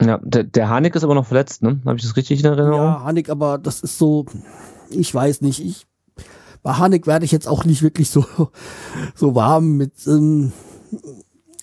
ja 0.02 0.18
der, 0.22 0.44
der 0.44 0.68
Hanik 0.68 0.94
ist 0.94 1.04
aber 1.04 1.14
noch 1.14 1.26
verletzt, 1.26 1.62
ne? 1.62 1.80
Habe 1.86 1.96
ich 1.96 2.02
das 2.02 2.16
richtig 2.16 2.40
in 2.40 2.46
Erinnerung? 2.46 2.74
Ja, 2.74 3.02
Hanik, 3.02 3.30
aber 3.30 3.56
das 3.56 3.80
ist 3.80 3.96
so, 3.96 4.26
ich 4.90 5.14
weiß 5.14 5.40
nicht, 5.40 5.64
ich, 5.64 5.86
bei 6.62 6.72
Hanik 6.72 7.06
werde 7.06 7.24
ich 7.24 7.32
jetzt 7.32 7.48
auch 7.48 7.64
nicht 7.64 7.82
wirklich 7.82 8.10
so, 8.10 8.26
so 9.14 9.34
warm 9.34 9.78
mit, 9.78 10.06
ähm, 10.06 10.52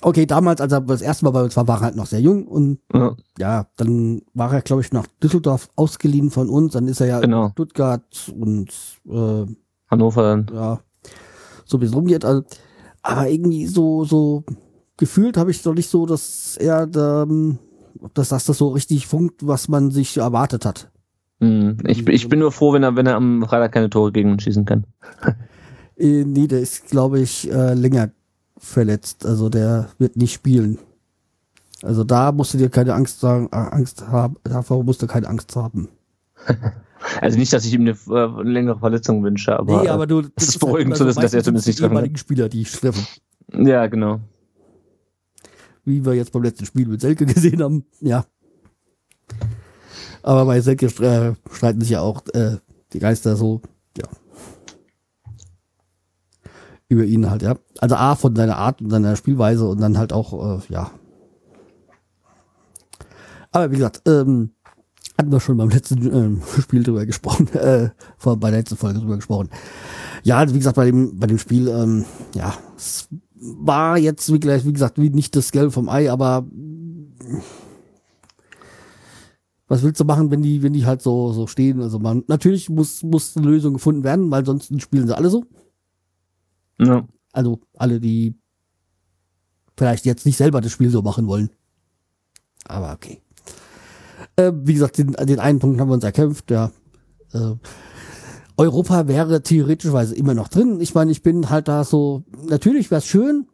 okay, 0.06 0.26
damals, 0.28 0.62
als 0.62 0.72
er 0.72 0.82
das 0.82 1.02
erste 1.02 1.26
Mal 1.26 1.32
bei 1.32 1.44
uns 1.44 1.58
war, 1.58 1.68
war 1.68 1.78
er 1.80 1.86
halt 1.86 1.96
noch 1.96 2.06
sehr 2.06 2.22
jung 2.22 2.48
und 2.48 2.80
Ja, 2.94 3.16
ja, 3.40 3.68
dann 3.78 4.22
war 4.34 4.54
er, 4.54 4.62
glaube 4.62 4.82
ich, 4.84 4.94
nach 4.94 5.08
Düsseldorf 5.22 5.70
ausgeliehen 5.76 6.30
von 6.30 6.48
uns, 6.50 6.74
dann 6.74 6.88
ist 6.88 7.02
er 7.02 7.08
ja 7.08 7.20
Genau. 7.20 7.46
in 7.48 7.52
Stuttgart 7.52 8.32
und, 8.40 8.70
äh, 9.10 9.46
Hannover 9.90 10.22
dann. 10.24 10.48
ja, 10.54 10.80
so 11.66 11.82
wie 11.82 11.86
es 11.86 11.96
rumgeht, 11.96 12.24
also, 12.24 12.44
aber 13.02 13.28
irgendwie 13.30 13.66
so, 13.66 14.06
so, 14.06 14.44
gefühlt 14.98 15.38
habe 15.38 15.52
ich 15.52 15.62
doch 15.64 15.74
nicht 15.74 15.90
so, 15.90 16.06
dass 16.06 16.56
er, 16.58 16.88
ähm, 16.96 17.58
dass 18.14 18.30
das 18.30 18.46
das 18.46 18.58
so 18.60 18.70
richtig 18.70 19.08
funkt, 19.08 19.46
was 19.48 19.68
man 19.68 19.90
sich 19.92 20.18
erwartet 20.18 20.66
hat. 20.66 20.92
Mhm. 21.40 21.78
Ich, 21.88 22.08
ich 22.08 22.30
bin 22.30 22.40
nur 22.40 22.52
froh, 22.52 22.74
wenn 22.74 22.84
er, 22.84 22.96
wenn 22.96 23.08
er 23.08 23.16
am 23.16 23.44
Freitag 23.48 23.72
keine 23.74 23.90
Tore 23.90 24.12
gegen 24.12 24.32
uns 24.32 24.44
schießen 24.44 24.66
kann. 24.66 24.86
Äh, 25.98 26.24
nee, 26.26 26.48
der 26.48 26.60
ist, 26.62 26.88
glaube 26.90 27.20
ich, 27.20 27.52
äh, 27.52 27.74
länger 27.74 28.12
verletzt. 28.58 29.26
Also 29.26 29.50
der 29.50 29.90
wird 29.98 30.16
nicht 30.16 30.34
spielen. 30.34 30.80
Also 31.82 32.04
da 32.04 32.32
musst 32.32 32.54
du 32.54 32.58
dir 32.58 32.70
keine 32.70 32.94
Angst 32.94 33.20
sagen, 33.20 33.50
äh, 33.52 33.56
Angst 33.56 34.08
haben, 34.08 34.36
davor 34.44 34.84
musst 34.84 35.02
du 35.02 35.08
keine 35.08 35.28
Angst 35.28 35.56
haben. 35.56 35.90
Also 37.22 37.38
nicht, 37.38 37.54
dass 37.54 37.66
ich 37.66 37.74
ihm 37.74 37.82
eine, 37.82 37.92
äh, 37.92 38.44
längere 38.44 38.80
Verletzung 38.80 39.24
wünsche, 39.24 39.58
aber, 39.58 39.84
nee, 39.84 39.90
aber 39.90 40.08
du, 40.08 40.24
es 40.36 40.48
ist 40.48 40.60
beruhigend 40.60 40.98
zu 40.98 41.06
wissen, 41.06 41.22
dass 41.22 41.34
er 41.34 41.44
zumindest 41.44 41.68
nicht 41.68 41.78
treffen 41.78 41.92
ehemaligen 41.92 42.18
Spieler, 42.18 42.50
die 42.50 42.64
treffen. 42.64 43.06
ja, 43.54 43.86
genau. 43.86 44.22
Wie 45.84 46.04
wir 46.04 46.14
jetzt 46.14 46.32
beim 46.32 46.42
letzten 46.42 46.66
Spiel 46.66 46.88
mit 46.88 47.02
Selke 47.02 47.26
gesehen 47.28 47.62
haben. 47.62 47.86
Ja. 48.02 48.26
Aber 50.24 50.46
bei 50.46 50.62
Selke 50.62 50.88
äh, 50.88 51.36
streiten 51.54 51.82
sich 51.82 51.92
ja 51.92 52.02
auch 52.02 52.24
äh, 52.34 52.58
die 52.94 53.00
Geister 53.00 53.36
so, 53.36 53.62
ja. 53.98 54.08
Über 56.88 57.04
ihn 57.04 57.30
halt, 57.30 57.42
ja. 57.42 57.56
Also 57.80 57.96
A, 57.96 58.16
von 58.16 58.36
seiner 58.36 58.58
Art 58.58 58.82
und 58.82 58.90
seiner 58.92 59.16
Spielweise 59.16 59.68
und 59.68 59.82
dann 59.82 59.98
halt 59.98 60.14
auch, 60.14 60.60
äh, 60.60 60.62
ja. 60.70 60.92
Aber 63.52 63.72
wie 63.72 63.76
gesagt, 63.76 64.02
ähm, 64.06 64.52
hatten 65.18 65.32
wir 65.32 65.40
schon 65.40 65.58
beim 65.58 65.70
letzten 65.70 66.14
ähm, 66.14 66.42
Spiel 66.62 66.84
drüber 66.84 67.06
gesprochen, 67.06 67.48
äh, 67.54 67.90
vor, 68.18 68.38
bei 68.38 68.52
der 68.52 68.60
letzten 68.60 68.78
Folge 68.78 69.00
drüber 69.00 69.16
gesprochen. 69.16 69.50
Ja, 70.24 70.38
also 70.40 70.54
wie 70.54 70.60
gesagt, 70.60 70.76
bei 70.76 70.86
dem, 70.86 71.18
bei 71.18 71.28
dem 71.28 71.38
Spiel, 71.38 71.68
ähm, 71.70 72.06
ja, 72.34 72.54
es 72.76 73.08
war 73.36 73.98
jetzt, 73.98 74.32
wie, 74.32 74.42
wie 74.42 74.74
gesagt, 74.74 75.00
wie 75.00 75.10
nicht 75.10 75.36
das 75.36 75.52
Gelbe 75.52 75.72
vom 75.72 75.90
Ei, 75.90 76.12
aber 76.12 76.46
was 79.68 79.84
willst 79.84 80.00
du 80.00 80.06
machen, 80.06 80.30
wenn 80.32 80.42
die, 80.42 80.62
wenn 80.62 80.74
die 80.74 80.86
halt 80.86 81.02
so, 81.02 81.32
so 81.32 81.48
stehen? 81.48 81.82
Also 81.82 82.00
man, 82.00 82.24
natürlich 82.28 82.70
muss, 82.70 83.04
muss 83.04 83.36
eine 83.36 83.48
Lösung 83.48 83.74
gefunden 83.74 84.04
werden, 84.04 84.30
weil 84.32 84.46
sonst 84.46 84.80
spielen 84.82 85.08
sie 85.08 85.18
alle 85.18 85.30
so. 85.30 85.46
Ja. 86.80 87.08
Also 87.32 87.60
alle, 87.78 88.00
die 88.00 88.36
vielleicht 89.78 90.06
jetzt 90.06 90.26
nicht 90.26 90.38
selber 90.38 90.62
das 90.62 90.72
Spiel 90.72 90.90
so 90.90 91.02
machen 91.02 91.28
wollen. 91.28 91.50
Aber 92.66 92.94
okay. 92.94 93.22
Äh, 94.36 94.52
wie 94.56 94.74
gesagt, 94.74 94.98
den, 94.98 95.12
den 95.12 95.40
einen 95.40 95.60
Punkt 95.60 95.80
haben 95.80 95.90
wir 95.90 95.94
uns 95.94 96.04
erkämpft, 96.04 96.50
ja. 96.52 96.72
Äh, 97.34 97.56
Europa 98.58 99.08
wäre 99.08 99.44
theoretischweise 99.44 100.16
immer 100.16 100.34
noch 100.34 100.48
drin. 100.48 100.80
Ich 100.80 100.96
meine, 100.96 101.12
ich 101.12 101.22
bin 101.22 101.50
halt 101.50 101.68
da 101.68 101.84
so, 101.84 102.24
natürlich 102.48 102.90
wäre 102.90 103.00
es 103.00 103.06
schön, 103.06 103.48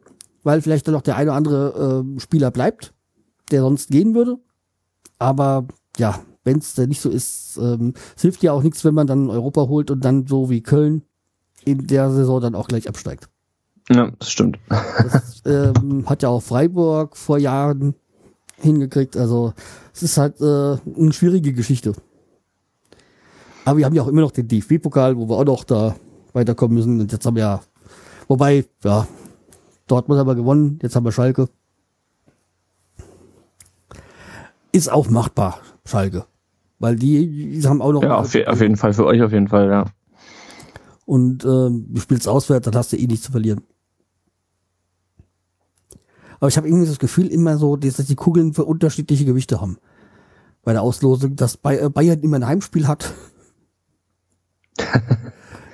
weil 0.44 0.62
vielleicht 0.62 0.86
dann 0.86 0.94
noch 0.94 1.02
der 1.02 1.16
eine 1.16 1.30
oder 1.30 1.36
andere 1.36 2.04
äh, 2.16 2.20
Spieler 2.20 2.50
bleibt, 2.50 2.94
der 3.50 3.62
sonst 3.62 3.90
gehen 3.90 4.14
würde. 4.14 4.38
Aber 5.18 5.66
ja, 5.98 6.20
wenn 6.44 6.58
es 6.58 6.76
nicht 6.76 7.00
so 7.00 7.10
ist, 7.10 7.58
ähm, 7.60 7.94
es 8.16 8.22
hilft 8.22 8.42
ja 8.42 8.52
auch 8.52 8.62
nichts, 8.62 8.84
wenn 8.84 8.94
man 8.94 9.06
dann 9.06 9.30
Europa 9.30 9.62
holt 9.62 9.90
und 9.90 10.04
dann 10.04 10.26
so 10.26 10.50
wie 10.50 10.62
Köln 10.62 11.02
in 11.64 11.86
der 11.86 12.10
Saison 12.10 12.40
dann 12.40 12.54
auch 12.54 12.68
gleich 12.68 12.88
absteigt. 12.88 13.28
ja, 13.90 14.10
das 14.18 14.30
stimmt. 14.30 14.58
Das 14.68 15.42
ähm, 15.44 16.04
hat 16.06 16.22
ja 16.22 16.28
auch 16.28 16.42
Freiburg 16.42 17.16
vor 17.16 17.38
Jahren 17.38 17.94
hingekriegt. 18.58 19.16
Also 19.16 19.52
es 19.92 20.02
ist 20.02 20.18
halt 20.18 20.40
äh, 20.40 20.76
eine 20.98 21.12
schwierige 21.12 21.52
Geschichte. 21.52 21.94
Aber 23.64 23.78
wir 23.78 23.84
haben 23.84 23.94
ja 23.94 24.02
auch 24.02 24.08
immer 24.08 24.22
noch 24.22 24.32
den 24.32 24.48
DFB-Pokal, 24.48 25.16
wo 25.16 25.28
wir 25.28 25.36
auch 25.36 25.44
noch 25.44 25.64
da 25.64 25.94
weiterkommen 26.32 26.76
müssen. 26.76 27.00
Und 27.00 27.12
jetzt 27.12 27.24
haben 27.26 27.36
wir 27.36 27.42
ja, 27.42 27.60
wobei, 28.28 28.64
ja, 28.82 29.06
Dortmund 29.86 30.18
haben 30.18 30.26
wir 30.26 30.34
gewonnen, 30.34 30.78
jetzt 30.82 30.96
haben 30.96 31.04
wir 31.04 31.12
Schalke. 31.12 31.48
ist 34.72 34.90
auch 34.90 35.08
machbar, 35.08 35.60
Schalke. 35.84 36.24
Weil 36.78 36.96
die, 36.96 37.60
die 37.60 37.68
haben 37.68 37.80
auch 37.80 37.92
noch. 37.92 38.02
Ja, 38.02 38.16
auf, 38.16 38.34
auf, 38.34 38.60
jeden 38.60 38.76
Fall, 38.76 38.92
für 38.92 39.06
euch 39.06 39.22
auf 39.22 39.32
jeden 39.32 39.48
Fall, 39.48 39.68
ja. 39.68 39.84
Und 41.12 41.44
ähm, 41.44 41.88
du 41.90 42.00
spielst 42.00 42.26
auswärts, 42.26 42.64
dann 42.64 42.74
hast 42.74 42.90
du 42.90 42.96
eh 42.96 43.06
nichts 43.06 43.26
zu 43.26 43.32
verlieren. 43.32 43.60
Aber 46.40 46.48
ich 46.48 46.56
habe 46.56 46.66
irgendwie 46.66 46.86
das 46.86 46.98
Gefühl 46.98 47.26
immer 47.26 47.58
so, 47.58 47.76
dass 47.76 47.96
die 47.96 48.14
Kugeln 48.14 48.54
für 48.54 48.64
unterschiedliche 48.64 49.26
Gewichte 49.26 49.60
haben. 49.60 49.76
Bei 50.62 50.72
der 50.72 50.80
Auslosung, 50.80 51.36
dass 51.36 51.58
äh, 51.64 51.90
Bayern 51.90 52.20
immer 52.20 52.36
ein 52.36 52.46
Heimspiel 52.46 52.88
hat. 52.88 53.12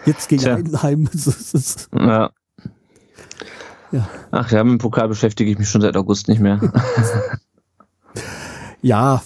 Jetzt 0.07 0.29
gegen 0.29 0.45
Heidenheim. 0.45 1.09
ja. 1.93 2.31
ja. 3.93 4.09
Ach 4.33 4.51
ja, 4.51 4.65
mit 4.65 4.73
dem 4.73 4.79
Pokal 4.79 5.07
beschäftige 5.07 5.53
ich 5.53 5.59
mich 5.59 5.69
schon 5.69 5.83
seit 5.83 5.97
August 5.97 6.27
nicht 6.27 6.41
mehr. 6.41 6.61
ja, 8.83 9.23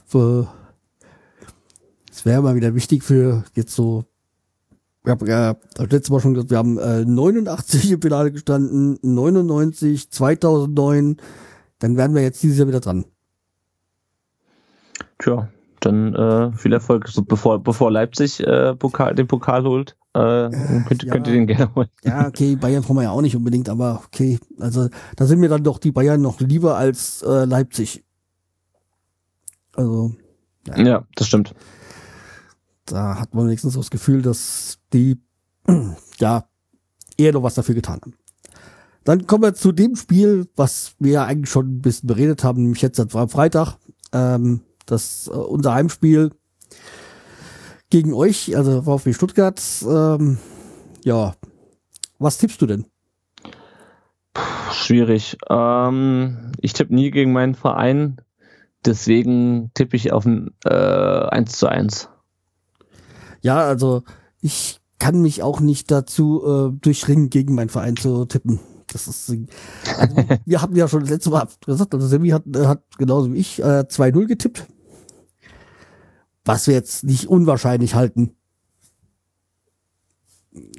es 2.10 2.26
wäre 2.26 2.42
mal 2.42 2.54
wieder 2.54 2.74
wichtig 2.74 3.02
für 3.02 3.44
jetzt 3.54 3.74
so 3.74 4.04
ich 5.04 5.10
habe 5.10 5.26
ja 5.28 5.56
das 5.74 5.90
letzte 5.90 6.12
Mal 6.12 6.20
schon 6.20 6.34
gesagt, 6.34 6.50
wir 6.50 6.58
haben 6.58 6.78
äh, 6.78 7.04
89 7.04 7.92
im 7.92 8.02
Finale 8.02 8.30
gestanden, 8.30 8.98
99, 9.02 10.10
2009, 10.10 11.16
dann 11.80 11.96
werden 11.96 12.14
wir 12.14 12.22
jetzt 12.22 12.42
dieses 12.42 12.58
Jahr 12.58 12.68
wieder 12.68 12.80
dran. 12.80 13.04
Tja, 15.18 15.48
dann 15.80 16.14
äh, 16.14 16.52
viel 16.52 16.72
Erfolg. 16.72 17.08
So, 17.08 17.22
bevor, 17.22 17.62
bevor 17.62 17.90
Leipzig 17.90 18.40
äh, 18.40 18.76
Pokal, 18.76 19.16
den 19.16 19.26
Pokal 19.26 19.64
holt, 19.64 19.96
äh, 20.14 20.50
könnt, 20.86 21.02
ja, 21.02 21.12
könnt 21.12 21.26
ihr 21.26 21.32
den 21.32 21.46
gerne 21.48 21.74
holen. 21.74 21.88
Ja, 22.04 22.28
okay, 22.28 22.54
Bayern 22.54 22.82
brauchen 22.82 22.96
wir 22.96 23.02
ja 23.04 23.10
auch 23.10 23.22
nicht 23.22 23.34
unbedingt, 23.34 23.68
aber 23.68 24.02
okay, 24.06 24.38
also 24.60 24.88
da 25.16 25.26
sind 25.26 25.40
mir 25.40 25.48
dann 25.48 25.64
doch 25.64 25.78
die 25.78 25.90
Bayern 25.90 26.20
noch 26.20 26.38
lieber 26.40 26.76
als 26.76 27.22
äh, 27.22 27.44
Leipzig. 27.44 28.04
Also. 29.74 30.12
Ja. 30.68 30.78
ja, 30.78 31.06
das 31.16 31.26
stimmt 31.26 31.54
da 32.86 33.18
hat 33.18 33.34
man 33.34 33.46
wenigstens 33.46 33.74
das 33.74 33.90
Gefühl, 33.90 34.22
dass 34.22 34.78
die 34.92 35.20
ja 36.18 36.44
eher 37.16 37.32
noch 37.32 37.42
was 37.42 37.54
dafür 37.54 37.74
getan 37.74 38.00
haben. 38.02 38.14
Dann 39.04 39.26
kommen 39.26 39.42
wir 39.42 39.54
zu 39.54 39.72
dem 39.72 39.96
Spiel, 39.96 40.48
was 40.54 40.94
wir 40.98 41.24
eigentlich 41.24 41.50
schon 41.50 41.76
ein 41.76 41.82
bisschen 41.82 42.06
beredet 42.06 42.44
haben, 42.44 42.62
nämlich 42.62 42.82
jetzt 42.82 43.00
am 43.00 43.28
Freitag. 43.28 43.76
Ähm, 44.12 44.60
das 44.86 45.28
äh, 45.28 45.36
unser 45.36 45.74
Heimspiel 45.74 46.30
gegen 47.90 48.14
euch, 48.14 48.56
also 48.56 48.82
VfB 48.82 49.12
Stuttgart. 49.12 49.60
Ähm, 49.86 50.38
ja, 51.04 51.34
was 52.18 52.38
tippst 52.38 52.62
du 52.62 52.66
denn? 52.66 52.86
Schwierig. 54.72 55.36
Ähm, 55.50 56.52
ich 56.60 56.72
tippe 56.72 56.94
nie 56.94 57.10
gegen 57.10 57.32
meinen 57.32 57.54
Verein, 57.54 58.16
deswegen 58.84 59.70
tippe 59.74 59.96
ich 59.96 60.12
auf 60.12 60.24
ein 60.24 60.54
äh, 60.64 60.70
1 60.70 61.58
zu 61.58 61.66
1. 61.66 62.08
Ja, 63.42 63.64
also 63.66 64.02
ich 64.40 64.80
kann 64.98 65.20
mich 65.20 65.42
auch 65.42 65.60
nicht 65.60 65.90
dazu 65.90 66.42
äh, 66.46 66.78
durchringen, 66.80 67.28
gegen 67.28 67.54
meinen 67.54 67.68
Verein 67.68 67.96
zu 67.96 68.24
tippen. 68.24 68.60
Das 68.92 69.08
ist, 69.08 69.30
also, 69.98 70.16
wir 70.44 70.62
hatten 70.62 70.76
ja 70.76 70.88
schon 70.88 71.00
das 71.00 71.10
letzte 71.10 71.30
Mal 71.30 71.48
gesagt, 71.66 71.94
also 71.94 72.06
Semi 72.06 72.30
hat, 72.30 72.44
äh, 72.54 72.66
hat 72.66 72.82
genauso 72.98 73.32
wie 73.32 73.38
ich 73.38 73.58
äh, 73.58 73.84
2-0 73.88 74.26
getippt. 74.26 74.66
Was 76.44 76.66
wir 76.66 76.74
jetzt 76.74 77.04
nicht 77.04 77.28
unwahrscheinlich 77.28 77.94
halten. 77.94 78.34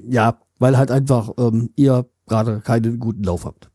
Ja, 0.07 0.39
weil 0.59 0.77
halt 0.77 0.91
einfach 0.91 1.31
ähm, 1.37 1.71
ihr 1.75 2.05
gerade 2.27 2.61
keinen 2.61 2.99
guten 2.99 3.23
Lauf 3.23 3.45
habt. 3.45 3.71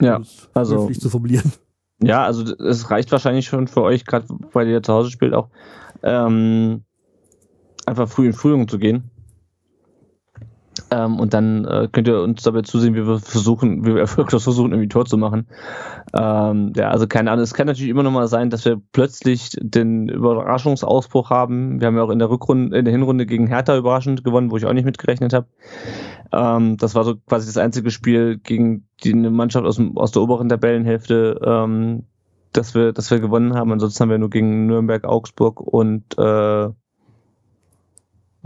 Ja, 0.00 0.20
also 0.54 0.88
zu 0.90 1.10
formulieren. 1.10 1.52
Ja, 2.00 2.24
also 2.24 2.44
es 2.56 2.90
reicht 2.90 3.10
wahrscheinlich 3.10 3.46
schon 3.46 3.66
für 3.66 3.82
euch, 3.82 4.04
gerade 4.04 4.26
weil 4.52 4.68
ihr 4.68 4.82
zu 4.82 4.92
Hause 4.92 5.10
spielt 5.10 5.34
auch. 5.34 5.48
Ähm, 6.02 6.84
einfach 7.88 8.08
früh 8.08 8.26
in 8.26 8.32
Führung 8.32 8.68
zu 8.68 8.78
gehen. 8.78 9.10
Ähm, 10.90 11.18
und 11.18 11.34
dann 11.34 11.64
äh, 11.64 11.88
könnt 11.90 12.08
ihr 12.08 12.20
uns 12.20 12.42
dabei 12.42 12.62
zusehen, 12.62 12.94
wie 12.94 13.06
wir 13.06 13.18
versuchen, 13.18 13.84
wie 13.84 13.94
wir 13.94 14.00
erfolglos 14.00 14.44
versuchen, 14.44 14.72
irgendwie 14.72 14.88
Tor 14.88 15.04
zu 15.06 15.18
machen. 15.18 15.46
Ähm, 16.14 16.72
ja, 16.76 16.90
also 16.90 17.06
keine 17.06 17.30
Ahnung. 17.30 17.42
Es 17.42 17.54
kann 17.54 17.66
natürlich 17.66 17.90
immer 17.90 18.02
noch 18.02 18.10
mal 18.10 18.28
sein, 18.28 18.50
dass 18.50 18.64
wir 18.64 18.80
plötzlich 18.92 19.50
den 19.60 20.08
Überraschungsausbruch 20.08 21.30
haben. 21.30 21.80
Wir 21.80 21.88
haben 21.88 21.96
ja 21.96 22.02
auch 22.02 22.10
in 22.10 22.18
der 22.18 22.30
Rückrunde, 22.30 22.78
in 22.78 22.84
der 22.84 22.92
Hinrunde 22.92 23.26
gegen 23.26 23.46
Hertha 23.46 23.76
überraschend 23.76 24.24
gewonnen, 24.24 24.50
wo 24.50 24.56
ich 24.56 24.66
auch 24.66 24.72
nicht 24.72 24.84
mitgerechnet 24.84 25.32
habe. 25.32 25.46
Ähm, 26.32 26.76
das 26.76 26.94
war 26.94 27.04
so 27.04 27.16
quasi 27.16 27.46
das 27.46 27.58
einzige 27.58 27.90
Spiel 27.90 28.38
gegen 28.38 28.86
die 29.04 29.12
eine 29.12 29.30
Mannschaft 29.30 29.66
aus, 29.66 29.76
dem, 29.76 29.96
aus 29.98 30.12
der 30.12 30.22
oberen 30.22 30.48
Tabellenhälfte, 30.48 31.40
ähm, 31.44 32.04
dass 32.52 32.74
wir, 32.74 32.92
dass 32.92 33.10
wir 33.10 33.20
gewonnen 33.20 33.54
haben. 33.54 33.72
Ansonsten 33.72 34.02
haben 34.02 34.10
wir 34.10 34.18
nur 34.18 34.30
gegen 34.30 34.66
Nürnberg, 34.66 35.04
Augsburg 35.04 35.60
und 35.60 36.18
äh, 36.18 36.68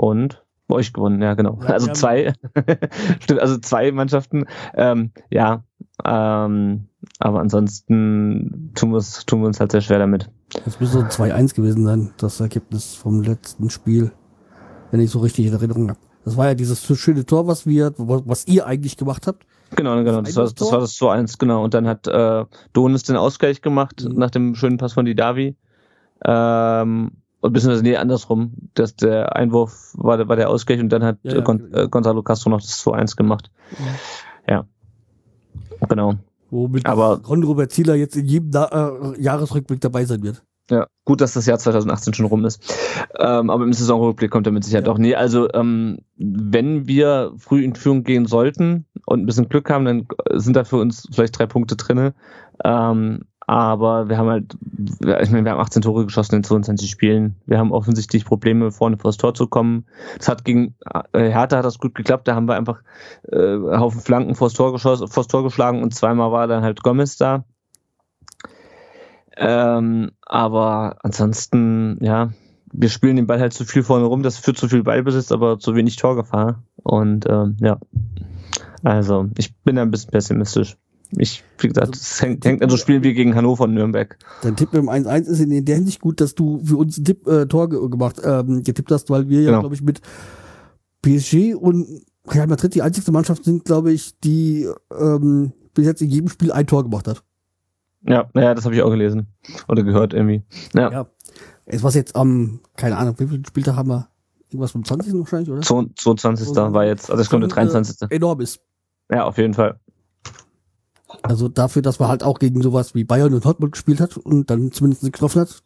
und 0.03 0.45
euch 0.69 0.93
gewonnen, 0.93 1.23
ja 1.23 1.35
genau. 1.35 1.59
Ja, 1.63 1.69
also 1.69 1.93
zwei, 1.93 2.33
stimmt, 3.21 3.41
also 3.41 3.59
zwei 3.59 3.93
Mannschaften. 3.93 4.47
Ähm, 4.75 5.13
ja, 5.31 5.63
ähm, 6.05 6.89
aber 7.19 7.41
ansonsten 7.41 8.73
tun 8.75 8.91
wir, 8.91 8.97
uns, 8.97 9.25
tun 9.27 9.43
wir 9.43 9.47
uns 9.47 9.61
halt 9.61 9.71
sehr 9.71 9.81
schwer 9.81 9.99
damit. 9.99 10.29
Das 10.65 10.81
müsste 10.81 10.99
so 10.99 11.05
2-1 11.05 11.55
gewesen 11.55 11.85
sein, 11.85 12.15
das 12.17 12.41
Ergebnis 12.41 12.95
vom 12.95 13.23
letzten 13.23 13.71
Spiel, 13.71 14.11
wenn 14.91 15.01
ich 15.01 15.11
so 15.11 15.21
richtig 15.21 15.47
in 15.47 15.53
Erinnerung 15.53 15.91
habe. 15.91 16.01
Das 16.25 16.37
war 16.37 16.49
ja 16.49 16.55
dieses 16.55 16.85
schöne 16.99 17.27
Tor, 17.27 17.47
was 17.47 17.67
wir, 17.67 17.93
was 17.97 18.47
ihr 18.47 18.67
eigentlich 18.67 18.97
gemacht 18.97 19.27
habt. 19.27 19.45
Genau, 19.77 19.97
genau, 20.03 20.21
das, 20.21 20.37
war, 20.37 20.45
das 20.45 20.73
war 20.73 20.81
das 20.81 20.95
2-1, 20.97 21.39
genau. 21.39 21.63
Und 21.65 21.75
dann 21.75 21.87
hat 21.87 22.07
äh, 22.07 22.45
Donis 22.73 23.05
den 23.05 23.17
Ausgleich 23.17 23.63
gemacht 23.63 24.05
mhm. 24.05 24.19
nach 24.19 24.31
dem 24.31 24.55
schönen 24.55 24.79
Pass 24.79 24.95
von 24.95 25.05
Didavi. 25.05 25.57
Ähm, 26.25 27.22
und 27.43 27.53
beziehungsweise 27.53 27.83
nee, 27.83 27.97
andersrum, 27.97 28.53
dass 28.75 28.95
der 28.95 29.35
Einwurf 29.35 29.93
war, 29.95 30.29
war 30.29 30.37
der 30.37 30.49
Ausgleich 30.49 30.81
und 30.81 30.91
dann 30.91 31.03
hat 31.03 31.19
ja, 31.25 31.35
ja, 31.35 31.41
Gon 31.41 31.73
äh, 31.75 31.89
Gonzalo 31.89 32.23
Castro 32.23 32.51
noch 32.51 32.61
das 32.61 32.85
2-1 32.85 33.17
gemacht. 33.17 33.51
Ja. 34.47 34.55
ja. 34.55 34.67
Genau. 35.89 36.15
Womit 36.51 36.87
Aber 36.87 37.21
Ron 37.27 37.43
Robert 37.43 37.73
Zieler 37.73 37.97
jetzt 37.97 38.15
in 38.15 38.27
jedem 38.27 38.51
äh, 38.55 39.21
Jahresrückblick 39.21 39.81
dabei 39.81 40.05
sein 40.05 40.23
wird. 40.23 40.45
Ja, 40.71 40.87
gut, 41.05 41.21
dass 41.21 41.33
das 41.33 41.47
Jahr 41.47 41.59
2018 41.59 42.15
schon 42.15 42.27
rum 42.27 42.45
ist. 42.45 42.63
Ähm, 43.19 43.51
aber 43.51 43.65
im 43.65 43.73
Saisonrückblick 43.73 44.31
kommt 44.31 44.47
er 44.47 44.53
mit 44.53 44.65
Sicherheit 44.65 44.87
ja. 44.87 44.93
auch. 44.93 44.99
Nee, 44.99 45.17
also 45.17 45.49
ähm, 45.53 45.99
wenn 46.17 46.87
wir 46.87 47.33
früh 47.39 47.65
in 47.65 47.75
Führung 47.75 48.05
gehen 48.05 48.27
sollten 48.27 48.87
und 49.05 49.21
ein 49.21 49.27
bisschen 49.27 49.49
Glück 49.49 49.69
haben, 49.69 49.85
dann 49.85 50.07
sind 50.35 50.55
da 50.55 50.63
für 50.63 50.77
uns 50.77 51.09
vielleicht 51.13 51.37
drei 51.37 51.47
Punkte 51.47 51.75
drinne. 51.75 52.15
Ähm, 52.65 53.23
aber 53.53 54.09
wir 54.09 54.17
haben 54.17 54.31
halt, 54.31 54.57
ich 54.81 55.31
meine, 55.31 55.45
wir 55.45 55.53
haben 55.53 55.61
18 55.61 55.83
Tore 55.83 56.07
geschossen 56.07 56.37
in 56.37 56.43
22 56.43 56.89
Spielen. 56.91 57.37
Wir 57.45 57.59
haben 57.59 57.71
offensichtlich 57.71 58.25
Probleme, 58.25 58.73
vorne 58.73 58.97
vor 58.97 59.11
das 59.11 59.19
Tor 59.19 59.35
zu 59.35 59.47
kommen. 59.47 59.85
Das 60.17 60.29
hat 60.29 60.47
gegen 60.47 60.75
äh, 61.13 61.29
Hertha 61.29 61.59
hat 61.59 61.65
das 61.67 61.79
gut 61.79 61.95
geklappt. 61.95 62.27
Da 62.27 62.35
haben 62.35 62.49
wir 62.49 62.55
einfach 62.55 62.81
äh, 63.31 63.59
Haufen 63.59 64.01
Flanken 64.01 64.37
vors 64.37 64.55
Tor, 64.55 64.73
geschossen, 64.73 65.07
vors 65.07 65.27
Tor 65.27 65.43
geschlagen 65.43 65.83
und 65.83 65.95
zweimal 65.95 66.33
war 66.33 66.47
dann 66.47 66.63
halt 66.63 66.83
Gomez 66.83 67.19
da. 67.19 67.45
Ähm, 69.37 70.13
aber 70.23 70.97
ansonsten, 71.03 71.99
ja, 72.01 72.31
wir 72.73 72.89
spielen 72.89 73.17
den 73.17 73.27
Ball 73.27 73.41
halt 73.41 73.53
zu 73.53 73.67
viel 73.67 73.83
vorne 73.83 74.07
rum. 74.07 74.23
Das 74.23 74.39
führt 74.39 74.57
zu 74.57 74.69
viel 74.69 74.83
Ballbesitz, 74.83 75.31
aber 75.31 75.59
zu 75.59 75.75
wenig 75.75 75.97
Torgefahr. 75.97 76.63
Und 76.77 77.27
ähm, 77.29 77.59
ja, 77.61 77.77
also 78.83 79.29
ich 79.37 79.55
bin 79.59 79.77
da 79.77 79.83
ein 79.83 79.91
bisschen 79.91 80.11
pessimistisch 80.11 80.79
ich, 81.17 81.45
wie 81.59 81.69
gesagt, 81.69 81.89
also, 81.89 82.01
es 82.01 82.23
hängt, 82.23 82.45
hängt 82.45 82.63
an 82.63 82.71
so 82.71 82.77
Spielen 82.77 83.03
wie 83.03 83.13
gegen 83.13 83.35
Hannover 83.35 83.65
und 83.65 83.75
Nürnberg. 83.75 84.17
Dein 84.43 84.57
Tipp 84.57 84.73
mit 84.73 84.83
dem 84.83 84.89
1-1 84.89 85.27
ist 85.27 85.41
in 85.41 85.65
der 85.65 85.77
Hinsicht 85.77 86.01
gut, 86.01 86.21
dass 86.21 86.35
du 86.35 86.63
für 86.65 86.77
uns 86.77 86.99
ein 86.99 87.05
Tipp, 87.05 87.27
äh, 87.27 87.47
Tor 87.47 87.69
ge 87.69 87.89
gemacht, 87.89 88.21
ähm, 88.25 88.63
getippt 88.63 88.91
hast, 88.91 89.11
weil 89.11 89.29
wir 89.29 89.41
genau. 89.41 89.53
ja, 89.53 89.61
glaube 89.61 89.75
ich, 89.75 89.83
mit 89.83 90.01
PSG 91.03 91.55
und 91.55 92.03
Real 92.29 92.47
Madrid 92.47 92.75
die 92.75 92.83
einzigste 92.83 93.13
Mannschaft 93.13 93.45
sind, 93.45 93.65
glaube 93.65 93.93
ich, 93.93 94.19
die 94.21 94.69
ähm, 94.97 95.53
bis 95.75 95.87
jetzt 95.87 96.03
in 96.03 96.09
jedem 96.09 96.29
Spiel 96.29 96.53
ein 96.53 96.67
Tor 96.67 96.85
gemacht 96.85 97.09
hat. 97.09 97.23
Ja, 98.07 98.29
ja, 98.35 98.55
das 98.55 98.65
habe 98.65 98.75
ich 98.75 98.83
auch 98.83 98.91
gelesen 98.91 99.27
oder 99.69 99.83
gehört 99.83 100.15
irgendwie. 100.15 100.43
Ja. 100.75 100.91
ja. 100.91 101.07
Es 101.67 101.83
war 101.83 101.93
jetzt 101.93 102.17
am, 102.17 102.31
ähm, 102.31 102.61
keine 102.77 102.97
Ahnung, 102.97 103.15
wie 103.19 103.27
viele 103.27 103.43
Spieltag 103.47 103.77
haben 103.77 103.89
wir? 103.89 104.09
Irgendwas 104.49 104.73
vom 104.73 104.85
20. 104.85 105.15
wahrscheinlich, 105.15 105.51
oder? 105.51 105.63
22. 105.63 106.49
war 106.55 106.85
jetzt, 106.85 107.11
also 107.11 107.23
es 107.23 107.31
kommt 107.31 107.43
der 107.43 107.49
23. 107.49 108.03
Äh, 108.03 108.17
enorm 108.17 108.41
ist. 108.41 108.61
Ja, 109.11 109.25
auf 109.25 109.39
jeden 109.39 109.55
Fall. 109.55 109.81
Also 111.23 111.49
dafür, 111.49 111.83
dass 111.83 111.99
man 111.99 112.09
halt 112.09 112.23
auch 112.23 112.39
gegen 112.39 112.63
sowas 112.63 112.95
wie 112.95 113.05
Bayern 113.05 113.33
und 113.33 113.45
Dortmund 113.45 113.73
gespielt 113.73 114.01
hat 114.01 114.17
und 114.17 114.51
dann 114.51 114.73
zumindest 114.73 115.03
getroffen 115.03 115.43
hat. 115.43 115.63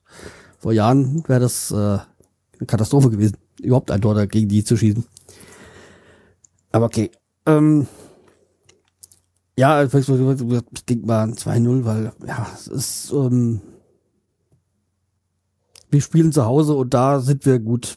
Vor 0.59 0.73
Jahren 0.73 1.25
wäre 1.27 1.41
das 1.41 1.71
äh, 1.71 1.75
eine 1.75 2.67
Katastrophe 2.67 3.11
gewesen, 3.11 3.37
überhaupt 3.61 3.91
ein 3.91 4.01
Tor 4.01 4.15
dagegen 4.15 4.49
die 4.49 4.65
zu 4.65 4.77
schießen. 4.77 5.05
Aber 6.73 6.87
okay. 6.87 7.11
Ähm, 7.47 7.87
ja, 9.59 9.83
ich 9.83 9.91
denke 9.91 11.07
mal 11.07 11.29
2-0, 11.31 11.85
weil 11.85 12.13
ja, 12.27 12.47
es 12.55 12.67
ist 12.67 13.13
ähm, 13.13 13.63
wir 15.91 16.01
spielen 16.01 16.33
zu 16.33 16.45
Hause 16.45 16.75
und 16.75 16.95
da 16.95 17.21
sind 17.21 17.47
wir 17.47 17.59
gut. 17.59 17.97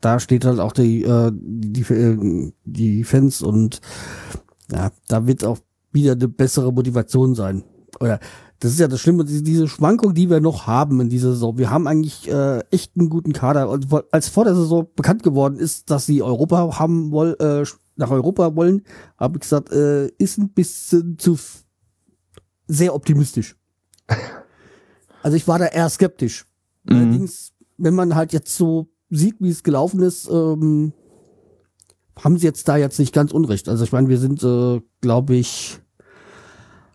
Da 0.00 0.18
steht 0.18 0.44
halt 0.44 0.60
auch 0.60 0.72
die, 0.72 1.02
äh, 1.02 1.30
die, 1.32 1.82
äh, 1.82 2.52
die 2.64 3.04
Fans 3.04 3.42
und 3.42 3.80
ja, 4.72 4.90
da 5.08 5.26
wird 5.26 5.44
auch 5.44 5.58
wieder 5.92 6.12
eine 6.12 6.28
bessere 6.28 6.72
Motivation 6.72 7.34
sein. 7.34 7.64
oder 8.00 8.20
das 8.60 8.72
ist 8.72 8.78
ja 8.78 8.88
das 8.88 9.00
Schlimme, 9.00 9.24
diese, 9.24 9.68
Schwankung, 9.68 10.12
die 10.12 10.28
wir 10.28 10.40
noch 10.40 10.66
haben 10.66 11.00
in 11.00 11.08
dieser 11.08 11.30
Saison. 11.30 11.56
Wir 11.56 11.70
haben 11.70 11.86
eigentlich 11.86 12.30
äh, 12.30 12.58
echt 12.70 12.92
einen 12.98 13.08
guten 13.08 13.32
Kader. 13.32 13.70
Und 13.70 13.86
als 14.12 14.28
vor 14.28 14.44
der 14.44 14.54
Saison 14.54 14.86
bekannt 14.94 15.22
geworden 15.22 15.58
ist, 15.58 15.90
dass 15.90 16.04
sie 16.04 16.20
Europa 16.20 16.78
haben 16.78 17.10
wollen, 17.10 17.40
äh, 17.40 17.64
nach 17.96 18.10
Europa 18.10 18.54
wollen, 18.54 18.82
habe 19.16 19.38
ich 19.38 19.40
gesagt, 19.40 19.72
äh, 19.72 20.08
ist 20.18 20.36
ein 20.36 20.50
bisschen 20.50 21.16
zu 21.18 21.38
sehr 22.68 22.94
optimistisch. 22.94 23.56
Also 25.22 25.36
ich 25.36 25.46
war 25.46 25.58
da 25.58 25.66
eher 25.66 25.90
skeptisch. 25.90 26.46
Mhm. 26.84 26.96
Allerdings, 26.96 27.52
wenn 27.76 27.92
man 27.92 28.14
halt 28.14 28.32
jetzt 28.32 28.56
so 28.56 28.88
sieht, 29.10 29.36
wie 29.38 29.50
es 29.50 29.62
gelaufen 29.62 30.00
ist, 30.00 30.26
ähm, 30.30 30.94
haben 32.22 32.38
sie 32.38 32.46
jetzt 32.46 32.68
da 32.68 32.76
jetzt 32.76 32.98
nicht 32.98 33.14
ganz 33.14 33.32
unrecht. 33.32 33.68
Also 33.68 33.84
ich 33.84 33.92
meine, 33.92 34.08
wir 34.08 34.18
sind, 34.18 34.42
äh, 34.42 34.80
glaube 35.00 35.36
ich, 35.36 35.78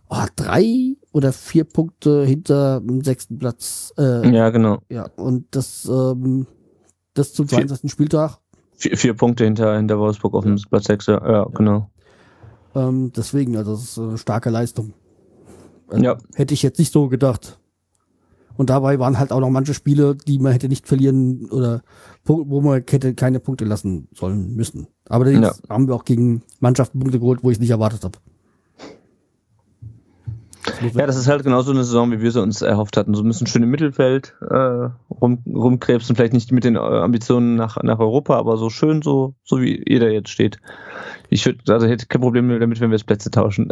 oh, 0.10 0.26
drei 0.36 0.96
oder 1.12 1.34
vier 1.34 1.64
Punkte 1.64 2.26
hinter 2.26 2.82
dem 2.82 3.04
sechsten 3.04 3.38
Platz. 3.38 3.94
Äh, 3.98 4.30
ja, 4.34 4.50
genau. 4.50 4.80
Ja, 4.90 5.10
und 5.16 5.48
das, 5.52 5.86
ähm, 5.86 6.48
das 7.14 7.34
zum 7.34 7.48
20. 7.48 7.90
Spieltag. 7.92 8.40
Vier, 8.78 8.98
vier 8.98 9.14
Punkte 9.14 9.46
hinter, 9.46 9.78
hinter 9.78 9.98
Wolfsburg 10.00 10.34
auf 10.34 10.44
dem 10.44 10.58
Platz 10.70 10.86
6, 10.86 11.06
ja, 11.08 11.32
ja, 11.32 11.46
genau. 11.54 11.90
Ähm, 12.76 13.12
deswegen, 13.16 13.56
also 13.56 13.72
das 13.72 13.84
ist 13.84 14.00
eine 14.00 14.18
starke 14.18 14.50
Leistung. 14.50 14.94
Also, 15.88 16.04
ja. 16.04 16.18
Hätte 16.36 16.54
ich 16.54 16.62
jetzt 16.62 16.78
nicht 16.78 16.92
so 16.92 17.08
gedacht. 17.08 17.58
Und 18.58 18.70
dabei 18.70 19.00
waren 19.00 19.20
halt 19.20 19.32
auch 19.32 19.40
noch 19.40 19.50
manche 19.50 19.74
Spiele, 19.74 20.16
die 20.16 20.40
man 20.40 20.52
hätte 20.52 20.70
nicht 20.70 20.88
verlieren 20.88 21.50
oder 21.50 21.82
wo 22.24 22.62
man 22.62 22.84
hätte 22.90 23.14
keine 23.14 23.40
Punkte 23.40 23.66
lassen 23.66 24.08
sollen 24.14 24.56
müssen. 24.56 24.88
Aber 25.08 25.30
ja. 25.30 25.54
haben 25.70 25.88
wir 25.88 25.96
auch 25.96 26.06
gegen 26.06 26.44
Mannschaften 26.60 27.00
Punkte 27.00 27.20
geholt, 27.20 27.44
wo 27.44 27.50
ich 27.52 27.58
es 27.58 27.62
nicht 27.62 27.70
erwartet 27.70 28.04
habe. 28.04 28.18
Ja, 30.94 31.06
das 31.06 31.16
ist 31.16 31.28
halt 31.28 31.44
genauso 31.44 31.72
eine 31.72 31.84
Saison, 31.84 32.12
wie 32.12 32.22
wir 32.22 32.32
sie 32.32 32.42
uns 32.42 32.62
erhofft 32.62 32.98
hatten. 32.98 33.14
So 33.14 33.22
ein 33.22 33.28
bisschen 33.28 33.48
schön 33.48 33.64
im 33.64 33.70
Mittelfeld 33.70 34.36
äh, 34.50 34.90
rum, 35.10 35.44
rumkrebsen, 35.48 36.16
vielleicht 36.16 36.34
nicht 36.34 36.52
mit 36.52 36.64
den 36.64 36.76
äh, 36.76 36.80
Ambitionen 36.80 37.56
nach, 37.56 37.82
nach 37.84 38.00
Europa, 38.00 38.36
aber 38.38 38.58
so 38.58 38.70
schön, 38.70 39.02
so, 39.02 39.36
so 39.44 39.62
wie 39.62 39.84
jeder 39.88 40.10
jetzt 40.12 40.30
steht. 40.30 40.60
Ich 41.30 41.46
würde, 41.46 41.72
also 41.72 41.88
hätte 41.88 42.08
kein 42.08 42.22
Problem 42.22 42.50
damit, 42.60 42.80
wenn 42.80 42.90
wir 42.90 42.98
jetzt 42.98 43.06
Plätze 43.06 43.32
tauschen. 43.32 43.70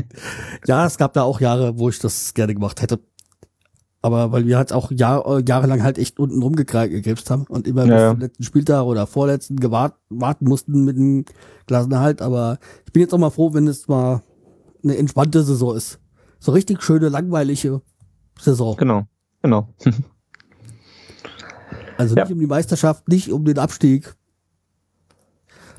ja, 0.66 0.86
es 0.86 0.96
gab 0.96 1.12
da 1.12 1.22
auch 1.22 1.40
Jahre, 1.40 1.78
wo 1.78 1.88
ich 1.88 1.98
das 1.98 2.34
gerne 2.34 2.54
gemacht 2.54 2.80
hätte. 2.82 3.00
Aber 4.02 4.30
weil 4.30 4.46
wir 4.46 4.56
halt 4.56 4.72
auch 4.72 4.90
Jahr, 4.90 5.40
jahrelang 5.46 5.82
halt 5.82 5.98
echt 5.98 6.18
unten 6.18 6.42
rumgekrebst 6.42 7.30
haben 7.30 7.44
und 7.48 7.66
immer 7.66 7.86
ja, 7.86 7.96
bis 7.96 8.10
zum 8.10 8.20
letzten 8.20 8.42
Spieltag 8.44 8.84
oder 8.84 9.06
vorletzten 9.06 9.58
gewart, 9.58 9.94
warten 10.10 10.46
mussten 10.46 10.84
mit 10.84 10.96
dem 10.96 11.24
Klassenerhalt. 11.66 12.22
Aber 12.22 12.58
ich 12.84 12.92
bin 12.92 13.02
jetzt 13.02 13.12
auch 13.12 13.18
mal 13.18 13.30
froh, 13.30 13.52
wenn 13.54 13.66
es 13.66 13.88
mal 13.88 14.22
eine 14.84 14.96
entspannte 14.96 15.42
Saison 15.42 15.74
ist. 15.76 15.98
So 16.38 16.52
richtig 16.52 16.82
schöne, 16.82 17.08
langweilige 17.08 17.82
Saison. 18.40 18.76
Genau, 18.76 19.04
genau. 19.42 19.68
also 21.98 22.14
nicht 22.14 22.28
ja. 22.28 22.32
um 22.32 22.38
die 22.38 22.46
Meisterschaft, 22.46 23.08
nicht 23.08 23.32
um 23.32 23.44
den 23.44 23.58
Abstieg. 23.58 24.14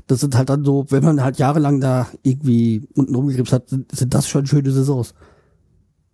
Das 0.07 0.21
sind 0.21 0.35
halt 0.35 0.49
dann 0.49 0.63
so, 0.63 0.85
wenn 0.89 1.03
man 1.03 1.23
halt 1.23 1.37
jahrelang 1.37 1.81
da 1.81 2.07
irgendwie 2.23 2.87
unten 2.95 3.13
rumgekrebst 3.13 3.53
hat, 3.53 3.69
sind, 3.69 3.91
sind 3.93 4.13
das 4.13 4.27
schon 4.27 4.45
schöne 4.45 4.71
Saisons. 4.71 5.13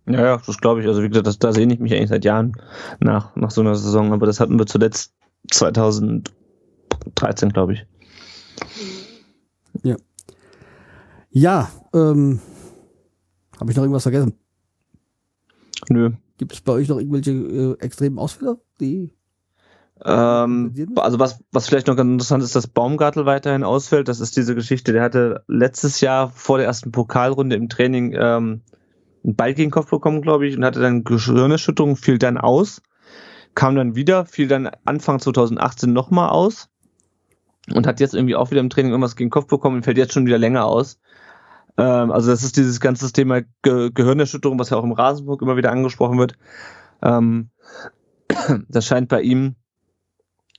Ja, 0.06 0.22
ja, 0.22 0.42
das 0.44 0.58
glaube 0.58 0.80
ich. 0.82 0.86
Also 0.86 1.02
wie 1.02 1.08
gesagt, 1.08 1.26
das, 1.26 1.38
da 1.38 1.52
sehne 1.52 1.74
ich 1.74 1.80
mich 1.80 1.92
eigentlich 1.94 2.10
seit 2.10 2.24
Jahren 2.24 2.52
nach, 3.00 3.34
nach 3.36 3.50
so 3.50 3.60
einer 3.60 3.74
Saison. 3.74 4.12
Aber 4.12 4.26
das 4.26 4.40
hatten 4.40 4.58
wir 4.58 4.66
zuletzt 4.66 5.14
2013, 5.50 6.30
glaube 7.52 7.74
ich. 7.74 7.86
Ja. 9.82 9.96
Ja, 11.30 11.70
ähm, 11.92 12.40
habe 13.58 13.70
ich 13.70 13.76
noch 13.76 13.82
irgendwas 13.84 14.04
vergessen? 14.04 14.34
Nö. 15.88 16.12
Gibt 16.38 16.52
es 16.52 16.60
bei 16.60 16.72
euch 16.72 16.88
noch 16.88 16.98
irgendwelche 16.98 17.32
äh, 17.32 17.76
extremen 17.80 18.18
Ausfälle, 18.18 18.60
die 18.80 19.12
ähm, 20.04 20.74
also 20.96 21.18
was, 21.18 21.42
was 21.52 21.68
vielleicht 21.68 21.86
noch 21.86 21.96
ganz 21.96 22.10
interessant 22.10 22.42
ist, 22.42 22.56
dass 22.56 22.66
Baumgartel 22.66 23.26
weiterhin 23.26 23.62
ausfällt. 23.62 24.08
Das 24.08 24.20
ist 24.20 24.36
diese 24.36 24.54
Geschichte. 24.54 24.92
Der 24.92 25.02
hatte 25.02 25.44
letztes 25.46 26.00
Jahr 26.00 26.30
vor 26.30 26.58
der 26.58 26.66
ersten 26.66 26.92
Pokalrunde 26.92 27.56
im 27.56 27.68
Training 27.68 28.14
ähm, 28.18 28.62
einen 29.24 29.36
Ball 29.36 29.54
gegen 29.54 29.68
den 29.68 29.72
Kopf 29.72 29.90
bekommen, 29.90 30.22
glaube 30.22 30.46
ich, 30.46 30.56
und 30.56 30.64
hatte 30.64 30.80
dann 30.80 31.04
Gehirnerschütterung, 31.04 31.96
fiel 31.96 32.18
dann 32.18 32.38
aus, 32.38 32.82
kam 33.54 33.74
dann 33.74 33.96
wieder, 33.96 34.26
fiel 34.26 34.48
dann 34.48 34.70
Anfang 34.84 35.18
2018 35.18 35.92
nochmal 35.92 36.30
aus 36.30 36.68
und 37.72 37.86
hat 37.86 38.00
jetzt 38.00 38.14
irgendwie 38.14 38.36
auch 38.36 38.50
wieder 38.50 38.60
im 38.60 38.70
Training 38.70 38.92
irgendwas 38.92 39.16
gegen 39.16 39.28
den 39.28 39.32
Kopf 39.32 39.46
bekommen 39.46 39.76
und 39.76 39.82
fällt 39.82 39.98
jetzt 39.98 40.12
schon 40.12 40.26
wieder 40.26 40.38
länger 40.38 40.66
aus. 40.66 41.00
Ähm, 41.78 42.10
also 42.12 42.30
das 42.30 42.42
ist 42.42 42.56
dieses 42.56 42.80
ganze 42.80 43.10
Thema 43.12 43.42
Ge 43.62 43.90
Gehirnerschütterung, 43.92 44.58
was 44.58 44.70
ja 44.70 44.76
auch 44.76 44.84
im 44.84 44.92
Rasenburg 44.92 45.42
immer 45.42 45.56
wieder 45.56 45.72
angesprochen 45.72 46.18
wird. 46.18 46.36
Ähm, 47.02 47.50
das 48.68 48.86
scheint 48.86 49.08
bei 49.08 49.22
ihm 49.22 49.56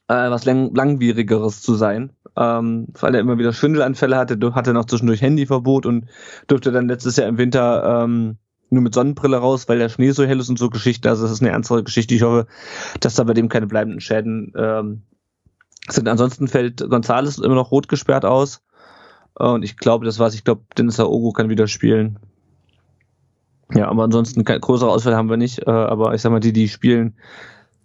äh, 0.08 0.30
was 0.30 0.46
lang 0.46 0.74
langwierigeres 0.74 1.62
zu 1.62 1.76
sein, 1.76 2.12
ähm, 2.36 2.88
weil 3.00 3.16
er 3.16 3.22
immer 3.22 3.38
wieder 3.38 3.54
Schwindelanfälle 3.54 4.18
hatte, 4.18 4.38
hatte 4.54 4.74
noch 4.74 4.86
zwischendurch 4.86 5.22
Handyverbot 5.22 5.86
und 5.86 6.06
durfte 6.48 6.72
dann 6.72 6.88
letztes 6.88 7.16
Jahr 7.16 7.28
im 7.28 7.38
Winter 7.38 8.04
ähm, 8.04 8.38
nur 8.70 8.82
mit 8.82 8.94
Sonnenbrille 8.94 9.38
raus, 9.38 9.68
weil 9.68 9.80
der 9.80 9.90
Schnee 9.90 10.12
so 10.12 10.26
hell 10.26 10.40
ist 10.40 10.50
und 10.50 10.60
so 10.60 10.70
Geschichten. 10.70 11.08
Also 11.08 11.24
das 11.24 11.32
ist 11.32 11.42
eine 11.42 11.52
ernstere 11.52 11.84
Geschichte. 11.84 12.16
Ich 12.16 12.24
hoffe, 12.24 12.48
dass 13.00 13.16
da 13.16 13.24
bei 13.24 13.34
dem 13.34 13.50
keine 13.50 13.68
bleibenden 13.68 14.02
Schäden 14.02 14.54
ähm, 14.56 15.04
sind. 15.88 16.08
Ansonsten 16.08 16.48
fällt 16.48 16.88
Gonzales 16.90 17.38
immer 17.38 17.56
noch 17.56 17.72
rot 17.72 17.88
gesperrt 17.88 18.26
aus. 18.26 18.62
Und 19.36 19.64
ich 19.64 19.78
glaube, 19.78 20.06
das 20.06 20.20
war's. 20.20 20.34
Ich 20.34 20.44
glaube, 20.44 20.64
Dennis 20.78 21.00
Aogo 21.00 21.32
kann 21.32 21.50
wieder 21.50 21.68
spielen. 21.68 22.20
Ja, 23.74 23.88
aber 23.90 24.04
ansonsten 24.04 24.44
keine 24.44 24.60
größere 24.60 24.90
Ausfälle 24.90 25.16
haben 25.16 25.30
wir 25.30 25.38
nicht. 25.38 25.60
Äh, 25.68 25.72
aber 25.72 26.14
ich 26.14 26.22
sag 26.22 26.32
mal, 26.32 26.40
die, 26.40 26.54
die 26.54 26.70
spielen, 26.70 27.16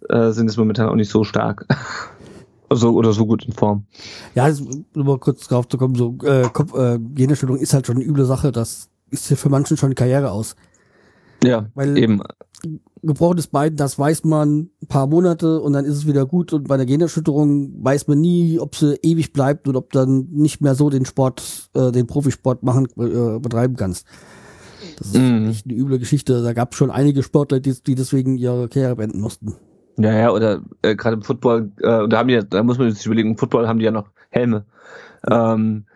äh, 0.09 0.31
sind 0.31 0.49
es 0.49 0.57
momentan 0.57 0.89
auch 0.89 0.95
nicht 0.95 1.11
so 1.11 1.23
stark. 1.23 1.67
so 2.69 2.93
oder 2.93 3.11
so 3.13 3.25
gut 3.25 3.45
in 3.45 3.53
Form. 3.53 3.85
Ja, 4.33 4.45
also, 4.45 4.65
um 4.95 5.05
mal 5.05 5.19
kurz 5.19 5.47
drauf 5.47 5.67
zu 5.67 5.77
kommen, 5.77 5.95
so 5.95 6.17
äh, 6.23 6.47
Kopf, 6.53 6.73
äh, 6.73 6.99
Gehirnerschütterung 6.99 7.59
ist 7.59 7.73
halt 7.73 7.87
schon 7.87 7.97
eine 7.97 8.05
üble 8.05 8.25
Sache. 8.25 8.51
Das 8.51 8.89
ist 9.09 9.29
ja 9.29 9.35
für 9.35 9.49
manchen 9.49 9.77
schon 9.77 9.87
eine 9.87 9.95
Karriere 9.95 10.31
aus. 10.31 10.55
Ja, 11.43 11.67
Weil 11.73 11.97
eben. 11.97 12.21
Gebrochenes 13.03 13.47
Bein, 13.47 13.75
das 13.75 13.97
weiß 13.97 14.23
man 14.25 14.69
ein 14.81 14.87
paar 14.87 15.07
Monate 15.07 15.59
und 15.59 15.73
dann 15.73 15.85
ist 15.85 15.95
es 15.95 16.07
wieder 16.07 16.27
gut. 16.27 16.53
Und 16.53 16.67
bei 16.67 16.77
der 16.77 16.85
Generschütterung 16.85 17.83
weiß 17.83 18.07
man 18.07 18.21
nie, 18.21 18.59
ob 18.59 18.75
sie 18.75 18.95
ewig 19.01 19.33
bleibt 19.33 19.67
und 19.67 19.75
ob 19.75 19.91
dann 19.91 20.27
nicht 20.29 20.61
mehr 20.61 20.75
so 20.75 20.91
den 20.91 21.05
Sport, 21.05 21.69
äh, 21.73 21.91
den 21.91 22.05
Profisport 22.05 22.61
machen, 22.61 22.87
äh, 22.99 23.39
betreiben 23.39 23.75
kannst. 23.75 24.05
Das 24.99 25.07
ist 25.07 25.17
mm. 25.17 25.49
echt 25.49 25.65
eine 25.65 25.73
üble 25.75 25.97
Geschichte. 25.97 26.43
Da 26.43 26.53
gab 26.53 26.73
es 26.73 26.77
schon 26.77 26.91
einige 26.91 27.23
Sportler, 27.23 27.59
die, 27.59 27.73
die 27.81 27.95
deswegen 27.95 28.37
ihre 28.37 28.69
Karriere 28.69 28.97
beenden 28.97 29.19
mussten. 29.19 29.55
Ja, 29.97 30.13
ja, 30.13 30.31
oder 30.31 30.61
äh, 30.83 30.95
gerade 30.95 31.15
im 31.15 31.23
Football, 31.23 31.71
äh, 31.79 32.07
da 32.07 32.17
haben 32.19 32.27
die, 32.27 32.39
da 32.47 32.61
muss 32.61 32.77
man 32.77 32.91
sich 32.91 33.05
überlegen, 33.05 33.31
im 33.31 33.37
Football 33.37 33.67
haben 33.67 33.79
die 33.79 33.85
ja 33.85 33.91
noch 33.91 34.09
Helme. 34.29 34.65
Ähm, 35.29 35.85
äh, 35.87 35.90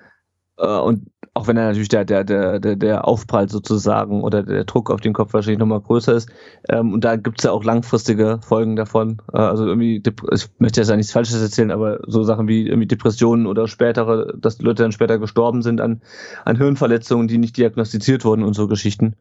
und 0.58 1.08
auch 1.36 1.48
wenn 1.48 1.58
er 1.58 1.66
natürlich 1.66 1.90
der, 1.90 2.06
der, 2.06 2.24
der, 2.24 2.60
der, 2.60 2.78
der 2.78 3.06
Aufprall 3.06 3.50
sozusagen 3.50 4.24
oder 4.24 4.42
der 4.42 4.64
Druck 4.64 4.90
auf 4.90 5.02
den 5.02 5.12
Kopf 5.12 5.34
wahrscheinlich 5.34 5.60
nochmal 5.60 5.82
größer 5.82 6.14
ist. 6.14 6.30
Ähm, 6.70 6.94
und 6.94 7.04
da 7.04 7.18
gibt's 7.18 7.44
ja 7.44 7.52
auch 7.52 7.66
langfristige 7.66 8.40
Folgen 8.42 8.78
davon. 8.78 9.22
Äh, 9.34 9.40
also 9.40 9.66
irgendwie, 9.66 10.02
ich 10.32 10.48
möchte 10.60 10.80
jetzt 10.80 10.90
ja 10.90 10.96
nichts 10.96 11.12
Falsches 11.12 11.42
erzählen, 11.42 11.72
aber 11.72 12.00
so 12.08 12.24
Sachen 12.24 12.48
wie 12.48 12.66
irgendwie 12.66 12.88
Depressionen 12.88 13.48
oder 13.48 13.68
spätere, 13.68 14.34
dass 14.38 14.62
Leute 14.62 14.84
dann 14.84 14.94
später 14.94 15.20
gestorben 15.20 15.62
sind 15.62 15.82
an, 15.82 16.02
an 16.46 16.56
Hirnverletzungen, 16.56 17.28
die 17.28 17.38
nicht 17.38 17.58
diagnostiziert 17.58 18.24
wurden 18.24 18.44
und 18.44 18.54
so 18.54 18.70
Geschichten. 18.70 19.18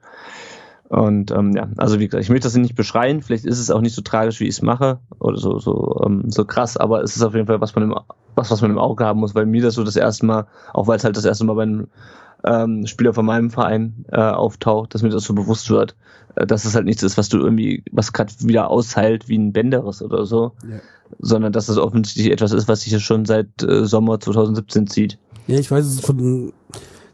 Und 0.89 1.31
ähm, 1.31 1.57
ja, 1.57 1.69
also 1.77 1.99
wie 1.99 2.07
gesagt, 2.07 2.23
ich 2.23 2.31
möchte 2.31 2.47
das 2.47 2.55
nicht 2.57 2.75
beschreien, 2.75 3.23
vielleicht 3.23 3.47
ist 3.47 3.59
es 3.59 3.71
auch 3.71 3.81
nicht 3.81 3.95
so 3.95 4.03
tragisch, 4.03 4.41
wie 4.41 4.45
ich 4.45 4.57
es 4.57 4.63
mache, 4.63 4.99
oder 5.19 5.39
so, 5.39 5.59
so, 5.59 6.03
ähm, 6.05 6.31
so 6.31 6.45
krass, 6.45 6.77
aber 6.77 7.03
es 7.03 7.17
ist 7.17 7.23
auf 7.23 7.35
jeden 7.35 7.47
Fall, 7.47 7.61
was 7.61 7.75
man 7.75 7.85
im, 7.85 7.95
was, 8.35 8.51
was 8.51 8.61
man 8.61 8.71
im 8.71 8.79
Auge 8.79 9.05
haben 9.05 9.21
muss, 9.21 9.35
weil 9.35 9.47
mir 9.47 9.63
das 9.63 9.75
so 9.75 9.85
das 9.85 9.97
erste 9.97 10.27
Mal, 10.27 10.47
auch 10.73 10.87
weil 10.87 10.97
es 10.97 11.05
halt 11.05 11.17
das 11.17 11.25
erste 11.25 11.45
Mal 11.45 11.55
bei 11.55 11.63
einem 11.63 11.89
ähm, 12.45 12.87
Spieler 12.87 13.15
von 13.15 13.25
meinem 13.25 13.51
Verein 13.51 14.05
äh, 14.13 14.21
auftaucht, 14.21 14.95
dass 14.95 15.03
mir 15.03 15.09
das 15.09 15.25
so 15.25 15.35
bewusst 15.35 15.71
wird, 15.71 15.97
äh, 16.37 16.47
dass 16.47 16.65
es 16.65 16.75
halt 16.75 16.85
nichts 16.85 17.03
ist, 17.03 17.17
was 17.17 17.29
du 17.31 17.39
irgendwie, 17.39 17.83
was 17.91 18.13
gerade 18.13 18.33
wieder 18.41 18.69
ausheilt 18.69 19.29
wie 19.29 19.39
ein 19.39 19.53
Bänderes 19.53 20.03
oder 20.03 20.27
so, 20.27 20.53
ja. 20.69 20.81
sondern 21.19 21.53
dass 21.53 21.69
es 21.69 21.79
offensichtlich 21.79 22.31
etwas 22.31 22.53
ist, 22.53 22.69
was 22.69 22.83
sich 22.83 23.03
schon 23.03 23.25
seit 23.25 23.63
äh, 23.63 23.87
Sommer 23.87 24.21
2017 24.21 24.87
zieht. 24.87 25.19
Ja, 25.47 25.59
ich 25.59 25.71
weiß 25.71 25.85
es 25.87 26.01
von 26.01 26.53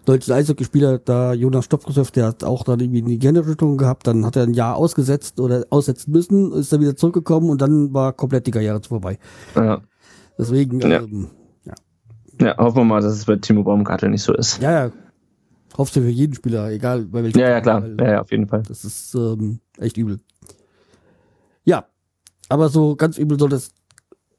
deutschen 0.04 0.32
Eishockeyspieler, 0.32 0.98
da 0.98 1.32
Jonas 1.32 1.66
Stopkosov, 1.66 2.10
der 2.10 2.26
hat 2.26 2.44
auch 2.44 2.64
dann 2.64 2.80
irgendwie 2.80 3.02
eine 3.02 3.18
Gehirnerschütterung 3.18 3.76
gehabt, 3.76 4.06
dann 4.06 4.24
hat 4.24 4.36
er 4.36 4.44
ein 4.44 4.54
Jahr 4.54 4.76
ausgesetzt 4.76 5.40
oder 5.40 5.66
aussetzen 5.70 6.10
müssen, 6.10 6.52
ist 6.52 6.72
dann 6.72 6.80
wieder 6.80 6.96
zurückgekommen 6.96 7.50
und 7.50 7.60
dann 7.60 7.92
war 7.92 8.12
komplett 8.12 8.46
die 8.46 8.50
Karriere 8.50 8.80
vorbei. 8.82 9.18
Ja. 9.54 9.82
Deswegen, 10.38 10.80
ja. 10.80 11.02
Ähm, 11.02 11.28
ja. 11.64 11.74
Ja, 12.40 12.56
hoffen 12.56 12.78
wir 12.78 12.84
mal, 12.84 13.02
dass 13.02 13.14
es 13.14 13.24
bei 13.26 13.36
Timo 13.36 13.62
Baumgartel 13.62 14.08
nicht 14.08 14.22
so 14.22 14.34
ist. 14.34 14.60
Ja, 14.62 14.86
ja. 14.86 14.92
Hoffst 15.76 15.94
du 15.96 16.00
für 16.00 16.08
jeden 16.08 16.34
Spieler, 16.34 16.70
egal 16.70 17.04
bei 17.04 17.22
welchem. 17.22 17.38
Ja, 17.38 17.50
ja, 17.50 17.60
klar. 17.60 17.82
Weil, 17.82 17.96
ja, 18.00 18.12
ja, 18.12 18.20
auf 18.22 18.30
jeden 18.30 18.48
Fall. 18.48 18.62
Das 18.66 18.84
ist 18.84 19.14
ähm, 19.14 19.60
echt 19.78 19.96
übel. 19.96 20.18
Ja, 21.64 21.86
aber 22.48 22.68
so 22.68 22.96
ganz 22.96 23.18
übel 23.18 23.38
soll 23.38 23.50
das 23.50 23.70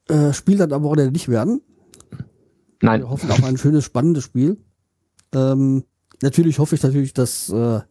äh, 0.09 0.33
Spiel 0.33 0.57
dann 0.57 0.73
am 0.73 0.83
Wochenende 0.83 1.11
nicht 1.11 1.29
werden. 1.29 1.61
Nein. 2.81 3.01
Wir 3.01 3.09
hoffen 3.09 3.31
auf 3.31 3.43
ein 3.43 3.57
schönes, 3.57 3.85
spannendes 3.85 4.23
Spiel. 4.23 4.57
Ähm, 5.33 5.83
natürlich 6.21 6.59
hoffe 6.59 6.75
ich 6.75 6.83
natürlich, 6.83 7.13
dass 7.13 7.49
äh, 7.49 7.81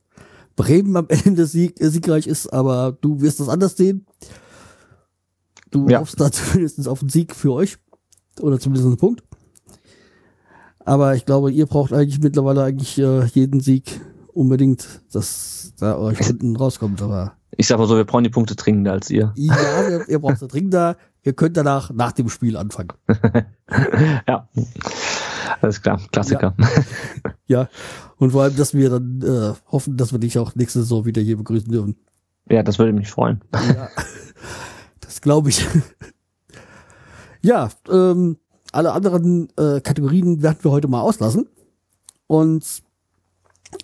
Bremen 0.56 0.96
am 0.96 1.06
Ende 1.24 1.46
Sieg, 1.46 1.74
siegreich 1.78 2.26
ist, 2.26 2.52
aber 2.52 2.96
du 3.00 3.20
wirst 3.20 3.40
das 3.40 3.48
anders 3.48 3.76
sehen. 3.76 4.06
Du 5.70 5.88
Ja. 5.88 6.00
hoffst 6.00 6.20
da 6.20 6.30
zumindest 6.32 6.86
auf 6.88 7.00
einen 7.00 7.10
Sieg 7.10 7.34
für 7.34 7.52
euch. 7.52 7.78
Oder 8.40 8.58
zumindest 8.58 8.86
einen 8.86 8.96
Punkt. 8.96 9.22
Aber 10.84 11.14
ich 11.14 11.26
glaube, 11.26 11.50
ihr 11.52 11.66
braucht 11.66 11.92
eigentlich 11.92 12.20
mittlerweile 12.20 12.62
eigentlich 12.64 12.98
äh, 12.98 13.24
jeden 13.26 13.60
Sieg 13.60 14.00
unbedingt, 14.32 15.02
dass 15.12 15.72
da 15.78 15.96
euch 15.98 16.18
hinten 16.18 16.56
rauskommt. 16.56 17.02
Aber 17.02 17.34
Ich 17.56 17.66
sag 17.66 17.78
mal 17.78 17.86
so, 17.86 17.96
wir 17.96 18.04
brauchen 18.04 18.24
die 18.24 18.30
Punkte 18.30 18.56
dringender 18.56 18.92
als 18.92 19.10
ihr. 19.10 19.32
ja, 19.36 19.88
ihr, 19.88 20.08
ihr 20.08 20.18
braucht 20.18 20.40
da 20.40 20.46
dringender. 20.46 20.96
Ihr 21.22 21.34
könnt 21.34 21.56
danach 21.58 21.90
nach 21.92 22.12
dem 22.12 22.28
Spiel 22.28 22.56
anfangen. 22.56 22.92
Ja. 24.26 24.48
Alles 25.60 25.82
klar, 25.82 26.00
Klassiker. 26.12 26.54
Ja. 27.46 27.68
Und 28.16 28.30
vor 28.32 28.42
allem, 28.42 28.56
dass 28.56 28.74
wir 28.74 28.90
dann 28.90 29.22
äh, 29.22 29.54
hoffen, 29.72 29.96
dass 29.96 30.12
wir 30.12 30.18
dich 30.18 30.38
auch 30.38 30.54
nächste 30.54 30.80
Saison 30.80 31.04
wieder 31.04 31.22
hier 31.22 31.36
begrüßen 31.36 31.70
dürfen. 31.70 31.96
Ja, 32.48 32.62
das 32.62 32.78
würde 32.78 32.92
mich 32.92 33.10
freuen. 33.10 33.40
Ja, 33.52 33.88
das 35.00 35.20
glaube 35.20 35.48
ich. 35.48 35.66
Ja, 37.42 37.70
ähm, 37.88 38.36
alle 38.72 38.92
anderen 38.92 39.48
äh, 39.56 39.80
Kategorien 39.80 40.42
werden 40.42 40.58
wir 40.62 40.70
heute 40.70 40.88
mal 40.88 41.00
auslassen. 41.00 41.48
Und 42.26 42.64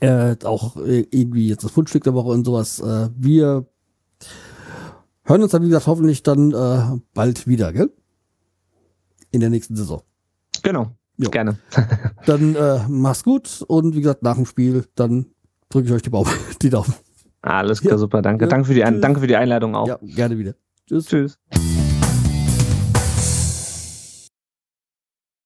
äh, 0.01 0.37
auch 0.45 0.77
äh, 0.77 1.07
irgendwie 1.11 1.49
jetzt 1.49 1.65
das 1.65 1.71
Fundstück 1.71 2.05
der 2.05 2.15
Woche 2.15 2.29
und 2.29 2.45
sowas. 2.45 2.81
Äh, 2.81 3.09
wir 3.17 3.67
hören 5.25 5.43
uns 5.43 5.53
dann, 5.53 5.63
wie 5.63 5.69
gesagt, 5.69 5.87
hoffentlich 5.87 6.23
dann 6.23 6.53
äh, 6.53 7.01
bald 7.15 7.47
wieder, 7.47 7.73
gell? 7.73 7.91
In 9.31 9.41
der 9.41 9.51
nächsten 9.51 9.77
Saison. 9.77 10.03
Genau. 10.63 10.96
Jo. 11.19 11.31
Gerne. 11.31 11.57
Dann 12.27 12.55
äh, 12.55 12.81
mach's 12.89 13.23
gut 13.25 13.65
und 13.69 13.95
wie 13.95 14.01
gesagt, 14.03 14.23
nach 14.23 14.35
dem 14.37 14.45
Spiel, 14.47 14.85
dann 14.97 15.27
drücke 15.71 15.87
ich 15.89 15.93
euch 15.95 16.03
die, 16.03 16.11
Baum 16.11 16.27
die 16.63 16.71
Daumen. 16.71 16.93
Alles 17.43 17.81
klar, 17.81 17.93
Ja. 17.93 17.99
super. 17.99 18.23
Danke. 18.23 18.45
Ja. 18.45 18.49
Danke, 18.51 18.67
für 18.69 18.75
die 18.75 18.85
Ein 18.85 18.95
Tschüss. 18.95 19.03
Danke 19.03 19.21
für 19.21 19.27
die 19.27 19.37
Einladung 19.37 19.75
auch. 19.75 19.89
Ja, 19.89 19.99
gerne 20.03 20.37
wieder. 20.39 20.55
Tschüss. 20.89 21.07
Tschüss. 21.07 21.39